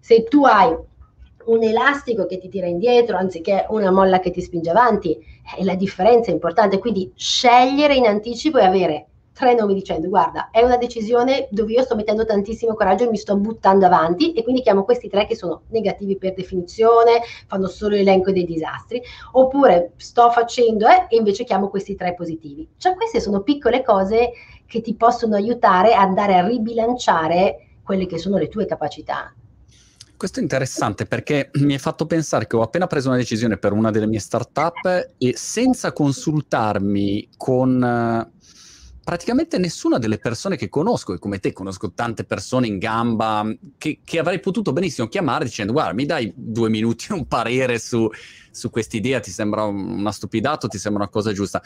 se 0.09 0.25
tu 0.25 0.43
hai 0.47 0.75
un 1.45 1.63
elastico 1.63 2.25
che 2.25 2.39
ti 2.39 2.49
tira 2.49 2.67
indietro 2.67 3.19
anziché 3.19 3.67
una 3.69 3.91
molla 3.91 4.21
che 4.21 4.31
ti 4.31 4.41
spinge 4.41 4.71
avanti, 4.71 5.13
eh, 5.13 5.63
la 5.65 5.75
differenza 5.75 6.31
è 6.31 6.33
importante, 6.33 6.79
quindi 6.79 7.13
scegliere 7.15 7.95
in 7.95 8.07
anticipo 8.07 8.57
e 8.57 8.65
avere 8.65 9.07
tre 9.35 9.53
nomi 9.53 9.75
dicendo 9.75 10.09
guarda 10.09 10.49
è 10.51 10.63
una 10.63 10.79
decisione 10.79 11.47
dove 11.51 11.73
io 11.73 11.83
sto 11.83 11.95
mettendo 11.95 12.25
tantissimo 12.25 12.73
coraggio 12.73 13.05
e 13.05 13.11
mi 13.11 13.19
sto 13.19 13.37
buttando 13.37 13.85
avanti 13.85 14.33
e 14.33 14.43
quindi 14.43 14.63
chiamo 14.63 14.83
questi 14.83 15.11
tre 15.11 15.27
che 15.27 15.37
sono 15.37 15.65
negativi 15.69 16.17
per 16.17 16.33
definizione, 16.33 17.21
fanno 17.47 17.67
solo 17.67 17.95
l'elenco 17.95 18.33
dei 18.33 18.47
disastri, 18.47 19.03
oppure 19.33 19.93
sto 19.97 20.31
facendo 20.31 20.89
eh, 20.89 21.05
e 21.11 21.17
invece 21.19 21.45
chiamo 21.45 21.69
questi 21.69 21.95
tre 21.95 22.15
positivi. 22.15 22.67
Cioè 22.79 22.95
queste 22.95 23.21
sono 23.21 23.43
piccole 23.43 23.85
cose 23.85 24.31
che 24.65 24.81
ti 24.81 24.95
possono 24.95 25.35
aiutare 25.35 25.93
ad 25.93 26.09
andare 26.09 26.35
a 26.35 26.47
ribilanciare 26.47 27.67
quelle 27.83 28.07
che 28.07 28.17
sono 28.17 28.39
le 28.39 28.49
tue 28.49 28.65
capacità. 28.65 29.35
Questo 30.19 30.41
è 30.41 30.43
interessante 30.43 31.07
perché 31.07 31.51
mi 31.61 31.75
hai 31.75 31.79
fatto 31.79 32.05
pensare 32.05 32.49
che 32.49 32.57
ho 32.57 32.63
appena 32.63 32.89
preso 32.89 33.07
una 33.07 33.17
decisione 33.17 33.57
per 33.57 33.71
una 33.71 33.93
delle 33.93 34.09
mie 34.09 34.19
startup 34.19 35.13
e 35.17 35.37
senza 35.37 35.93
consultarmi 35.93 37.29
con 37.37 38.29
praticamente 39.05 39.59
nessuna 39.59 39.99
delle 39.99 40.19
persone 40.19 40.57
che 40.57 40.69
conosco, 40.69 41.15
e 41.15 41.21
come 41.21 41.39
te 41.39 41.53
conosco 41.53 41.93
tante 41.93 42.25
persone 42.25 42.67
in 42.67 42.79
gamba, 42.79 43.49
che, 43.79 44.01
che 44.05 44.19
avrei 44.19 44.41
potuto 44.41 44.73
benissimo 44.73 45.07
chiamare 45.07 45.45
dicendo 45.45 45.73
guarda 45.73 45.95
mi 45.95 46.05
dai 46.05 46.33
due 46.35 46.69
minuti 46.69 47.13
un 47.13 47.29
parere 47.29 47.79
su, 47.79 48.11
su 48.51 48.71
quest'idea, 48.71 49.21
ti 49.21 49.31
sembra 49.31 49.63
una 49.63 50.11
stupidata, 50.11 50.67
ti 50.67 50.79
sembra 50.79 51.05
una 51.05 51.13
cosa 51.13 51.33
giusta. 51.33 51.63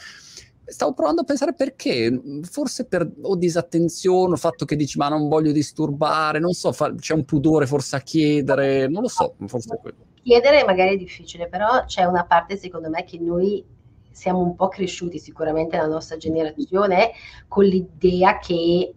Stavo 0.65 0.93
provando 0.93 1.21
a 1.21 1.25
pensare 1.25 1.53
perché, 1.53 2.21
forse 2.43 2.85
per 2.85 3.09
o 3.21 3.35
disattenzione, 3.35 4.33
o 4.33 4.37
fatto 4.37 4.63
che 4.65 4.75
dici 4.75 4.97
ma 4.97 5.09
non 5.09 5.27
voglio 5.27 5.51
disturbare, 5.51 6.39
non 6.39 6.53
so, 6.53 6.71
fa, 6.71 6.93
c'è 6.95 7.13
un 7.13 7.25
pudore 7.25 7.65
forse 7.65 7.97
a 7.97 7.99
chiedere, 7.99 8.87
non 8.87 9.01
lo 9.01 9.09
so, 9.09 9.35
forse 9.45 9.77
quello. 9.81 9.97
Chiedere 10.21 10.63
magari 10.63 10.95
è 10.95 10.97
difficile, 10.97 11.49
però 11.49 11.83
c'è 11.85 12.05
una 12.05 12.25
parte 12.25 12.55
secondo 12.55 12.89
me 12.89 13.03
che 13.03 13.19
noi 13.19 13.63
siamo 14.09 14.39
un 14.39 14.55
po' 14.55 14.69
cresciuti 14.69 15.19
sicuramente 15.19 15.75
la 15.75 15.87
nostra 15.87 16.17
generazione 16.17 17.11
con 17.47 17.65
l'idea 17.65 18.37
che 18.37 18.93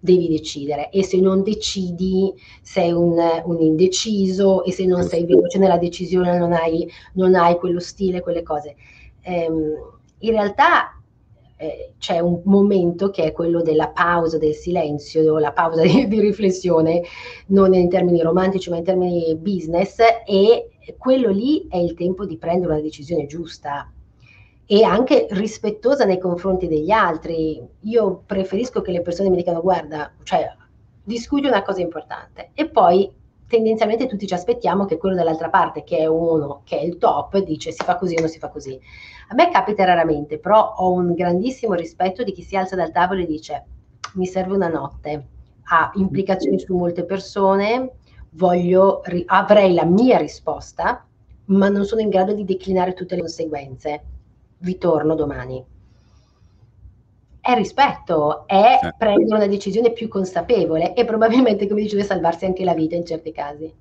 devi 0.00 0.28
decidere 0.28 0.90
e 0.90 1.02
se 1.02 1.18
non 1.18 1.42
decidi 1.42 2.32
sei 2.62 2.92
un, 2.92 3.16
un 3.44 3.60
indeciso 3.60 4.62
e 4.64 4.70
se 4.70 4.86
non 4.86 5.02
sei 5.02 5.24
veloce 5.24 5.58
nella 5.58 5.78
decisione 5.78 6.38
non 6.38 6.52
hai, 6.52 6.88
non 7.14 7.34
hai 7.34 7.56
quello 7.56 7.80
stile, 7.80 8.20
quelle 8.20 8.42
cose. 8.42 8.76
Ehm, 9.22 9.96
in 10.18 10.30
realtà 10.30 10.97
eh, 11.58 11.94
c'è 11.98 12.20
un 12.20 12.40
momento 12.44 13.10
che 13.10 13.24
è 13.24 13.32
quello 13.32 13.60
della 13.62 13.88
pausa, 13.88 14.38
del 14.38 14.54
silenzio, 14.54 15.38
la 15.38 15.52
pausa 15.52 15.82
di, 15.86 16.06
di 16.06 16.20
riflessione, 16.20 17.02
non 17.48 17.74
in 17.74 17.88
termini 17.88 18.22
romantici 18.22 18.70
ma 18.70 18.76
in 18.76 18.84
termini 18.84 19.36
business 19.36 19.98
e 20.24 20.70
quello 20.96 21.30
lì 21.30 21.66
è 21.68 21.76
il 21.76 21.94
tempo 21.94 22.24
di 22.24 22.38
prendere 22.38 22.72
una 22.72 22.80
decisione 22.80 23.26
giusta 23.26 23.92
e 24.64 24.82
anche 24.84 25.26
rispettosa 25.30 26.04
nei 26.04 26.18
confronti 26.18 26.68
degli 26.68 26.90
altri. 26.90 27.60
Io 27.80 28.22
preferisco 28.24 28.80
che 28.80 28.92
le 28.92 29.02
persone 29.02 29.28
mi 29.28 29.36
dicano 29.36 29.60
guarda, 29.60 30.12
cioè 30.22 30.46
discuti 31.02 31.46
una 31.46 31.62
cosa 31.62 31.80
importante 31.80 32.50
e 32.54 32.68
poi 32.68 33.10
tendenzialmente 33.48 34.06
tutti 34.06 34.26
ci 34.26 34.34
aspettiamo 34.34 34.84
che 34.84 34.98
quello 34.98 35.16
dall'altra 35.16 35.48
parte, 35.48 35.82
che 35.82 35.98
è 35.98 36.06
uno 36.06 36.60
che 36.64 36.78
è 36.78 36.82
il 36.82 36.98
top, 36.98 37.38
dice 37.38 37.72
si 37.72 37.82
fa 37.82 37.96
così 37.96 38.14
o 38.16 38.20
non 38.20 38.28
si 38.28 38.38
fa 38.38 38.48
così. 38.48 38.78
A 39.28 39.34
me 39.34 39.50
capita 39.50 39.84
raramente, 39.84 40.38
però 40.38 40.74
ho 40.76 40.92
un 40.92 41.14
grandissimo 41.14 41.74
rispetto 41.74 42.22
di 42.22 42.32
chi 42.32 42.42
si 42.42 42.56
alza 42.56 42.76
dal 42.76 42.92
tavolo 42.92 43.22
e 43.22 43.26
dice 43.26 43.64
mi 44.14 44.26
serve 44.26 44.54
una 44.54 44.68
notte, 44.68 45.26
ha 45.70 45.90
implicazioni 45.94 46.58
su 46.58 46.76
molte 46.76 47.04
persone, 47.04 47.94
voglio, 48.30 49.02
avrei 49.26 49.74
la 49.74 49.84
mia 49.84 50.18
risposta, 50.18 51.06
ma 51.46 51.68
non 51.68 51.84
sono 51.84 52.00
in 52.00 52.08
grado 52.08 52.34
di 52.34 52.44
declinare 52.44 52.92
tutte 52.92 53.14
le 53.14 53.22
conseguenze. 53.22 54.04
Vi 54.58 54.78
torno 54.78 55.14
domani. 55.14 55.64
È 57.40 57.54
rispetto, 57.54 58.46
è 58.46 58.78
eh. 58.82 58.94
prendere 58.96 59.36
una 59.36 59.46
decisione 59.46 59.92
più 59.92 60.08
consapevole 60.08 60.94
e 60.94 61.04
probabilmente, 61.04 61.66
come 61.66 61.82
dicevo, 61.82 62.02
salvarsi 62.02 62.44
anche 62.44 62.64
la 62.64 62.74
vita 62.74 62.96
in 62.96 63.06
certi 63.06 63.32
casi. 63.32 63.72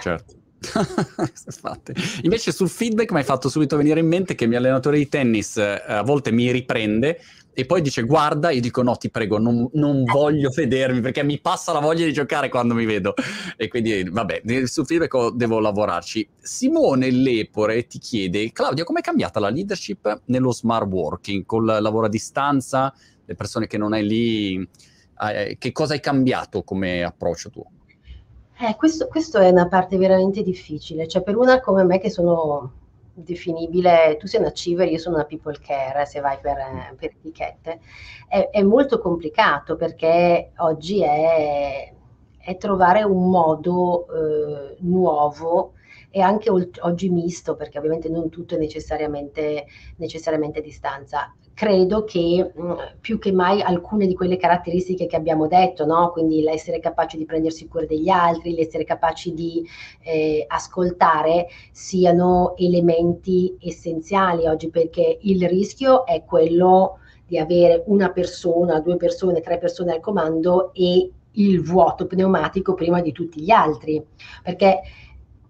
Certo. 0.00 0.34
Invece 2.22 2.52
sul 2.52 2.68
feedback 2.68 3.10
mi 3.12 3.18
hai 3.18 3.24
fatto 3.24 3.48
subito 3.48 3.76
venire 3.76 4.00
in 4.00 4.06
mente 4.06 4.34
che 4.34 4.44
il 4.44 4.50
mio 4.50 4.58
allenatore 4.58 4.98
di 4.98 5.08
tennis 5.08 5.56
eh, 5.56 5.82
a 5.86 6.02
volte 6.02 6.30
mi 6.32 6.50
riprende 6.52 7.18
e 7.52 7.66
poi 7.66 7.82
dice 7.82 8.02
guarda, 8.02 8.50
io 8.50 8.60
dico 8.60 8.82
no 8.82 8.96
ti 8.96 9.10
prego, 9.10 9.38
non, 9.38 9.68
non, 9.74 10.04
voglio 10.04 10.50
vedermi 10.54 11.00
perché 11.00 11.22
mi 11.22 11.40
passa 11.40 11.72
la 11.72 11.80
voglia 11.80 12.04
di 12.04 12.12
giocare 12.12 12.48
quando 12.48 12.74
mi 12.74 12.84
vedo 12.84 13.14
e 13.56 13.68
quindi 13.68 14.08
vabbè, 14.08 14.42
sul 14.66 14.86
feedback 14.86 15.32
devo 15.32 15.58
lavorarci. 15.58 16.28
Simone 16.38 17.10
Lepore 17.10 17.86
ti 17.86 17.98
chiede, 17.98 18.52
Claudia, 18.52 18.84
com'è 18.84 19.00
cambiata 19.00 19.40
la 19.40 19.50
leadership 19.50 20.22
nello 20.26 20.52
smart 20.52 20.86
working 20.86 21.44
col 21.44 21.64
lavoro 21.64 22.06
a 22.06 22.08
distanza, 22.08 22.94
le 23.24 23.34
persone 23.34 23.66
che 23.66 23.78
non 23.78 23.92
hai 23.92 24.06
lì, 24.06 24.68
eh, 25.32 25.56
che 25.58 25.72
cosa 25.72 25.94
hai 25.94 26.00
cambiato 26.00 26.62
come 26.62 27.02
approccio 27.02 27.50
tuo? 27.50 27.66
Eh, 28.58 28.76
questo, 28.76 29.08
questo 29.08 29.38
è 29.38 29.48
una 29.48 29.68
parte 29.68 29.96
veramente 29.96 30.42
difficile, 30.42 31.08
cioè 31.08 31.22
per 31.22 31.36
una 31.36 31.60
come 31.60 31.82
me 31.82 31.98
che 31.98 32.10
sono 32.10 32.72
definibile, 33.12 34.16
tu 34.18 34.26
sei 34.26 34.40
una 34.40 34.48
achiever, 34.48 34.88
io 34.88 34.98
sono 34.98 35.16
una 35.16 35.24
people 35.24 35.58
care, 35.60 36.06
se 36.06 36.20
vai 36.20 36.38
per, 36.40 36.56
per 36.96 37.10
etichette, 37.10 37.80
è, 38.28 38.48
è, 38.50 38.62
molto 38.62 38.98
complicato 38.98 39.76
perché 39.76 40.52
oggi 40.58 41.02
è, 41.02 41.92
è 42.38 42.56
trovare 42.56 43.02
un 43.02 43.28
modo 43.30 44.06
eh, 44.08 44.76
nuovo 44.80 45.74
e 46.10 46.20
anche 46.20 46.50
oggi 46.50 47.08
misto, 47.08 47.54
perché 47.54 47.78
ovviamente 47.78 48.08
non 48.08 48.28
tutto 48.30 48.56
è 48.56 48.58
necessariamente, 48.58 49.66
necessariamente 49.96 50.60
distanza. 50.60 51.32
Credo 51.60 52.04
che 52.04 52.52
mh, 52.54 52.72
più 53.02 53.18
che 53.18 53.32
mai 53.32 53.60
alcune 53.60 54.06
di 54.06 54.14
quelle 54.14 54.38
caratteristiche 54.38 55.04
che 55.04 55.14
abbiamo 55.14 55.46
detto, 55.46 55.84
no? 55.84 56.10
quindi 56.10 56.40
l'essere 56.40 56.80
capaci 56.80 57.18
di 57.18 57.26
prendersi 57.26 57.68
cura 57.68 57.84
degli 57.84 58.08
altri, 58.08 58.54
l'essere 58.54 58.84
capaci 58.84 59.34
di 59.34 59.62
eh, 60.02 60.42
ascoltare, 60.48 61.48
siano 61.70 62.54
elementi 62.56 63.58
essenziali 63.60 64.46
oggi, 64.46 64.70
perché 64.70 65.18
il 65.20 65.46
rischio 65.46 66.06
è 66.06 66.24
quello 66.24 67.00
di 67.26 67.36
avere 67.36 67.82
una 67.88 68.08
persona, 68.08 68.80
due 68.80 68.96
persone, 68.96 69.42
tre 69.42 69.58
persone 69.58 69.92
al 69.92 70.00
comando 70.00 70.72
e 70.72 71.10
il 71.32 71.60
vuoto 71.60 72.06
pneumatico 72.06 72.72
prima 72.72 73.02
di 73.02 73.12
tutti 73.12 73.38
gli 73.38 73.50
altri, 73.50 74.02
perché 74.42 74.80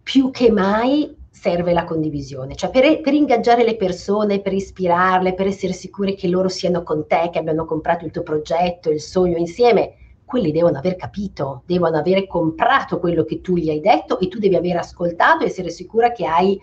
più 0.02 0.32
che 0.32 0.50
mai 0.50 1.18
serve 1.30 1.72
la 1.72 1.84
condivisione, 1.84 2.56
cioè 2.56 2.70
per, 2.70 3.00
per, 3.00 3.14
ingaggiare 3.14 3.64
le 3.64 3.76
persone, 3.76 4.40
per 4.40 4.52
ispirarle, 4.52 5.34
per 5.34 5.46
essere 5.46 5.72
sicure 5.72 6.14
che 6.14 6.28
loro 6.28 6.48
siano 6.48 6.82
con 6.82 7.06
te, 7.06 7.30
che 7.32 7.38
abbiano 7.38 7.64
comprato 7.64 8.04
il 8.04 8.10
tuo 8.10 8.22
progetto, 8.22 8.90
il 8.90 9.00
sogno 9.00 9.38
insieme, 9.38 9.94
quelli 10.24 10.52
devono 10.52 10.78
aver 10.78 10.96
capito, 10.96 11.62
devono 11.66 11.96
avere 11.96 12.26
comprato 12.26 12.98
quello 12.98 13.24
che 13.24 13.40
tu 13.40 13.56
gli 13.56 13.70
hai 13.70 13.80
detto 13.80 14.18
e 14.18 14.28
tu 14.28 14.38
devi 14.38 14.56
aver 14.56 14.76
ascoltato 14.76 15.44
e 15.44 15.46
essere 15.46 15.70
sicura 15.70 16.12
che 16.12 16.26
hai 16.26 16.60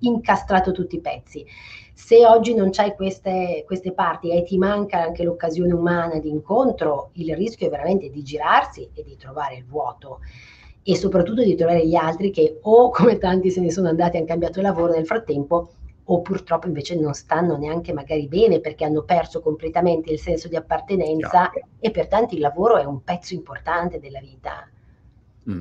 incastrato 0.00 0.72
tutti 0.72 0.96
i 0.96 1.00
pezzi. 1.00 1.44
Se 1.92 2.26
oggi 2.26 2.54
non 2.54 2.70
c'hai 2.70 2.94
queste, 2.94 3.62
queste 3.66 3.92
parti 3.92 4.30
e 4.30 4.42
ti 4.42 4.58
manca 4.58 5.00
anche 5.00 5.22
l'occasione 5.22 5.72
umana 5.72 6.18
di 6.18 6.28
incontro, 6.28 7.10
il 7.14 7.34
rischio 7.36 7.68
è 7.68 7.70
veramente 7.70 8.10
di 8.10 8.22
girarsi 8.22 8.90
e 8.94 9.02
di 9.04 9.16
trovare 9.16 9.56
il 9.56 9.64
vuoto 9.64 10.18
e 10.86 10.96
soprattutto 10.96 11.42
di 11.42 11.56
trovare 11.56 11.86
gli 11.86 11.94
altri 11.94 12.30
che 12.30 12.58
o 12.60 12.90
come 12.90 13.16
tanti 13.16 13.50
se 13.50 13.60
ne 13.60 13.70
sono 13.70 13.88
andati 13.88 14.16
e 14.16 14.18
hanno 14.18 14.26
cambiato 14.28 14.60
lavoro 14.60 14.92
nel 14.92 15.06
frattempo 15.06 15.70
o 16.04 16.20
purtroppo 16.20 16.66
invece 16.66 17.00
non 17.00 17.14
stanno 17.14 17.56
neanche 17.56 17.94
magari 17.94 18.28
bene 18.28 18.60
perché 18.60 18.84
hanno 18.84 19.02
perso 19.02 19.40
completamente 19.40 20.12
il 20.12 20.18
senso 20.18 20.48
di 20.48 20.56
appartenenza 20.56 21.50
Chiaro. 21.50 21.68
e 21.80 21.90
per 21.90 22.08
tanti 22.08 22.34
il 22.34 22.42
lavoro 22.42 22.76
è 22.76 22.84
un 22.84 23.02
pezzo 23.02 23.32
importante 23.32 23.98
della 23.98 24.20
vita. 24.20 24.68
Mm. 25.50 25.60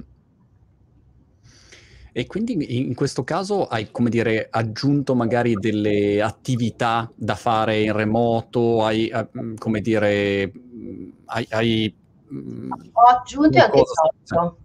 E 2.16 2.28
quindi 2.28 2.78
in 2.86 2.94
questo 2.94 3.24
caso 3.24 3.66
hai, 3.66 3.90
come 3.90 4.10
dire, 4.10 4.48
aggiunto 4.52 5.16
magari 5.16 5.56
delle 5.56 6.22
attività 6.22 7.10
da 7.16 7.34
fare 7.34 7.82
in 7.82 7.94
remoto, 7.94 8.84
hai, 8.84 9.08
eh, 9.08 9.28
come 9.58 9.80
dire, 9.80 10.52
hai... 11.26 11.48
hai 11.50 11.96
Ho 12.92 13.18
aggiunto 13.18 13.58
e 13.58 13.62
anche 13.62 13.82
tolto. 14.26 14.58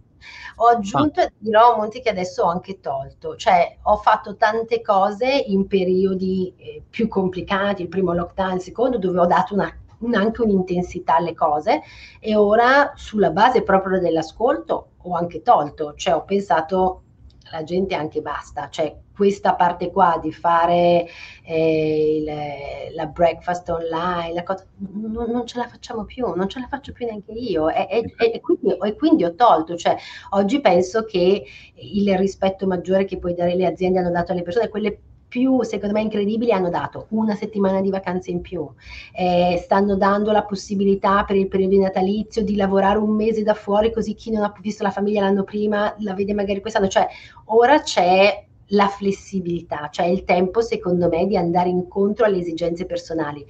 Ho 0.57 0.65
aggiunto, 0.67 1.21
ah. 1.21 1.31
dirò 1.37 1.73
a 1.73 1.77
Monti 1.77 2.01
che 2.01 2.09
adesso 2.09 2.43
ho 2.43 2.49
anche 2.49 2.79
tolto, 2.79 3.35
cioè 3.35 3.77
ho 3.83 3.97
fatto 3.97 4.35
tante 4.35 4.81
cose 4.81 5.27
in 5.27 5.67
periodi 5.67 6.53
eh, 6.57 6.83
più 6.89 7.07
complicati, 7.07 7.83
il 7.83 7.87
primo 7.87 8.13
lockdown, 8.13 8.55
il 8.55 8.61
secondo, 8.61 8.97
dove 8.97 9.19
ho 9.19 9.25
dato 9.25 9.53
una, 9.53 9.71
un, 9.99 10.15
anche 10.15 10.41
un'intensità 10.41 11.15
alle 11.15 11.33
cose. 11.33 11.81
E 12.19 12.35
ora 12.35 12.93
sulla 12.95 13.31
base 13.31 13.63
proprio 13.63 13.99
dell'ascolto 13.99 14.91
ho 14.97 15.15
anche 15.15 15.41
tolto, 15.41 15.93
cioè 15.95 16.15
ho 16.15 16.23
pensato 16.23 17.03
la 17.51 17.63
gente 17.63 17.95
anche 17.95 18.21
basta, 18.21 18.69
cioè 18.69 18.95
questa 19.15 19.55
parte 19.55 19.91
qua 19.91 20.17
di 20.21 20.31
fare 20.31 21.05
eh, 21.43 22.15
il, 22.17 22.95
la 22.95 23.05
breakfast 23.07 23.67
online, 23.69 24.33
la 24.33 24.43
cosa, 24.43 24.65
non, 24.77 25.29
non, 25.29 25.45
ce 25.45 25.57
la 25.57 25.67
facciamo 25.67 26.05
più, 26.05 26.33
non 26.33 26.47
ce 26.47 26.59
la 26.59 26.67
faccio 26.67 26.93
più 26.93 27.05
neanche 27.05 27.33
io. 27.33 27.69
E, 27.69 27.87
e, 27.89 28.13
e, 28.17 28.39
quindi, 28.39 28.77
e, 28.81 28.95
quindi, 28.95 29.25
ho 29.25 29.35
tolto, 29.35 29.75
cioè 29.75 29.97
oggi 30.29 30.61
penso 30.61 31.03
che 31.03 31.43
il 31.73 32.17
rispetto 32.17 32.65
maggiore 32.65 33.05
che 33.05 33.17
poi 33.17 33.33
dare 33.33 33.55
le 33.55 33.65
aziende 33.65 33.99
hanno 33.99 34.11
dato 34.11 34.31
alle 34.31 34.43
persone, 34.43 34.69
quelle 34.69 34.99
più, 35.29 35.63
secondo 35.63 35.93
me, 35.93 36.01
incredibili 36.01 36.51
hanno 36.51 36.69
dato 36.69 37.05
una 37.09 37.35
settimana 37.35 37.79
di 37.79 37.89
vacanze 37.89 38.31
in 38.31 38.41
più, 38.41 38.67
eh, 39.13 39.57
stanno 39.63 39.95
dando 39.95 40.31
la 40.31 40.43
possibilità 40.43 41.23
per 41.23 41.37
il 41.37 41.47
periodo 41.47 41.79
natalizio 41.79 42.43
di 42.43 42.55
lavorare 42.55 42.97
un 42.97 43.11
mese 43.11 43.43
da 43.43 43.53
fuori 43.53 43.93
così 43.93 44.15
chi 44.15 44.31
non 44.31 44.43
ha 44.43 44.53
visto 44.59 44.83
la 44.83 44.91
famiglia 44.91 45.21
l'anno 45.21 45.43
prima 45.43 45.95
la 45.99 46.13
vede 46.13 46.33
magari 46.33 46.59
quest'anno, 46.59 46.87
cioè 46.87 47.07
ora 47.45 47.79
c'è 47.81 48.43
la 48.71 48.87
flessibilità, 48.87 49.89
cioè 49.91 50.07
il 50.07 50.23
tempo 50.25 50.61
secondo 50.61 51.07
me 51.07 51.25
di 51.25 51.37
andare 51.37 51.69
incontro 51.69 52.25
alle 52.25 52.39
esigenze 52.39 52.85
personali. 52.85 53.45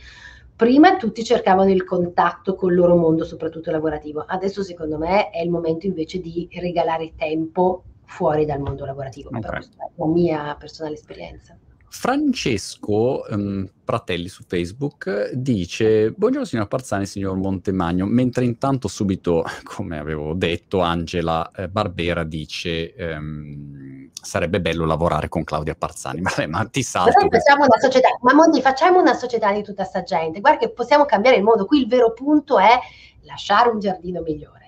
Prima 0.56 0.98
tutti 0.98 1.24
cercavano 1.24 1.72
il 1.72 1.86
contatto 1.86 2.56
con 2.56 2.72
il 2.72 2.76
loro 2.76 2.98
mondo, 2.98 3.24
soprattutto 3.24 3.72
lavorativo. 3.72 4.26
Adesso 4.28 4.62
secondo 4.62 4.98
me 4.98 5.30
è 5.30 5.42
il 5.42 5.50
momento 5.50 5.86
invece 5.86 6.20
di 6.20 6.50
regalare 6.52 7.14
tempo 7.16 7.84
fuori 8.04 8.44
dal 8.44 8.60
mondo 8.60 8.86
lavorativo, 8.86 9.30
okay. 9.30 9.42
per 9.42 9.66
la 9.96 10.06
mia 10.06 10.56
personale 10.60 10.96
esperienza. 10.96 11.58
Francesco 11.90 13.26
um, 13.30 13.68
Pratelli 13.84 14.28
su 14.28 14.44
Facebook 14.48 15.32
dice 15.32 16.12
Buongiorno 16.12 16.46
signor 16.46 16.68
Parzani, 16.68 17.06
signor 17.06 17.36
Montemagno. 17.38 18.06
Mentre 18.06 18.46
intanto 18.46 18.88
subito, 18.88 19.44
come 19.64 19.98
avevo 19.98 20.34
detto, 20.34 20.80
Angela 20.80 21.50
eh, 21.56 21.68
Barbera 21.68 22.24
dice 22.24 22.94
um, 22.98 24.10
sarebbe 24.14 24.62
bello 24.62 24.86
lavorare 24.86 25.28
con 25.30 25.44
Claudia 25.44 25.76
Parzani. 25.76 26.22
Vabbè, 26.24 26.46
ma 26.46 26.66
ti 26.66 26.84
salto 26.84 27.28
facciamo 27.30 27.66
una 27.66 27.80
società, 27.80 28.10
ma 28.22 28.34
Monti 28.34 28.62
facciamo 28.62 29.00
una 29.00 29.16
società 29.16 29.52
di 29.52 29.64
tutta 29.64 29.84
sta 29.84 30.04
gente. 30.04 30.40
Guarda 30.40 30.60
che 30.60 30.72
possiamo 30.72 31.06
cambiare 31.06 31.38
il 31.38 31.44
mondo. 31.44 31.66
Qui 31.66 31.80
il 31.80 31.88
vero 31.88 32.14
punto 32.14 32.60
è 32.60 32.80
lasciare 33.22 33.70
un 33.70 33.80
giardino 33.80 34.22
migliore 34.22 34.59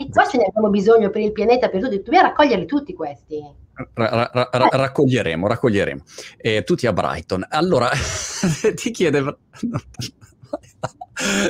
e 0.00 0.08
qua 0.10 0.24
ce 0.26 0.38
ne 0.38 0.44
abbiamo 0.44 0.70
bisogno 0.70 1.10
per 1.10 1.22
il 1.22 1.32
pianeta, 1.32 1.68
per 1.68 1.82
tutti. 1.82 1.96
Dobbiamo 1.96 2.28
raccoglierli 2.28 2.66
tutti 2.66 2.94
questi. 2.94 3.42
Ra- 3.94 4.30
ra- 4.32 4.48
ra- 4.52 4.68
raccoglieremo, 4.70 5.48
raccoglieremo. 5.48 6.02
Eh, 6.36 6.62
tutti 6.62 6.86
a 6.86 6.92
Brighton. 6.92 7.44
Allora, 7.48 7.90
ti 8.76 8.92
chiede... 8.92 9.20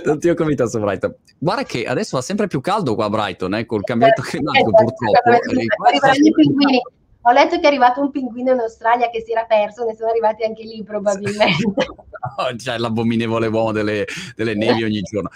non 0.04 0.18
ti 0.18 0.30
ho 0.30 0.34
convinto 0.34 0.66
su 0.66 0.80
Brighton. 0.80 1.14
Guarda 1.38 1.64
che 1.64 1.84
adesso 1.84 2.16
fa 2.16 2.22
sempre 2.22 2.46
più 2.46 2.62
caldo 2.62 2.94
qua 2.94 3.04
a 3.04 3.10
Brighton, 3.10 3.52
eh, 3.54 3.66
col 3.66 3.84
cambiamento 3.84 4.22
climatico 4.22 4.70
eh, 4.70 4.84
purtroppo. 4.84 5.30
Eh, 5.30 6.82
ho 7.20 7.32
letto 7.32 7.56
che 7.56 7.62
è 7.62 7.66
arrivato 7.66 8.00
un 8.00 8.10
pinguino 8.10 8.52
in 8.52 8.60
Australia 8.60 9.10
che 9.10 9.22
si 9.22 9.32
era 9.32 9.44
perso, 9.44 9.84
ne 9.84 9.94
sono 9.94 10.10
arrivati 10.10 10.44
anche 10.44 10.62
lì 10.62 10.82
probabilmente. 10.82 11.64
oh, 12.36 12.54
c'è 12.56 12.78
l'abominevole 12.78 13.46
uomo 13.48 13.72
delle, 13.72 14.04
delle 14.34 14.54
nevi 14.54 14.84
ogni 14.84 15.00
giorno 15.00 15.30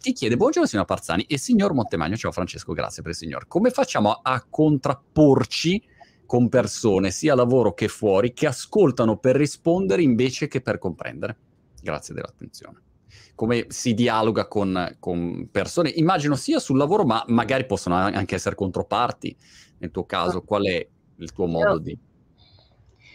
ti 0.00 0.12
chiede, 0.12 0.36
buongiorno 0.36 0.68
signor 0.68 0.86
Parzani 0.86 1.24
e 1.24 1.36
signor 1.38 1.74
Montemagno, 1.74 2.16
ciao 2.16 2.32
Francesco, 2.32 2.72
grazie 2.72 3.02
per 3.02 3.12
il 3.12 3.18
signor, 3.18 3.46
come 3.46 3.70
facciamo 3.70 4.20
a 4.22 4.44
contrapporci 4.48 5.82
con 6.24 6.48
persone, 6.48 7.10
sia 7.10 7.34
lavoro 7.34 7.74
che 7.74 7.88
fuori, 7.88 8.32
che 8.32 8.46
ascoltano 8.46 9.18
per 9.18 9.36
rispondere 9.36 10.02
invece 10.02 10.48
che 10.48 10.62
per 10.62 10.78
comprendere? 10.78 11.36
Grazie 11.82 12.14
dell'attenzione. 12.14 12.80
Come 13.34 13.66
si 13.68 13.92
dialoga 13.92 14.48
con, 14.48 14.96
con 14.98 15.48
persone, 15.50 15.90
immagino 15.90 16.34
sia 16.34 16.58
sul 16.58 16.78
lavoro, 16.78 17.04
ma 17.04 17.22
magari 17.28 17.66
possono 17.66 17.96
anche 17.96 18.34
essere 18.34 18.54
controparti 18.54 19.36
nel 19.82 19.90
tuo 19.90 20.04
caso, 20.04 20.42
qual 20.42 20.64
è 20.64 20.86
il 21.16 21.32
tuo 21.32 21.46
modo 21.46 21.78
di... 21.78 21.98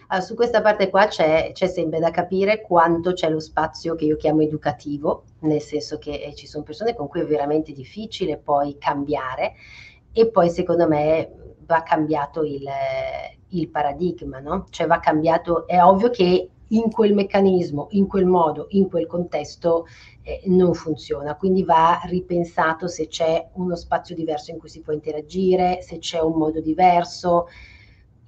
Allora, 0.09 0.25
su 0.25 0.35
questa 0.35 0.61
parte 0.61 0.89
qua 0.89 1.07
c'è, 1.07 1.51
c'è, 1.53 1.67
sempre 1.67 1.99
da 1.99 2.11
capire 2.11 2.61
quanto 2.61 3.13
c'è 3.13 3.29
lo 3.29 3.39
spazio 3.39 3.95
che 3.95 4.05
io 4.05 4.15
chiamo 4.15 4.41
educativo, 4.41 5.23
nel 5.39 5.61
senso 5.61 5.97
che 5.97 6.11
eh, 6.11 6.35
ci 6.35 6.45
sono 6.45 6.63
persone 6.63 6.93
con 6.93 7.07
cui 7.07 7.21
è 7.21 7.25
veramente 7.25 7.73
difficile 7.73 8.37
poi 8.37 8.77
cambiare 8.77 9.53
e 10.11 10.29
poi 10.29 10.49
secondo 10.49 10.87
me 10.87 11.55
va 11.65 11.83
cambiato 11.83 12.43
il, 12.43 12.65
il 13.49 13.69
paradigma, 13.69 14.39
no? 14.39 14.65
Cioè 14.69 14.87
va 14.87 14.99
cambiato, 14.99 15.67
è 15.67 15.81
ovvio 15.81 16.09
che 16.09 16.49
in 16.69 16.91
quel 16.91 17.13
meccanismo, 17.13 17.87
in 17.91 18.07
quel 18.07 18.25
modo, 18.25 18.67
in 18.71 18.89
quel 18.89 19.07
contesto 19.07 19.85
eh, 20.21 20.41
non 20.45 20.73
funziona, 20.73 21.35
quindi 21.35 21.63
va 21.63 22.01
ripensato 22.05 22.87
se 22.87 23.07
c'è 23.07 23.49
uno 23.53 23.75
spazio 23.75 24.15
diverso 24.15 24.51
in 24.51 24.57
cui 24.57 24.69
si 24.69 24.81
può 24.81 24.93
interagire, 24.93 25.81
se 25.81 25.99
c'è 25.99 26.19
un 26.19 26.33
modo 26.33 26.59
diverso 26.61 27.47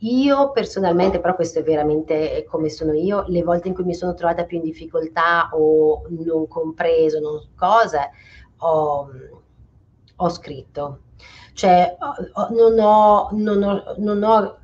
io 0.01 0.51
personalmente, 0.51 1.19
però 1.19 1.35
questo 1.35 1.59
è 1.59 1.63
veramente 1.63 2.45
come 2.47 2.69
sono 2.69 2.93
io, 2.93 3.25
le 3.27 3.43
volte 3.43 3.67
in 3.67 3.73
cui 3.73 3.83
mi 3.83 3.93
sono 3.93 4.13
trovata 4.13 4.45
più 4.45 4.57
in 4.57 4.63
difficoltà 4.63 5.49
o 5.51 6.03
non 6.09 6.47
compreso, 6.47 7.19
non 7.19 7.49
cose, 7.55 8.11
ho, 8.59 9.09
ho 10.15 10.29
scritto. 10.29 10.99
Cioè, 11.53 11.97
non 12.51 12.79
ho, 12.79 13.29
non 13.33 13.63
ho, 13.63 13.95
non 13.97 14.23
ho 14.23 14.57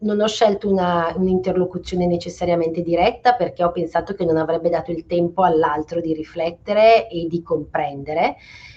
non 0.00 0.20
ho 0.20 0.26
scelto 0.26 0.70
una, 0.70 1.12
un'interlocuzione 1.16 2.06
necessariamente 2.06 2.82
diretta 2.82 3.34
perché 3.34 3.64
ho 3.64 3.72
pensato 3.72 4.14
che 4.14 4.24
non 4.24 4.36
avrebbe 4.36 4.68
dato 4.68 4.90
il 4.90 5.06
tempo 5.06 5.42
all'altro 5.42 6.00
di 6.00 6.14
riflettere 6.14 7.08
e 7.08 7.26
di 7.26 7.42
comprendere, 7.42 8.36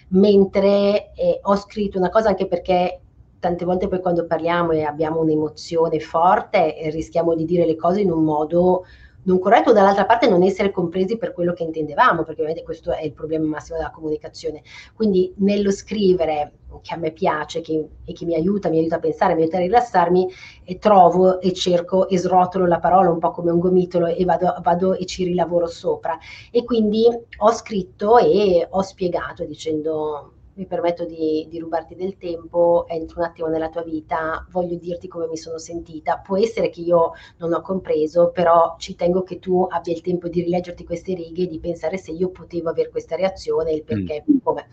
mentre 0.09 1.13
eh, 1.13 1.39
ho 1.41 1.55
scritto 1.55 1.97
una 1.97 2.09
cosa 2.09 2.29
anche 2.29 2.47
perché 2.47 3.01
tante 3.39 3.65
volte 3.65 3.87
poi 3.87 4.01
quando 4.01 4.25
parliamo 4.25 4.71
e 4.71 4.83
abbiamo 4.83 5.19
un'emozione 5.19 5.99
forte 5.99 6.77
eh, 6.77 6.89
rischiamo 6.91 7.33
di 7.35 7.45
dire 7.45 7.65
le 7.65 7.75
cose 7.75 8.01
in 8.01 8.11
un 8.11 8.23
modo 8.23 8.85
non 9.23 9.39
corretto, 9.39 9.71
dall'altra 9.71 10.05
parte 10.05 10.27
non 10.27 10.43
essere 10.43 10.71
compresi 10.71 11.17
per 11.17 11.33
quello 11.33 11.53
che 11.53 11.63
intendevamo, 11.63 12.23
perché 12.23 12.41
ovviamente 12.41 12.63
questo 12.63 12.91
è 12.91 13.03
il 13.03 13.13
problema 13.13 13.45
massimo 13.45 13.77
della 13.77 13.91
comunicazione. 13.91 14.61
Quindi 14.93 15.33
nello 15.37 15.71
scrivere, 15.71 16.53
che 16.81 16.93
a 16.93 16.97
me 16.97 17.11
piace 17.11 17.61
che, 17.61 17.87
e 18.05 18.13
che 18.13 18.25
mi 18.25 18.35
aiuta, 18.35 18.69
mi 18.69 18.79
aiuta 18.79 18.95
a 18.95 18.99
pensare, 18.99 19.35
mi 19.35 19.41
aiuta 19.41 19.57
a 19.57 19.61
rilassarmi, 19.61 20.27
e 20.63 20.77
trovo 20.79 21.39
e 21.39 21.53
cerco 21.53 22.07
e 22.07 22.17
srotolo 22.17 22.65
la 22.65 22.79
parola 22.79 23.09
un 23.09 23.19
po' 23.19 23.31
come 23.31 23.51
un 23.51 23.59
gomitolo 23.59 24.07
e 24.07 24.23
vado, 24.25 24.55
vado 24.61 24.93
e 24.93 25.05
ci 25.05 25.23
rilavoro 25.23 25.67
sopra. 25.67 26.17
E 26.49 26.63
quindi 26.63 27.05
ho 27.37 27.51
scritto 27.51 28.17
e 28.17 28.67
ho 28.69 28.81
spiegato 28.81 29.43
dicendo 29.45 30.33
mi 30.53 30.65
permetto 30.65 31.05
di, 31.05 31.47
di, 31.49 31.59
rubarti 31.59 31.95
del 31.95 32.17
tempo, 32.17 32.85
entro 32.87 33.19
un 33.19 33.25
attimo 33.25 33.47
nella 33.47 33.69
tua 33.69 33.83
vita, 33.83 34.45
voglio 34.51 34.75
dirti 34.75 35.07
come 35.07 35.27
mi 35.27 35.37
sono 35.37 35.57
sentita. 35.57 36.17
Può 36.17 36.37
essere 36.37 36.69
che 36.69 36.81
io 36.81 37.11
non 37.37 37.53
ho 37.53 37.61
compreso, 37.61 38.31
però 38.31 38.75
ci 38.77 38.95
tengo 38.95 39.23
che 39.23 39.39
tu 39.39 39.65
abbia 39.69 39.93
il 39.93 40.01
tempo 40.01 40.27
di 40.27 40.41
rileggerti 40.41 40.83
queste 40.83 41.13
righe 41.13 41.43
e 41.43 41.47
di 41.47 41.59
pensare 41.59 41.97
se 41.97 42.11
io 42.11 42.29
potevo 42.29 42.69
avere 42.69 42.89
questa 42.89 43.15
reazione, 43.15 43.71
il 43.71 43.83
perché, 43.83 44.23
mm. 44.29 44.37
come. 44.43 44.67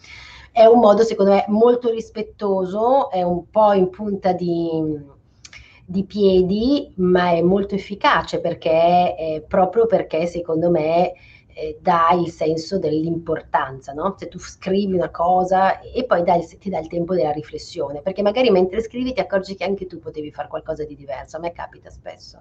È 0.51 0.65
un 0.65 0.81
modo, 0.81 1.03
secondo 1.03 1.33
me, 1.33 1.45
molto 1.49 1.91
rispettoso, 1.91 3.11
è 3.11 3.23
un 3.23 3.49
po' 3.49 3.73
in 3.73 3.91
punta 3.91 4.33
di 4.33 5.17
di 5.91 6.05
piedi, 6.05 6.93
ma 6.97 7.31
è 7.31 7.41
molto 7.41 7.75
efficace 7.75 8.41
perché 8.41 9.17
eh, 9.17 9.45
proprio 9.49 9.87
perché 9.87 10.27
secondo 10.27 10.69
me 10.69 11.15
eh, 11.59 11.77
dà 11.81 12.11
il 12.13 12.31
senso 12.31 12.79
dell'importanza, 12.79 13.93
no? 13.93 14.15
Se 14.17 14.29
tu 14.29 14.39
scrivi 14.39 14.95
una 14.95 15.11
cosa 15.11 15.81
e 15.81 16.05
poi 16.05 16.23
dai, 16.23 16.47
ti 16.47 16.71
dà 16.71 16.79
il 16.79 16.87
tempo 16.87 17.17
della 17.17 17.33
riflessione, 17.33 18.01
perché 18.01 18.23
magari 18.23 18.49
mentre 18.51 18.81
scrivi 18.81 19.13
ti 19.13 19.19
accorgi 19.19 19.57
che 19.57 19.65
anche 19.65 19.87
tu 19.87 19.99
potevi 19.99 20.31
fare 20.31 20.47
qualcosa 20.47 20.85
di 20.85 20.95
diverso. 20.95 21.37
A 21.37 21.41
me 21.41 21.51
capita 21.51 21.91
spesso. 21.91 22.41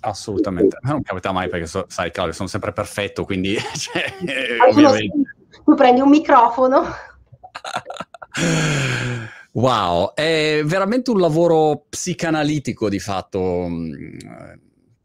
Assolutamente, 0.00 0.76
a 0.76 0.80
me 0.82 0.90
non 0.92 1.02
capita 1.02 1.32
mai 1.32 1.48
perché 1.48 1.66
so, 1.66 1.86
sai 1.88 2.10
Claudio, 2.10 2.34
sono 2.34 2.48
sempre 2.48 2.72
perfetto, 2.72 3.24
quindi 3.24 3.56
cioè, 3.74 4.04
ovviamente... 4.68 5.32
tu 5.64 5.74
prendi 5.74 6.02
un 6.02 6.10
microfono. 6.10 6.82
wow, 9.52 10.12
è 10.12 10.60
veramente 10.62 11.10
un 11.10 11.20
lavoro 11.20 11.86
psicanalitico 11.88 12.90
di 12.90 12.98
fatto 12.98 13.40
mm, 13.66 13.92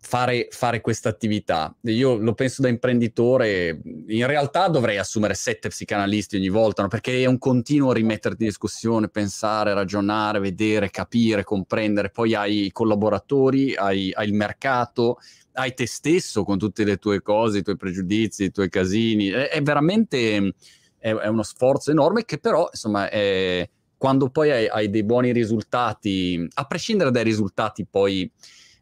fare, 0.07 0.47
fare 0.51 0.79
questa 0.79 1.09
attività. 1.09 1.75
Io 1.81 2.15
lo 2.15 2.33
penso 2.33 2.61
da 2.61 2.69
imprenditore, 2.69 3.81
in 4.07 4.25
realtà 4.25 4.69
dovrei 4.69 4.97
assumere 4.97 5.33
sette 5.33 5.67
psicanalisti 5.67 6.37
ogni 6.37 6.47
volta, 6.47 6.81
no? 6.81 6.87
perché 6.87 7.23
è 7.23 7.25
un 7.25 7.37
continuo 7.37 7.91
rimetterti 7.91 8.43
in 8.43 8.47
discussione, 8.47 9.09
pensare, 9.09 9.73
ragionare, 9.73 10.39
vedere, 10.39 10.91
capire, 10.91 11.43
comprendere. 11.43 12.09
Poi 12.09 12.33
hai 12.35 12.65
i 12.67 12.71
collaboratori, 12.71 13.75
hai, 13.75 14.13
hai 14.13 14.27
il 14.27 14.33
mercato, 14.33 15.17
hai 15.53 15.73
te 15.73 15.85
stesso 15.85 16.45
con 16.45 16.57
tutte 16.57 16.85
le 16.85 16.95
tue 16.95 17.21
cose, 17.21 17.57
i 17.57 17.63
tuoi 17.63 17.75
pregiudizi, 17.75 18.45
i 18.45 18.51
tuoi 18.51 18.69
casini. 18.69 19.27
È, 19.27 19.49
è 19.49 19.61
veramente 19.61 20.53
è, 20.99 21.13
è, 21.13 21.27
uno 21.27 21.43
sforzo 21.43 21.91
enorme 21.91 22.23
che 22.23 22.37
però, 22.37 22.69
insomma, 22.71 23.09
è, 23.09 23.69
quando 23.97 24.29
poi 24.29 24.51
hai, 24.51 24.67
hai 24.69 24.89
dei 24.89 25.03
buoni 25.03 25.33
risultati, 25.33 26.47
a 26.53 26.63
prescindere 26.63 27.11
dai 27.11 27.25
risultati 27.25 27.85
poi 27.85 28.31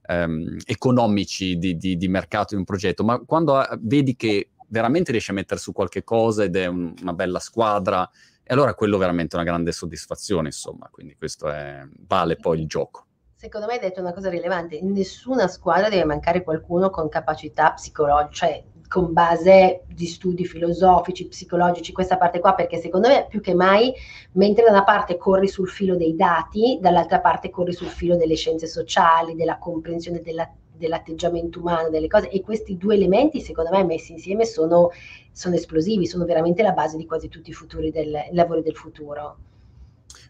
ehm, 0.08 0.58
economici 0.66 1.58
di, 1.58 1.78
di, 1.78 1.98
di, 1.98 2.08
mercato 2.08 2.54
di 2.54 2.60
un 2.60 2.66
progetto, 2.66 3.04
ma 3.04 3.20
quando 3.20 3.62
eh, 3.62 3.78
vedi 3.82 4.16
che 4.16 4.52
veramente 4.68 5.12
riesci 5.12 5.32
a 5.32 5.34
mettere 5.34 5.60
su 5.60 5.72
qualche 5.72 6.04
cosa 6.04 6.44
ed 6.44 6.56
è 6.56 6.66
un, 6.66 6.94
una 7.02 7.14
bella 7.14 7.40
squadra, 7.40 8.10
e 8.44 8.54
allora 8.54 8.74
quello 8.76 8.98
è 8.98 9.00
veramente 9.00 9.36
una 9.36 9.46
grande 9.46 9.72
soddisfazione, 9.72 10.48
insomma, 10.48 10.88
quindi 10.92 11.16
questo 11.16 11.50
è, 11.50 11.82
vale 12.08 12.36
poi 12.36 12.60
il 12.62 12.68
gioco. 12.68 13.06
Secondo 13.36 13.68
me 13.68 13.74
hai 13.74 13.80
detto 13.80 14.00
una 14.00 14.14
cosa 14.14 14.30
rilevante, 14.30 14.76
in 14.76 14.92
nessuna 14.92 15.48
squadra 15.48 15.90
deve 15.90 16.06
mancare 16.06 16.44
qualcuno 16.44 16.90
con 16.90 17.10
capacità 17.10 17.74
psicologiche, 17.74 18.34
cioè 18.34 18.64
con 18.88 19.14
base 19.14 19.84
di 19.88 20.06
studi 20.06 20.46
filosofici, 20.46 21.28
psicologici, 21.28 21.92
questa 21.92 22.18
parte 22.18 22.40
qua, 22.40 22.54
perché 22.54 22.78
secondo 22.78 23.08
me 23.08 23.26
più 23.30 23.42
che 23.42 23.54
mai, 23.54 23.94
mentre 24.34 24.64
da 24.64 24.72
una 24.72 24.84
parte 24.84 25.18
corri 25.18 25.48
sul 25.48 25.70
filo 25.70 25.96
dei 25.96 26.16
dati, 26.16 26.78
dall'altra 26.82 27.20
parte 27.20 27.50
corri 27.50 27.74
sul 27.74 27.88
filo 27.88 28.16
delle 28.16 28.36
scienze 28.36 28.68
sociali, 28.68 29.36
della 29.36 29.58
comprensione 29.58 30.22
della, 30.22 30.50
dell'atteggiamento 30.72 31.60
umano, 31.60 31.90
delle 31.90 32.08
cose, 32.08 32.30
e 32.30 32.42
questi 32.42 32.78
due 32.78 32.96
elementi, 32.96 33.42
secondo 33.42 33.72
me, 33.72 33.84
messi 33.84 34.12
insieme 34.12 34.46
sono, 34.46 34.92
sono 35.32 35.56
esplosivi, 35.56 36.06
sono 36.06 36.26
veramente 36.26 36.62
la 36.62 36.72
base 36.72 36.98
di 36.98 37.06
quasi 37.06 37.28
tutti 37.28 37.50
i 37.50 37.54
futuri 37.54 37.92
del, 37.92 38.30
lavori 38.32 38.62
del 38.62 38.76
futuro. 38.76 39.38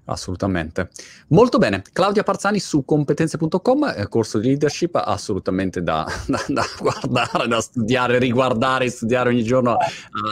Assolutamente. 0.06 0.90
Molto 1.30 1.58
bene. 1.58 1.82
Claudia 1.92 2.24
Parzani 2.24 2.60
su 2.60 2.86
competenze.com, 2.86 3.94
eh, 3.96 4.08
corso 4.08 4.38
di 4.38 4.50
leadership 4.50 4.96
assolutamente 4.96 5.82
da, 5.82 6.06
da, 6.28 6.44
da, 6.48 6.64
guardare, 6.80 7.48
da 7.48 7.60
studiare, 7.60 8.20
riguardare, 8.20 8.90
studiare 8.90 9.30
ogni 9.30 9.44
giorno 9.44 9.72
a, 9.72 9.80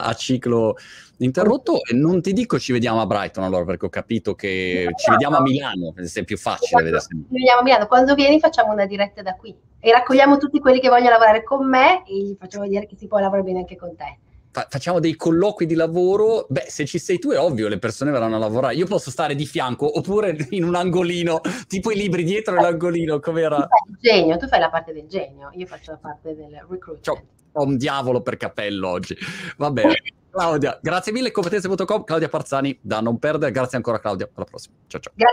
a, 0.04 0.14
ciclo 0.14 0.78
interrotto. 1.18 1.84
E 1.84 1.96
non 1.96 2.22
ti 2.22 2.34
dico 2.34 2.60
ci 2.60 2.72
vediamo 2.72 3.02
a 3.02 3.08
Brighton 3.08 3.44
allora, 3.44 3.66
perché 3.66 3.88
ho 3.88 3.90
capito 3.90 4.36
che 4.36 4.90
ci 4.96 5.10
vediamo 5.10 5.38
a 5.38 5.42
Milano, 5.42 5.94
è 5.96 6.24
più 6.24 6.38
facile 6.38 6.84
vedersi. 6.84 7.10
Ci 7.10 7.26
vediamo 7.30 7.62
a 7.62 7.64
Milano. 7.64 7.88
Quando 7.88 8.14
vieni 8.14 8.40
facciamo 8.40 8.72
una 8.72 8.86
diretta 8.86 9.24
da 9.24 9.34
qui 9.36 9.56
e 9.80 9.92
raccogliamo 9.92 10.38
tutti 10.38 10.60
quelli 10.60 10.80
che 10.80 10.90
vogliono 10.90 11.10
lavorare 11.10 11.44
con 11.44 11.68
me 11.68 12.04
e 12.06 12.16
gli 12.16 12.36
facciamo 12.40 12.64
vedere 12.66 12.86
che 12.86 12.96
si 12.96 13.08
può 13.08 13.18
lavorare 13.18 13.44
bene 13.44 13.60
anche 13.60 13.76
con 13.76 13.96
te 13.96 14.18
fa- 14.54 14.68
facciamo 14.70 15.00
dei 15.00 15.16
colloqui 15.16 15.66
di 15.66 15.74
lavoro, 15.74 16.46
beh, 16.48 16.68
se 16.68 16.86
ci 16.86 17.00
sei 17.00 17.18
tu 17.18 17.32
è 17.32 17.40
ovvio, 17.40 17.68
le 17.68 17.80
persone 17.80 18.12
verranno 18.12 18.36
a 18.36 18.40
lavorare. 18.40 18.76
Io 18.76 18.86
posso 18.86 19.10
stare 19.10 19.36
di 19.36 19.46
fianco 19.46 19.98
oppure 19.98 20.38
in 20.52 20.64
un 20.64 20.76
angolino, 20.76 21.42
tipo 21.68 21.92
i 21.92 21.96
libri 21.96 22.24
dietro 22.24 22.56
l'angolino, 22.56 23.20
come 23.20 23.42
era? 23.42 23.58
Tu 23.58 23.96
genio, 24.00 24.38
tu 24.38 24.48
fai 24.48 24.60
la 24.60 24.70
parte 24.70 24.94
del 24.94 25.08
genio, 25.08 25.50
io 25.54 25.66
faccio 25.66 25.92
la 25.92 25.98
parte 25.98 26.36
del 26.36 26.52
recruitment. 26.70 27.04
Ciao, 27.04 27.22
ho 27.54 27.64
un 27.64 27.78
diavolo 27.78 28.22
per 28.22 28.38
capello 28.38 28.90
oggi. 28.90 29.18
Va 29.58 29.72
bene. 29.72 29.96
Claudia, 30.30 30.80
grazie 30.82 31.12
mille, 31.12 31.32
competenze.com, 31.32 32.04
Claudia 32.04 32.30
Parzani, 32.30 32.78
da 32.82 33.02
non 33.02 33.20
perdere. 33.20 33.52
Grazie 33.52 33.78
ancora 33.78 34.00
Claudia, 34.00 34.30
alla 34.34 34.46
prossima. 34.46 34.76
Ciao 34.88 35.02
ciao. 35.02 35.14
Grazie. 35.16 35.32